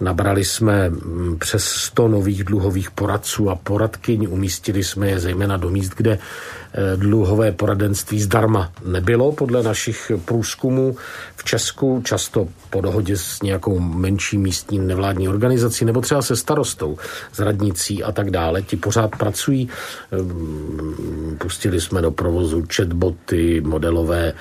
Nabrali 0.00 0.44
jsme 0.44 0.88
mm, 0.88 1.36
přes 1.38 1.64
100 1.64 2.08
nových 2.08 2.44
dluhových 2.44 2.90
poradců 2.90 3.49
a 3.50 3.54
poradkyň, 3.54 4.26
umístili 4.30 4.84
jsme 4.84 5.08
je 5.08 5.20
zejména 5.20 5.56
do 5.56 5.70
míst, 5.70 5.92
kde 5.96 6.18
eh, 6.18 6.96
dluhové 6.96 7.52
poradenství 7.52 8.20
zdarma 8.20 8.72
nebylo 8.84 9.32
podle 9.32 9.62
našich 9.62 10.12
průzkumů 10.24 10.96
v 11.36 11.44
Česku, 11.44 12.02
často 12.04 12.48
po 12.70 12.80
dohodě 12.80 13.16
s 13.16 13.42
nějakou 13.42 13.78
menší 13.78 14.38
místní 14.38 14.78
nevládní 14.78 15.28
organizací 15.28 15.84
nebo 15.84 16.00
třeba 16.00 16.22
se 16.22 16.36
starostou, 16.36 16.96
s 17.32 17.38
radnicí 17.38 18.04
a 18.04 18.12
tak 18.12 18.30
dále. 18.30 18.62
Ti 18.62 18.76
pořád 18.76 19.16
pracují. 19.16 19.68
Ehm, 20.12 21.36
pustili 21.38 21.80
jsme 21.80 22.02
do 22.02 22.10
provozu 22.10 22.64
chatboty, 22.74 23.60
modelové 23.60 24.32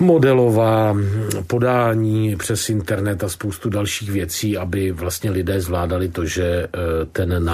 modelová 0.00 0.96
podání 1.46 2.36
přes 2.36 2.68
internet 2.68 3.24
a 3.24 3.28
spoustu 3.28 3.70
dalších 3.70 4.10
věcí, 4.10 4.56
aby 4.56 4.92
vlastně 4.92 5.30
lidé 5.30 5.60
zvládali 5.60 6.08
to, 6.08 6.24
že 6.24 6.44
eh, 6.44 6.68
ten 7.12 7.50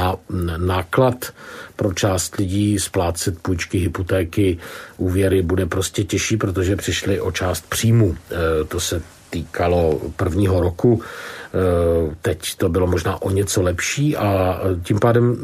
náklad 0.56 1.32
pro 1.76 1.92
část 1.92 2.36
lidí 2.36 2.78
splácet 2.78 3.38
půjčky, 3.38 3.78
hypotéky, 3.78 4.58
úvěry 4.96 5.42
bude 5.42 5.66
prostě 5.66 6.04
těžší, 6.04 6.36
protože 6.36 6.76
přišli 6.76 7.20
o 7.20 7.32
část 7.32 7.68
příjmu. 7.68 8.16
Eh, 8.30 8.64
to 8.64 8.80
se 8.80 9.02
týkalo 9.32 10.00
prvního 10.16 10.60
roku. 10.60 11.02
Eh, 11.02 12.14
teď 12.22 12.56
to 12.56 12.68
bylo 12.68 12.86
možná 12.86 13.22
o 13.22 13.30
něco 13.30 13.62
lepší 13.62 14.16
a 14.16 14.60
tím 14.82 14.98
pádem 14.98 15.36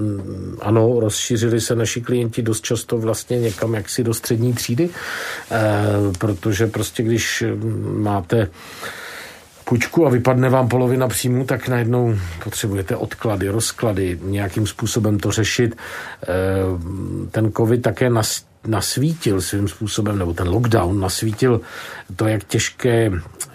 ano, 0.61 1.01
rozšířili 1.01 1.61
se 1.61 1.75
naši 1.75 2.01
klienti 2.01 2.43
dost 2.43 2.65
často 2.65 2.99
vlastně 2.99 3.41
někam 3.41 3.75
jaksi 3.75 4.05
do 4.05 4.15
střední 4.15 4.53
třídy, 4.53 4.91
eh, 5.51 5.57
protože 6.19 6.67
prostě 6.67 7.03
když 7.03 7.45
máte 7.93 8.49
půjčku 9.69 10.07
a 10.07 10.11
vypadne 10.11 10.49
vám 10.49 10.69
polovina 10.69 11.09
příjmu, 11.09 11.45
tak 11.45 11.69
najednou 11.69 12.15
potřebujete 12.45 12.97
odklady, 12.97 13.49
rozklady, 13.49 14.19
nějakým 14.23 14.67
způsobem 14.67 15.19
to 15.19 15.31
řešit. 15.31 15.77
Eh, 16.23 16.27
ten 17.31 17.53
covid 17.53 17.83
také 17.83 18.11
nasvítil 18.67 19.41
svým 19.41 19.69
způsobem, 19.69 20.19
nebo 20.19 20.33
ten 20.33 20.49
lockdown 20.49 21.01
nasvítil 21.01 21.61
to, 22.17 22.27
jak 22.27 22.45
těžké, 22.45 23.13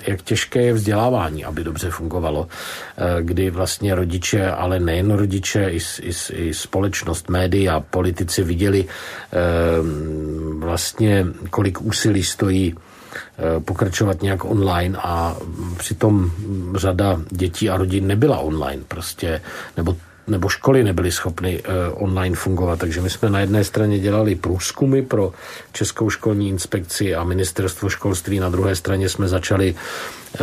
jak 0.08 0.22
těžké 0.22 0.62
je 0.62 0.74
vzdělávání, 0.74 1.46
aby 1.46 1.64
dobře 1.64 1.90
fungovalo, 1.90 2.48
eh, 2.48 3.22
kdy 3.22 3.50
vlastně 3.50 3.96
rodiče, 3.96 4.52
ale 4.52 4.80
nejen 4.80 5.12
rodiče, 5.12 5.70
i, 5.70 5.80
i, 6.02 6.12
i 6.34 6.54
společnost, 6.54 7.30
média, 7.30 7.80
politici 7.80 8.44
viděli 8.44 8.86
eh, 8.86 9.38
vlastně, 10.60 11.26
kolik 11.50 11.82
úsilí 11.82 12.24
stojí 12.24 12.76
pokračovat 13.66 14.22
nějak 14.22 14.46
online 14.46 14.98
a 14.98 15.38
přitom 15.78 16.32
řada 16.76 17.20
dětí 17.30 17.70
a 17.70 17.78
rodin 17.78 18.08
nebyla 18.08 18.38
online 18.38 18.84
prostě, 18.88 19.42
nebo 19.78 19.96
nebo 20.28 20.50
školy 20.50 20.84
nebyly 20.84 21.12
schopny 21.12 21.64
uh, 21.64 22.04
online 22.04 22.36
fungovat. 22.36 22.80
Takže 22.80 23.02
my 23.02 23.10
jsme 23.10 23.30
na 23.30 23.40
jedné 23.40 23.64
straně 23.64 24.00
dělali 24.00 24.36
průzkumy 24.36 25.02
pro 25.02 25.34
Českou 25.72 26.10
školní 26.10 26.50
inspekci 26.50 27.16
a 27.16 27.24
ministerstvo 27.24 27.90
školství, 27.90 28.40
na 28.40 28.50
druhé 28.50 28.76
straně 28.76 29.10
jsme 29.10 29.28
začali 29.28 29.76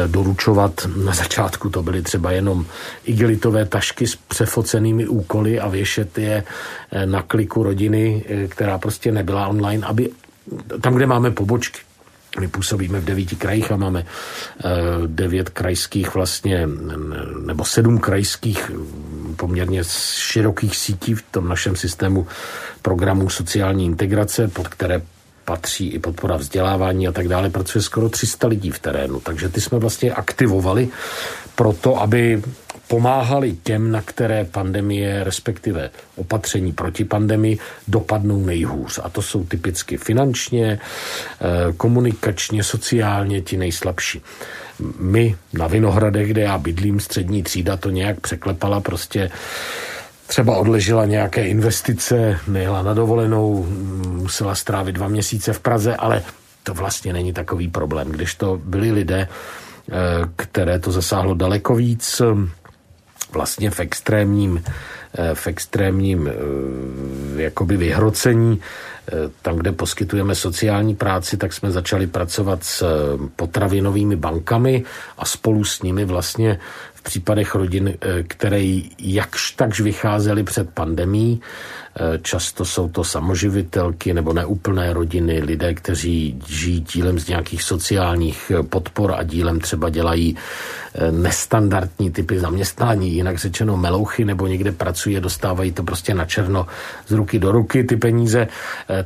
doručovat. 0.06 0.86
Na 0.96 1.14
začátku 1.14 1.70
to 1.70 1.82
byly 1.82 2.02
třeba 2.02 2.32
jenom 2.32 2.66
igelitové 3.04 3.66
tašky 3.66 4.06
s 4.06 4.16
přefocenými 4.16 5.08
úkoly 5.08 5.60
a 5.60 5.68
věšet 5.68 6.18
je 6.18 6.44
na 7.04 7.22
kliku 7.22 7.62
rodiny, 7.62 8.24
která 8.48 8.78
prostě 8.78 9.12
nebyla 9.12 9.48
online, 9.48 9.86
aby 9.86 10.10
tam, 10.80 10.94
kde 10.94 11.06
máme 11.06 11.30
pobočky, 11.30 11.80
my 12.40 12.48
působíme 12.48 13.00
v 13.00 13.04
devíti 13.04 13.36
krajích 13.36 13.72
a 13.72 13.76
máme 13.76 14.04
devět 15.06 15.48
krajských 15.48 16.14
vlastně, 16.14 16.68
nebo 17.46 17.64
sedm 17.64 17.98
krajských 17.98 18.70
poměrně 19.36 19.82
širokých 20.14 20.76
sítí 20.76 21.14
v 21.14 21.22
tom 21.30 21.48
našem 21.48 21.76
systému 21.76 22.26
programů 22.82 23.30
sociální 23.30 23.86
integrace, 23.86 24.48
pod 24.48 24.68
které 24.68 25.02
patří 25.44 25.88
i 25.88 25.98
podpora 25.98 26.36
vzdělávání 26.36 27.08
a 27.08 27.12
tak 27.12 27.28
dále, 27.28 27.50
pracuje 27.50 27.82
skoro 27.82 28.08
300 28.08 28.46
lidí 28.46 28.70
v 28.70 28.78
terénu. 28.78 29.20
Takže 29.20 29.48
ty 29.48 29.60
jsme 29.60 29.78
vlastně 29.78 30.12
aktivovali 30.12 30.88
proto, 31.54 32.00
aby 32.00 32.42
pomáhali 32.90 33.56
těm, 33.62 33.90
na 33.90 34.02
které 34.02 34.44
pandemie, 34.44 35.24
respektive 35.24 35.90
opatření 36.16 36.72
proti 36.72 37.04
pandemii, 37.04 37.58
dopadnou 37.88 38.44
nejhůř. 38.44 39.00
A 39.02 39.08
to 39.08 39.22
jsou 39.22 39.44
typicky 39.44 39.96
finančně, 39.96 40.78
eh, 40.78 41.72
komunikačně, 41.76 42.64
sociálně 42.64 43.40
ti 43.40 43.56
nejslabší. 43.56 44.22
My 44.98 45.36
na 45.52 45.66
Vinohradech, 45.66 46.28
kde 46.28 46.40
já 46.40 46.58
bydlím, 46.58 47.00
střední 47.00 47.42
třída 47.42 47.76
to 47.76 47.90
nějak 47.90 48.20
překlepala, 48.20 48.80
prostě 48.80 49.30
třeba 50.26 50.56
odležela 50.56 51.06
nějaké 51.06 51.46
investice, 51.46 52.38
nejela 52.48 52.82
na 52.82 52.94
dovolenou, 52.94 53.66
musela 54.06 54.54
strávit 54.54 54.92
dva 54.92 55.08
měsíce 55.08 55.52
v 55.52 55.60
Praze, 55.60 55.96
ale 55.96 56.22
to 56.62 56.74
vlastně 56.74 57.12
není 57.12 57.32
takový 57.32 57.68
problém. 57.68 58.08
Když 58.10 58.34
to 58.34 58.58
byli 58.64 58.92
lidé, 58.92 59.28
eh, 59.30 59.94
které 60.36 60.78
to 60.78 60.92
zasáhlo 60.92 61.34
daleko 61.34 61.74
víc, 61.74 62.22
vlastně 63.32 63.70
v 63.70 63.80
extrémním, 63.80 64.64
eh, 65.14 65.34
v 65.34 65.46
extrémním 65.46 66.28
eh, 66.28 67.42
jakoby 67.42 67.76
vyhrocení, 67.76 68.60
tam, 69.42 69.56
kde 69.56 69.72
poskytujeme 69.72 70.34
sociální 70.34 70.94
práci, 70.94 71.36
tak 71.36 71.52
jsme 71.52 71.70
začali 71.70 72.06
pracovat 72.06 72.64
s 72.64 72.86
potravinovými 73.36 74.16
bankami 74.16 74.84
a 75.18 75.24
spolu 75.24 75.64
s 75.64 75.82
nimi 75.82 76.04
vlastně 76.04 76.58
v 77.00 77.02
případech 77.02 77.54
rodin, 77.54 77.88
eh, 77.88 78.22
které 78.22 78.80
jakž 78.98 79.50
takž 79.50 79.80
vycházely 79.80 80.42
před 80.44 80.70
pandemí, 80.70 81.40
Eh, 81.96 82.18
často 82.22 82.64
jsou 82.64 82.88
to 82.88 83.04
samoživitelky 83.04 84.14
nebo 84.14 84.32
neúplné 84.32 84.92
rodiny, 84.92 85.42
lidé, 85.42 85.74
kteří 85.74 86.42
žijí 86.46 86.80
dílem 86.80 87.18
z 87.18 87.28
nějakých 87.28 87.62
sociálních 87.62 88.52
eh, 88.54 88.62
podpor 88.62 89.14
a 89.16 89.22
dílem 89.22 89.60
třeba 89.60 89.90
dělají 89.90 90.36
nestandardní 91.10 92.10
typy 92.10 92.38
zaměstnání, 92.38 93.14
jinak 93.14 93.38
řečeno 93.38 93.76
melouchy 93.76 94.24
nebo 94.24 94.46
někde 94.46 94.72
pracují 94.72 95.20
dostávají 95.20 95.72
to 95.72 95.82
prostě 95.82 96.14
na 96.14 96.24
černo 96.24 96.66
z 97.06 97.12
ruky 97.12 97.38
do 97.38 97.52
ruky 97.52 97.84
ty 97.84 97.96
peníze, 97.96 98.48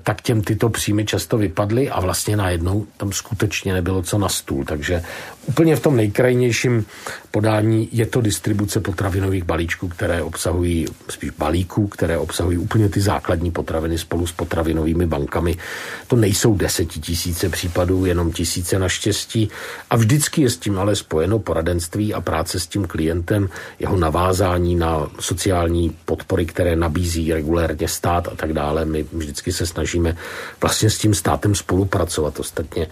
tak 0.03 0.23
těm 0.23 0.43
tyto 0.43 0.69
příjmy 0.69 1.05
často 1.05 1.39
vypadly 1.39 1.91
a 1.91 2.01
vlastně 2.01 2.37
najednou 2.37 2.87
tam 2.97 3.13
skutečně 3.13 3.73
nebylo 3.73 4.03
co 4.03 4.19
na 4.19 4.29
stůl. 4.29 4.65
Takže 4.65 5.03
úplně 5.47 5.77
v 5.77 5.81
tom 5.81 5.97
nejkrajnějším 5.97 6.87
podání 7.31 7.89
je 7.93 8.07
to 8.07 8.21
distribuce 8.21 8.81
potravinových 8.81 9.45
balíčků, 9.45 9.89
které 9.89 10.23
obsahují, 10.23 10.87
spíš 11.09 11.31
balíků, 11.31 11.87
které 11.87 12.19
obsahují 12.19 12.59
úplně 12.59 12.89
ty 12.89 13.01
základní 13.01 13.51
potraviny 13.51 13.99
spolu 13.99 14.27
s 14.27 14.33
potravinovými 14.33 15.07
bankami. 15.07 15.57
To 16.07 16.17
nejsou 16.17 16.55
desetitisíce 16.55 17.49
případů, 17.49 18.07
jenom 18.07 18.33
tisíce 18.33 18.79
naštěstí. 18.79 19.49
A 19.91 19.97
vždycky 19.97 20.43
je 20.43 20.51
s 20.51 20.57
tím 20.57 20.79
ale 20.79 20.97
spojeno 20.97 21.39
poradenství 21.39 22.15
a 22.15 22.21
práce 22.21 22.61
s 22.61 22.67
tím 22.67 22.87
klientem, 22.87 23.49
jeho 23.79 23.97
navázání 23.97 24.77
na 24.77 25.11
sociální 25.21 25.97
podpory, 26.05 26.47
které 26.47 26.77
nabízí 26.77 27.33
regulérně 27.33 27.89
stát 27.89 28.29
a 28.29 28.35
tak 28.37 28.53
dále. 28.53 28.85
My 28.85 29.07
vždycky 29.13 29.53
se 29.53 29.67
snažíme 29.67 30.17
vlastně 30.61 30.91
s 30.91 30.99
tím 30.99 31.15
státem 31.15 31.55
spolupracovat. 31.55 32.41
Ostatně 32.41 32.87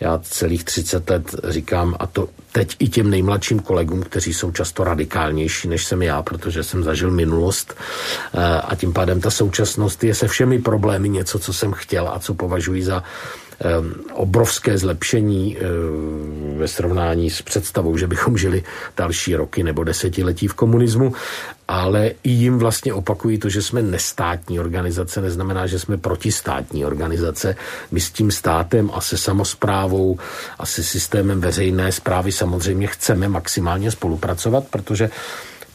já 0.00 0.18
celých 0.22 0.64
30 0.64 1.10
let 1.10 1.34
říkám, 1.48 1.96
a 1.98 2.06
to 2.06 2.28
teď 2.52 2.76
i 2.78 2.88
těm 2.88 3.10
nejmladším 3.10 3.58
kolegům, 3.60 4.02
kteří 4.02 4.34
jsou 4.34 4.52
často 4.52 4.84
radikálnější, 4.84 5.68
než 5.68 5.84
jsem 5.84 6.02
já, 6.02 6.22
protože 6.22 6.62
jsem 6.62 6.84
zažil 6.84 7.10
minulost 7.10 7.74
eh, 8.34 8.60
a 8.60 8.74
tím 8.74 8.92
pádem 8.92 9.20
ta 9.20 9.30
současnost 9.30 10.04
je 10.04 10.14
se 10.14 10.28
všemi 10.28 10.58
problémy 10.58 11.08
něco, 11.08 11.38
co 11.38 11.52
jsem 11.52 11.72
chtěl 11.72 12.08
a 12.08 12.18
co 12.18 12.34
považuji 12.34 12.82
za 12.84 13.02
obrovské 14.12 14.78
zlepšení 14.78 15.56
ve 16.56 16.68
srovnání 16.68 17.30
s 17.30 17.42
představou, 17.42 17.96
že 17.96 18.06
bychom 18.06 18.38
žili 18.38 18.62
další 18.96 19.36
roky 19.36 19.62
nebo 19.62 19.84
desetiletí 19.84 20.48
v 20.48 20.54
komunismu, 20.54 21.12
ale 21.68 22.10
i 22.22 22.30
jim 22.30 22.58
vlastně 22.58 22.94
opakují 22.94 23.38
to, 23.38 23.48
že 23.48 23.62
jsme 23.62 23.82
nestátní 23.82 24.60
organizace, 24.60 25.20
neznamená, 25.20 25.66
že 25.66 25.78
jsme 25.78 25.96
protistátní 25.96 26.84
organizace. 26.84 27.56
My 27.90 28.00
s 28.00 28.10
tím 28.10 28.30
státem 28.30 28.90
a 28.94 29.00
se 29.00 29.18
samozprávou 29.18 30.18
a 30.58 30.66
se 30.66 30.82
systémem 30.82 31.40
veřejné 31.40 31.92
zprávy 31.92 32.32
samozřejmě 32.32 32.86
chceme 32.86 33.28
maximálně 33.28 33.90
spolupracovat, 33.90 34.64
protože 34.70 35.10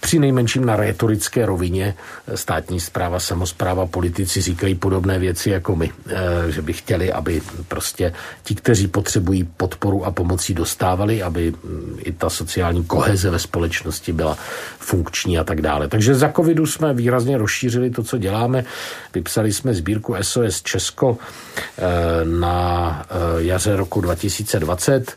při 0.03 0.19
nejmenším 0.19 0.65
na 0.65 0.75
retorické 0.75 1.45
rovině 1.45 1.95
státní 2.35 2.79
zpráva, 2.79 3.19
samozpráva, 3.19 3.85
politici 3.85 4.41
říkají 4.41 4.75
podobné 4.75 5.19
věci 5.19 5.49
jako 5.49 5.75
my, 5.75 5.91
eh, 6.07 6.51
že 6.51 6.61
by 6.61 6.73
chtěli, 6.73 7.11
aby 7.11 7.41
prostě 7.67 8.13
ti, 8.43 8.55
kteří 8.55 8.87
potřebují 8.87 9.43
podporu 9.57 10.05
a 10.05 10.11
pomocí 10.11 10.53
dostávali, 10.53 11.23
aby 11.23 11.51
mm, 11.51 11.97
i 11.99 12.11
ta 12.11 12.29
sociální 12.29 12.83
koheze 12.83 13.29
ve 13.29 13.39
společnosti 13.39 14.11
byla 14.11 14.37
funkční 14.79 15.39
a 15.39 15.43
tak 15.43 15.61
dále. 15.61 15.87
Takže 15.87 16.15
za 16.15 16.29
covidu 16.35 16.65
jsme 16.65 16.93
výrazně 16.93 17.37
rozšířili 17.37 17.89
to, 17.89 18.03
co 18.03 18.17
děláme. 18.17 18.65
Vypsali 19.13 19.53
jsme 19.53 19.73
sbírku 19.73 20.15
SOS 20.21 20.61
Česko 20.61 21.17
eh, 21.17 21.81
na 22.25 23.05
eh, 23.07 23.43
jaře 23.43 23.75
roku 23.75 24.01
2020. 24.01 25.15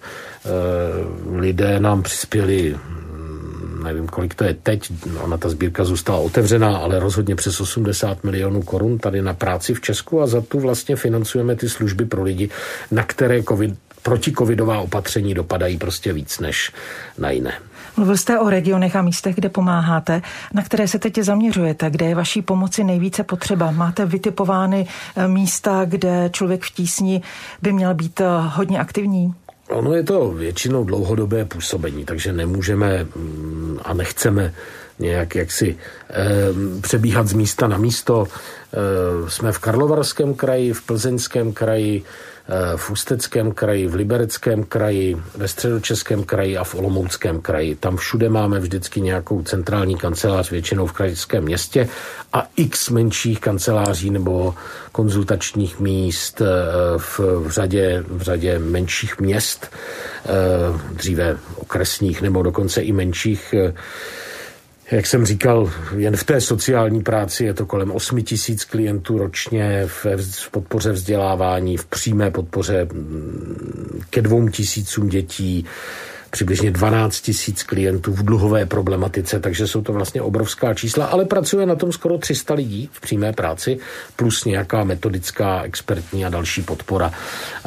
Lidé 1.27 1.81
nám 1.81 2.03
přispěli 2.03 2.77
nevím, 3.87 4.07
kolik 4.07 4.35
to 4.35 4.45
je 4.45 4.55
teď, 4.55 4.93
ona 5.21 5.37
ta 5.37 5.49
sbírka 5.49 5.85
zůstala 5.85 6.19
otevřená, 6.19 6.77
ale 6.77 6.99
rozhodně 6.99 7.37
přes 7.37 7.61
80 7.61 8.25
milionů 8.25 8.63
korun 8.63 8.99
tady 8.99 9.23
na 9.23 9.35
práci 9.35 9.75
v 9.75 9.81
Česku 9.81 10.23
a 10.23 10.27
za 10.27 10.41
tu 10.41 10.61
vlastně 10.61 10.97
financujeme 10.97 11.57
ty 11.57 11.69
služby 11.69 12.05
pro 12.05 12.23
lidi, 12.23 12.49
na 12.91 13.03
které 13.03 13.43
COVID, 13.43 13.75
protikovidová 14.03 14.79
opatření 14.79 15.35
dopadají 15.35 15.79
prostě 15.79 16.13
víc 16.13 16.39
než 16.39 16.73
na 17.19 17.31
jiné. 17.31 17.53
Mluvil 17.97 18.17
jste 18.17 18.39
o 18.39 18.51
regionech 18.51 18.97
a 18.97 19.03
místech, 19.03 19.35
kde 19.35 19.49
pomáháte. 19.49 20.23
Na 20.55 20.63
které 20.63 20.89
se 20.89 20.99
teď 20.99 21.19
zaměřujete? 21.19 21.91
Kde 21.91 22.07
je 22.07 22.15
vaší 22.15 22.43
pomoci 22.43 22.85
nejvíce 22.85 23.25
potřeba? 23.25 23.71
Máte 23.71 24.07
vytipovány 24.07 24.87
eh, 25.17 25.29
místa, 25.29 25.85
kde 25.85 26.31
člověk 26.33 26.65
v 26.65 26.71
tísni 26.71 27.23
by 27.63 27.73
měl 27.73 27.95
být 27.95 28.21
eh, 28.21 28.25
hodně 28.39 28.79
aktivní? 28.79 29.35
Ono 29.69 29.95
je 29.95 30.03
to 30.03 30.31
většinou 30.31 30.85
dlouhodobé 30.85 31.45
působení, 31.45 32.05
takže 32.05 32.33
nemůžeme 32.33 33.05
mm, 33.05 33.79
a 33.83 33.95
nechceme 33.95 34.55
nějak 34.99 35.35
jaksi 35.35 35.79
e, 36.11 36.81
přebíhat 36.81 37.27
z 37.27 37.33
místa 37.33 37.69
na 37.69 37.79
místo. 37.79 38.27
Jsme 39.29 39.53
v 39.53 39.59
Karlovarském 39.59 40.35
kraji, 40.35 40.73
v 40.73 40.83
Plzeňském 40.83 41.53
kraji, 41.53 42.03
Eh, 42.03 42.36
v 42.77 42.91
Ústeckém 42.91 43.53
kraji, 43.53 43.87
v 43.87 43.95
Libereckém 43.95 44.65
kraji, 44.65 45.17
ve 45.37 45.49
Středočeském 45.49 46.25
kraji 46.25 46.57
a 46.57 46.65
v 46.65 46.75
Olomouckém 46.75 47.41
kraji. 47.41 47.75
Tam 47.75 47.97
všude 47.97 48.29
máme 48.29 48.61
vždycky 48.61 49.01
nějakou 49.01 49.43
centrální 49.43 49.97
kancelář, 49.97 50.51
většinou 50.51 50.87
v 50.87 50.93
krajském 50.93 51.45
městě 51.45 51.89
a 52.33 52.47
x 52.57 52.91
menších 52.91 53.41
kanceláří 53.41 54.11
nebo 54.11 54.55
konzultačních 54.93 55.81
míst 55.81 56.41
eh, 56.41 56.45
v, 56.99 57.21
v, 57.21 57.51
řadě, 57.51 58.05
v 58.09 58.23
řadě 58.23 58.59
menších 58.59 59.21
měst, 59.21 59.71
eh, 60.25 60.29
dříve 60.93 61.37
okresních 61.57 62.23
nebo 62.23 62.43
dokonce 62.43 62.83
i 62.83 62.93
menších 62.93 63.55
jak 64.91 65.07
jsem 65.07 65.27
říkal, 65.27 65.71
jen 65.97 66.17
v 66.17 66.25
té 66.25 66.41
sociální 66.41 67.03
práci 67.03 67.45
je 67.45 67.55
to 67.55 67.67
kolem 67.67 67.91
8 67.91 68.23
tisíc 68.23 68.65
klientů 68.65 69.19
ročně 69.19 69.83
v, 69.87 70.07
v 70.17 70.51
podpoře 70.51 70.93
vzdělávání, 70.93 71.77
v 71.77 71.85
přímé 71.85 72.31
podpoře 72.31 72.89
mm, 72.93 74.01
ke 74.11 74.23
dvou 74.23 74.49
tisícům 74.49 75.09
dětí, 75.09 75.67
přibližně 76.31 76.71
12 76.71 77.21
tisíc 77.21 77.63
klientů 77.63 78.13
v 78.13 78.23
dluhové 78.23 78.67
problematice, 78.67 79.41
takže 79.41 79.67
jsou 79.67 79.83
to 79.83 79.93
vlastně 79.93 80.23
obrovská 80.23 80.75
čísla, 80.75 81.07
ale 81.07 81.25
pracuje 81.25 81.67
na 81.67 81.75
tom 81.75 81.93
skoro 81.93 82.19
300 82.19 82.55
lidí 82.55 82.91
v 82.93 83.01
přímé 83.01 83.33
práci, 83.33 83.79
plus 84.17 84.45
nějaká 84.45 84.85
metodická, 84.85 85.63
expertní 85.63 86.25
a 86.25 86.29
další 86.29 86.63
podpora. 86.63 87.13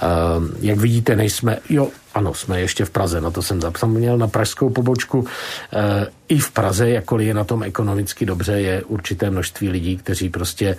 Ehm, 0.01 0.51
jak 0.61 0.77
vidíte, 0.77 1.15
nejsme, 1.15 1.57
jo, 1.69 1.89
ano, 2.19 2.33
jsme 2.33 2.61
ještě 2.61 2.85
v 2.85 2.89
Praze, 2.89 3.21
na 3.21 3.31
to 3.31 3.41
jsem 3.41 3.61
zapomněl, 3.61 4.17
na 4.17 4.27
pražskou 4.27 4.69
pobočku. 4.69 5.25
E, 5.73 6.07
I 6.27 6.39
v 6.39 6.51
Praze, 6.51 6.89
jakkoliv 6.89 7.27
je 7.27 7.33
na 7.33 7.43
tom 7.43 7.63
ekonomicky 7.63 8.25
dobře, 8.25 8.59
je 8.59 8.83
určité 8.83 9.29
množství 9.29 9.69
lidí, 9.69 9.97
kteří 9.97 10.29
prostě 10.29 10.67
e, 10.67 10.77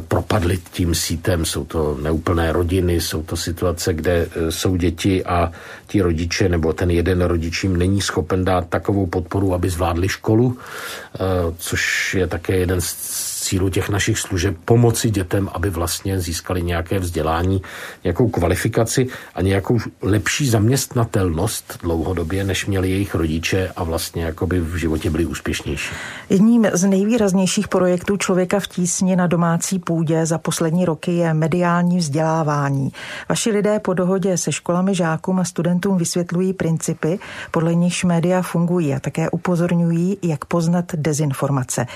propadli 0.00 0.58
tím 0.72 0.94
sítem. 0.94 1.44
Jsou 1.44 1.64
to 1.64 1.98
neúplné 2.02 2.52
rodiny, 2.52 3.00
jsou 3.00 3.22
to 3.22 3.36
situace, 3.36 3.94
kde 3.94 4.14
e, 4.14 4.52
jsou 4.52 4.76
děti 4.76 5.24
a 5.24 5.52
ti 5.86 6.02
rodiče 6.02 6.48
nebo 6.48 6.72
ten 6.72 6.90
jeden 6.90 7.22
rodič 7.22 7.64
jim 7.64 7.76
není 7.76 8.00
schopen 8.00 8.44
dát 8.44 8.68
takovou 8.68 9.06
podporu, 9.06 9.54
aby 9.54 9.70
zvládli 9.70 10.08
školu, 10.08 10.54
e, 10.54 11.18
což 11.58 12.14
je 12.14 12.26
také 12.26 12.56
jeden 12.56 12.80
z 12.80 13.31
cílu 13.52 13.68
těch 13.68 13.88
našich 13.88 14.18
služeb 14.18 14.56
pomoci 14.64 15.10
dětem, 15.10 15.48
aby 15.52 15.70
vlastně 15.70 16.20
získali 16.20 16.62
nějaké 16.62 16.98
vzdělání, 16.98 17.62
nějakou 18.04 18.28
kvalifikaci 18.28 19.08
a 19.34 19.42
nějakou 19.42 19.78
lepší 20.02 20.48
zaměstnatelnost 20.48 21.78
dlouhodobě, 21.82 22.44
než 22.44 22.66
měli 22.66 22.90
jejich 22.90 23.14
rodiče 23.14 23.72
a 23.76 23.84
vlastně 23.84 24.24
jakoby 24.24 24.60
v 24.60 24.76
životě 24.76 25.10
byli 25.10 25.26
úspěšnější. 25.26 25.90
Jedním 26.30 26.66
z 26.72 26.84
nejvýraznějších 26.84 27.68
projektů 27.68 28.16
člověka 28.16 28.60
v 28.60 28.66
tísni 28.66 29.16
na 29.16 29.26
domácí 29.26 29.78
půdě 29.78 30.26
za 30.26 30.38
poslední 30.38 30.84
roky 30.84 31.12
je 31.12 31.34
mediální 31.34 31.98
vzdělávání. 31.98 32.92
Vaši 33.28 33.50
lidé 33.50 33.80
po 33.80 33.94
dohodě 33.94 34.36
se 34.36 34.52
školami 34.52 34.94
žákům 34.94 35.38
a 35.38 35.44
studentům 35.44 35.96
vysvětlují 35.96 36.52
principy, 36.52 37.18
podle 37.50 37.74
nichž 37.74 38.04
média 38.04 38.42
fungují 38.42 38.94
a 38.94 39.00
také 39.00 39.30
upozorňují, 39.30 40.18
jak 40.22 40.44
poznat 40.44 40.84
dezinformace. 40.94 41.86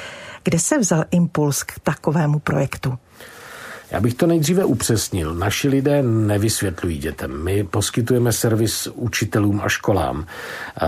Kde 0.45 0.59
se 0.59 0.79
vzal 0.79 1.05
impuls 1.11 1.46
k 1.63 1.73
takovému 1.83 2.39
projektu? 2.39 2.99
Já 3.91 4.01
bych 4.01 4.15
to 4.15 4.27
nejdříve 4.27 4.65
upřesnil. 4.65 5.35
Naši 5.35 5.69
lidé 5.69 6.03
nevysvětlují 6.03 6.99
dětem. 6.99 7.45
My 7.45 7.65
poskytujeme 7.65 8.33
servis 8.33 8.89
učitelům 8.95 9.61
a 9.65 9.69
školám. 9.69 10.27
Eh, 10.27 10.87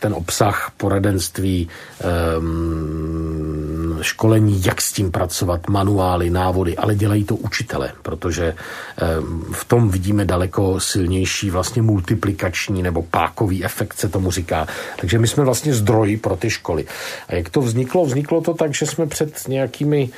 ten 0.00 0.14
obsah 0.14 0.72
poradenství, 0.76 1.68
ehm, 2.00 3.75
školení, 4.00 4.62
jak 4.64 4.82
s 4.82 4.92
tím 4.92 5.10
pracovat, 5.10 5.68
manuály, 5.68 6.30
návody, 6.30 6.76
ale 6.76 6.94
dělají 6.94 7.24
to 7.24 7.36
učitele, 7.36 7.92
protože 8.02 8.54
ehm, 8.96 9.44
v 9.52 9.64
tom 9.64 9.90
vidíme 9.90 10.24
daleko 10.24 10.80
silnější 10.80 11.50
vlastně 11.50 11.82
multiplikační 11.82 12.82
nebo 12.82 13.02
pákový 13.02 13.64
efekt 13.64 13.98
se 13.98 14.08
tomu 14.08 14.30
říká. 14.30 14.66
Takže 15.00 15.18
my 15.18 15.28
jsme 15.28 15.44
vlastně 15.44 15.74
zdroj 15.74 16.16
pro 16.16 16.36
ty 16.36 16.50
školy. 16.50 16.84
A 17.28 17.34
jak 17.34 17.48
to 17.48 17.60
vzniklo? 17.60 18.06
Vzniklo 18.06 18.40
to 18.40 18.54
tak, 18.54 18.74
že 18.74 18.86
jsme 18.86 19.06
před 19.06 19.48
nějakými 19.48 20.10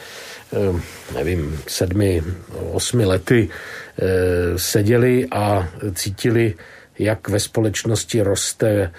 Eh, 0.52 0.80
nevím, 1.14 1.60
sedmi, 1.66 2.22
osmi 2.72 3.04
lety 3.04 3.48
eh, 3.48 4.58
seděli 4.58 5.26
a 5.30 5.68
cítili, 5.94 6.54
jak 6.98 7.28
ve 7.28 7.40
společnosti 7.40 8.22
roste 8.22 8.68
eh, 8.68 8.90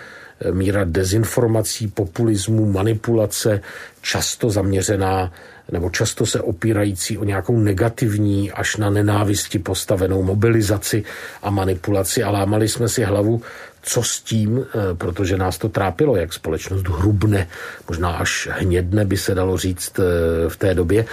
míra 0.52 0.84
dezinformací, 0.84 1.88
populismu, 1.88 2.72
manipulace, 2.72 3.62
často 4.02 4.50
zaměřená 4.50 5.32
nebo 5.72 5.90
často 5.90 6.26
se 6.26 6.42
opírající 6.42 7.18
o 7.18 7.24
nějakou 7.24 7.60
negativní 7.60 8.52
až 8.52 8.78
na 8.78 8.90
nenávisti 8.90 9.60
postavenou 9.60 10.24
mobilizaci 10.24 11.04
a 11.44 11.50
manipulaci 11.50 12.24
a 12.24 12.32
lámali 12.32 12.70
jsme 12.70 12.90
si 12.90 13.04
hlavu, 13.04 13.42
co 13.82 14.04
s 14.04 14.22
tím, 14.22 14.66
protože 14.98 15.38
nás 15.38 15.58
to 15.58 15.70
trápilo, 15.70 16.16
jak 16.16 16.34
společnost 16.34 16.88
hrubne, 16.88 17.48
možná 17.90 18.10
až 18.10 18.50
hnědne 18.52 19.06
by 19.06 19.18
se 19.18 19.36
dalo 19.36 19.58
říct 19.58 20.00
v 20.48 20.58
té 20.58 20.74
době. 20.74 21.06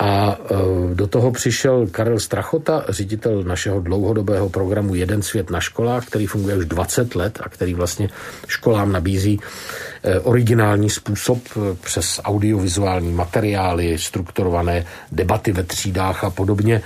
A 0.00 0.32
e, 0.32 0.94
do 0.94 1.06
toho 1.06 1.30
přišel 1.30 1.86
Karel 1.86 2.18
Strachota, 2.18 2.84
ředitel 2.88 3.42
našeho 3.42 3.80
dlouhodobého 3.80 4.48
programu 4.48 4.94
Jeden 4.94 5.22
svět 5.22 5.50
na 5.50 5.60
školách, 5.60 6.06
který 6.06 6.26
funguje 6.26 6.56
už 6.56 6.64
20 6.64 7.14
let 7.14 7.38
a 7.42 7.48
který 7.48 7.74
vlastně 7.74 8.08
školám 8.46 8.92
nabízí 8.92 9.40
e, 10.02 10.20
originální 10.20 10.90
způsob 10.90 11.38
e, 11.56 11.74
přes 11.74 12.20
audiovizuální 12.24 13.12
materiály, 13.12 13.98
strukturované 13.98 14.84
debaty 15.12 15.52
ve 15.52 15.62
třídách 15.62 16.24
a 16.24 16.30
podobně. 16.30 16.82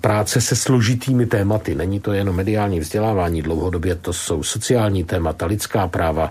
Práce 0.00 0.40
se 0.40 0.56
složitými 0.56 1.26
tématy. 1.26 1.74
Není 1.74 2.00
to 2.00 2.12
jenom 2.12 2.36
mediální 2.36 2.80
vzdělávání, 2.80 3.42
dlouhodobě 3.42 3.94
to 3.94 4.12
jsou 4.12 4.42
sociální 4.42 5.04
témata, 5.04 5.46
lidská 5.46 5.88
práva, 5.88 6.30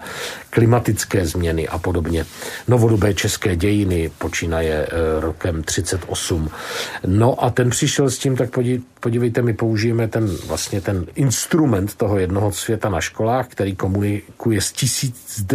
klimatické 0.49 1.25
změny 1.25 1.67
a 1.67 1.77
podobně. 1.77 2.25
Novodobé 2.67 3.13
české 3.13 3.55
dějiny 3.55 4.11
počínaje 4.17 4.87
rokem 5.19 5.56
rokem 5.57 5.63
38. 5.63 6.49
No 7.05 7.43
a 7.43 7.49
ten 7.49 7.69
přišel 7.69 8.09
s 8.09 8.17
tím, 8.17 8.35
tak 8.35 8.49
podívejte, 8.99 9.41
my 9.41 9.53
použijeme 9.53 10.07
ten 10.07 10.27
vlastně 10.47 10.81
ten 10.81 11.05
instrument 11.15 11.95
toho 11.95 12.17
jednoho 12.17 12.51
světa 12.51 12.89
na 12.89 13.01
školách, 13.01 13.47
který 13.47 13.75
komunikuje 13.75 14.61
s, 14.61 14.71
tisíc, 14.71 15.45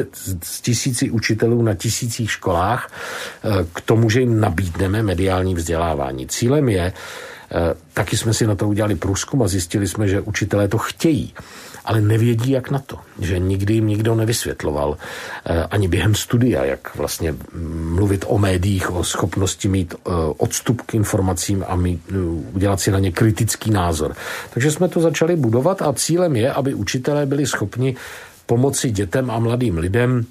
s 0.42 0.60
tisíci 0.60 1.10
učitelů 1.10 1.62
na 1.62 1.74
tisících 1.74 2.30
školách 2.30 2.90
eh, 3.44 3.66
k 3.74 3.80
tomu, 3.80 4.10
že 4.10 4.20
jim 4.20 4.40
nabídneme 4.40 5.02
mediální 5.02 5.54
vzdělávání. 5.54 6.26
Cílem 6.26 6.68
je, 6.68 6.92
eh, 6.92 7.74
taky 7.94 8.16
jsme 8.16 8.34
si 8.34 8.46
na 8.46 8.54
to 8.54 8.68
udělali 8.68 8.94
průzkum 8.94 9.42
a 9.42 9.48
zjistili 9.48 9.88
jsme, 9.88 10.08
že 10.08 10.20
učitelé 10.20 10.68
to 10.68 10.78
chtějí 10.78 11.34
ale 11.84 12.00
nevědí, 12.00 12.50
jak 12.50 12.70
na 12.70 12.78
to. 12.78 12.98
Že 13.18 13.38
nikdy 13.38 13.74
jim 13.74 13.86
nikdo 13.86 14.14
nevysvětloval 14.14 14.96
eh, 15.46 15.62
ani 15.70 15.88
během 15.88 16.14
studia, 16.14 16.64
jak 16.64 16.96
vlastně 16.96 17.34
mluvit 17.74 18.24
o 18.28 18.38
médiích, 18.38 18.90
o 18.90 19.04
schopnosti 19.04 19.68
mít 19.68 19.94
eh, 19.94 20.10
odstup 20.36 20.82
k 20.82 20.94
informacím 20.94 21.64
a 21.68 21.76
mít, 21.76 22.00
eh, 22.10 22.14
udělat 22.52 22.80
si 22.80 22.90
na 22.90 22.98
ně 22.98 23.12
kritický 23.12 23.70
názor. 23.70 24.14
Takže 24.54 24.70
jsme 24.70 24.88
to 24.88 25.00
začali 25.00 25.36
budovat 25.36 25.82
a 25.82 25.92
cílem 25.92 26.36
je, 26.36 26.52
aby 26.52 26.74
učitelé 26.74 27.26
byli 27.26 27.46
schopni 27.46 27.96
pomoci 28.46 28.90
dětem 28.90 29.30
a 29.30 29.38
mladým 29.38 29.78
lidem 29.78 30.26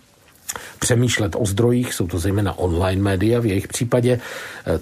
přemýšlet 0.80 1.36
o 1.40 1.46
zdrojích, 1.46 1.94
jsou 1.94 2.08
to 2.08 2.20
zejména 2.20 2.58
online 2.60 3.02
média 3.02 3.40
v 3.40 3.46
jejich 3.46 3.68
případě, 3.68 4.20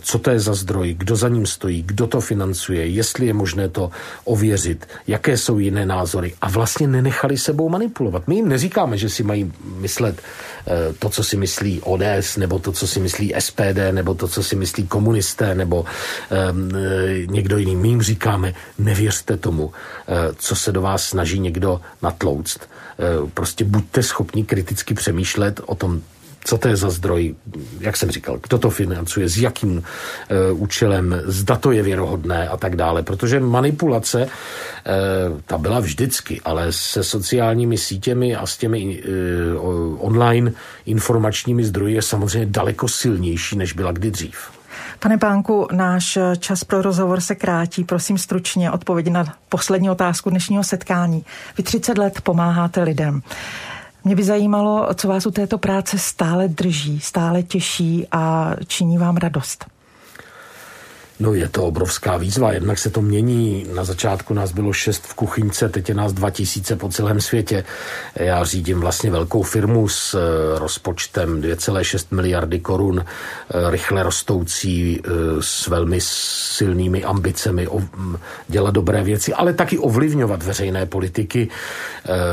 co 0.01 0.19
to 0.19 0.29
je 0.29 0.39
za 0.39 0.53
zdroj, 0.53 0.93
kdo 0.93 1.15
za 1.15 1.29
ním 1.29 1.45
stojí, 1.45 1.81
kdo 1.81 2.07
to 2.07 2.21
financuje, 2.21 2.87
jestli 2.87 3.27
je 3.27 3.33
možné 3.33 3.69
to 3.69 3.91
ověřit, 4.23 4.87
jaké 5.07 5.37
jsou 5.37 5.59
jiné 5.59 5.85
názory 5.85 6.33
a 6.41 6.49
vlastně 6.49 6.87
nenechali 6.87 7.37
sebou 7.37 7.69
manipulovat. 7.69 8.27
My 8.27 8.35
jim 8.35 8.49
neříkáme, 8.49 8.97
že 8.97 9.09
si 9.09 9.23
mají 9.23 9.53
myslet 9.75 10.21
eh, 10.21 10.93
to, 10.99 11.09
co 11.09 11.23
si 11.23 11.37
myslí 11.37 11.81
ODS, 11.81 12.37
nebo 12.37 12.59
to, 12.59 12.71
co 12.71 12.87
si 12.87 12.99
myslí 12.99 13.33
SPD, 13.39 13.91
nebo 13.91 14.13
to, 14.13 14.27
co 14.27 14.43
si 14.43 14.55
myslí 14.55 14.87
komunisté, 14.87 15.55
nebo 15.55 15.85
um, 16.51 16.71
někdo 17.25 17.57
jiný. 17.57 17.75
My 17.75 17.87
jim 17.87 18.01
říkáme, 18.01 18.53
nevěřte 18.77 19.37
tomu, 19.37 19.71
co 20.35 20.55
se 20.55 20.71
do 20.71 20.81
vás 20.81 21.03
snaží 21.03 21.39
někdo 21.39 21.81
natlouct. 22.01 22.59
Prostě 23.33 23.65
buďte 23.65 24.03
schopni 24.03 24.43
kriticky 24.43 24.93
přemýšlet 24.93 25.61
o 25.65 25.75
tom, 25.75 26.01
co 26.49 26.57
to 26.57 26.67
je 26.67 26.75
za 26.75 26.89
zdroj, 26.89 27.35
jak 27.79 27.97
jsem 27.97 28.11
říkal, 28.11 28.39
kdo 28.47 28.57
to 28.57 28.69
financuje, 28.69 29.29
s 29.29 29.37
jakým 29.37 29.77
uh, 29.77 30.61
účelem, 30.61 31.21
zda 31.25 31.55
to 31.55 31.71
je 31.71 31.83
věrohodné 31.83 32.47
a 32.47 32.57
tak 32.57 32.75
dále. 32.75 33.03
Protože 33.03 33.39
manipulace, 33.39 34.25
uh, 34.25 35.39
ta 35.45 35.57
byla 35.57 35.79
vždycky, 35.79 36.41
ale 36.45 36.67
se 36.71 37.03
sociálními 37.03 37.77
sítěmi 37.77 38.35
a 38.35 38.45
s 38.45 38.57
těmi 38.57 39.03
uh, 39.03 40.05
online 40.05 40.51
informačními 40.85 41.63
zdroji 41.63 41.95
je 41.95 42.01
samozřejmě 42.01 42.45
daleko 42.45 42.87
silnější, 42.87 43.57
než 43.57 43.73
byla 43.73 43.91
kdy 43.91 44.11
dřív. 44.11 44.37
Pane 44.99 45.17
Pánku, 45.17 45.67
náš 45.71 46.17
čas 46.39 46.63
pro 46.63 46.81
rozhovor 46.81 47.21
se 47.21 47.35
krátí. 47.35 47.83
Prosím 47.83 48.17
stručně 48.17 48.71
odpověď 48.71 49.07
na 49.07 49.25
poslední 49.49 49.89
otázku 49.89 50.29
dnešního 50.29 50.63
setkání. 50.63 51.25
Vy 51.57 51.63
30 51.63 51.97
let 51.97 52.21
pomáháte 52.21 52.83
lidem. 52.83 53.21
Mě 54.03 54.15
by 54.15 54.23
zajímalo, 54.23 54.87
co 54.93 55.07
vás 55.07 55.25
u 55.25 55.31
této 55.31 55.57
práce 55.57 55.97
stále 55.97 56.47
drží, 56.47 56.99
stále 56.99 57.43
těší 57.43 58.07
a 58.11 58.55
činí 58.67 58.97
vám 58.97 59.17
radost. 59.17 59.65
No 61.19 61.33
je 61.33 61.49
to 61.49 61.63
obrovská 61.63 62.17
výzva, 62.17 62.53
jednak 62.53 62.79
se 62.79 62.89
to 62.89 63.01
mění. 63.01 63.65
Na 63.75 63.83
začátku 63.83 64.33
nás 64.33 64.51
bylo 64.51 64.73
šest 64.73 65.03
v 65.03 65.13
kuchyňce, 65.13 65.69
teď 65.69 65.89
je 65.89 65.95
nás 65.95 66.13
dva 66.13 66.29
tisíce 66.29 66.75
po 66.75 66.89
celém 66.89 67.21
světě. 67.21 67.63
Já 68.15 68.43
řídím 68.43 68.79
vlastně 68.79 69.11
velkou 69.11 69.43
firmu 69.43 69.87
s 69.87 70.13
eh, 70.13 70.59
rozpočtem 70.59 71.41
2,6 71.41 72.15
miliardy 72.15 72.59
korun, 72.59 73.05
eh, 73.05 73.71
rychle 73.71 74.03
rostoucí, 74.03 75.01
eh, 75.03 75.09
s 75.39 75.67
velmi 75.67 75.99
silnými 76.01 77.03
ambicemi 77.03 77.67
dělat 78.47 78.73
dobré 78.73 79.03
věci, 79.03 79.33
ale 79.33 79.53
taky 79.53 79.77
ovlivňovat 79.77 80.43
veřejné 80.43 80.85
politiky. 80.85 81.47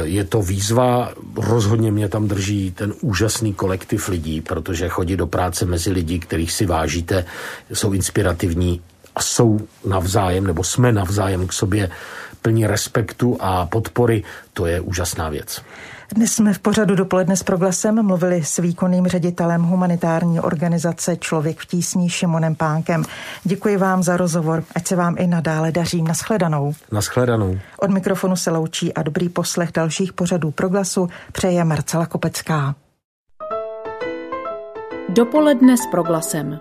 Je 0.02 0.24
to 0.24 0.42
výzva, 0.42 1.12
rozhodně 1.36 1.92
mě 1.92 2.08
tam 2.08 2.28
drží 2.28 2.70
ten 2.70 2.94
úžasný 3.00 3.54
kolektiv 3.54 4.08
lidí, 4.08 4.40
protože 4.40 4.88
chodí 4.88 5.16
do 5.16 5.26
práce 5.26 5.66
mezi 5.66 5.90
lidi, 5.90 6.18
kterých 6.18 6.52
si 6.52 6.66
vážíte, 6.66 7.24
jsou 7.72 7.92
inspirativní, 7.92 8.75
a 9.16 9.22
jsou 9.22 9.58
navzájem, 9.84 10.46
nebo 10.46 10.64
jsme 10.64 10.92
navzájem 10.92 11.46
k 11.46 11.52
sobě 11.52 11.90
plní 12.42 12.66
respektu 12.66 13.36
a 13.40 13.66
podpory, 13.66 14.22
to 14.52 14.66
je 14.66 14.80
úžasná 14.80 15.28
věc. 15.28 15.62
Dnes 16.14 16.32
jsme 16.32 16.54
v 16.54 16.58
pořadu 16.58 16.94
dopoledne 16.94 17.36
s 17.36 17.42
proglasem 17.42 18.06
mluvili 18.06 18.44
s 18.44 18.58
výkonným 18.58 19.06
ředitelem 19.06 19.62
humanitární 19.62 20.40
organizace 20.40 21.16
Člověk 21.16 21.60
v 21.60 21.66
tísní 21.66 22.08
Šimonem 22.08 22.54
Pánkem. 22.54 23.04
Děkuji 23.44 23.76
vám 23.76 24.02
za 24.02 24.16
rozhovor, 24.16 24.64
ať 24.74 24.86
se 24.86 24.96
vám 24.96 25.14
i 25.18 25.26
nadále 25.26 25.72
daří. 25.72 26.02
Naschledanou. 26.02 26.74
Naschledanou. 26.92 27.58
Od 27.78 27.90
mikrofonu 27.90 28.36
se 28.36 28.50
loučí 28.50 28.94
a 28.94 29.02
dobrý 29.02 29.28
poslech 29.28 29.72
dalších 29.72 30.12
pořadů 30.12 30.50
proglasu 30.50 31.08
přeje 31.32 31.64
Marcela 31.64 32.06
Kopecká. 32.06 32.74
Dopoledne 35.08 35.76
s 35.76 35.86
proglasem. 35.90 36.60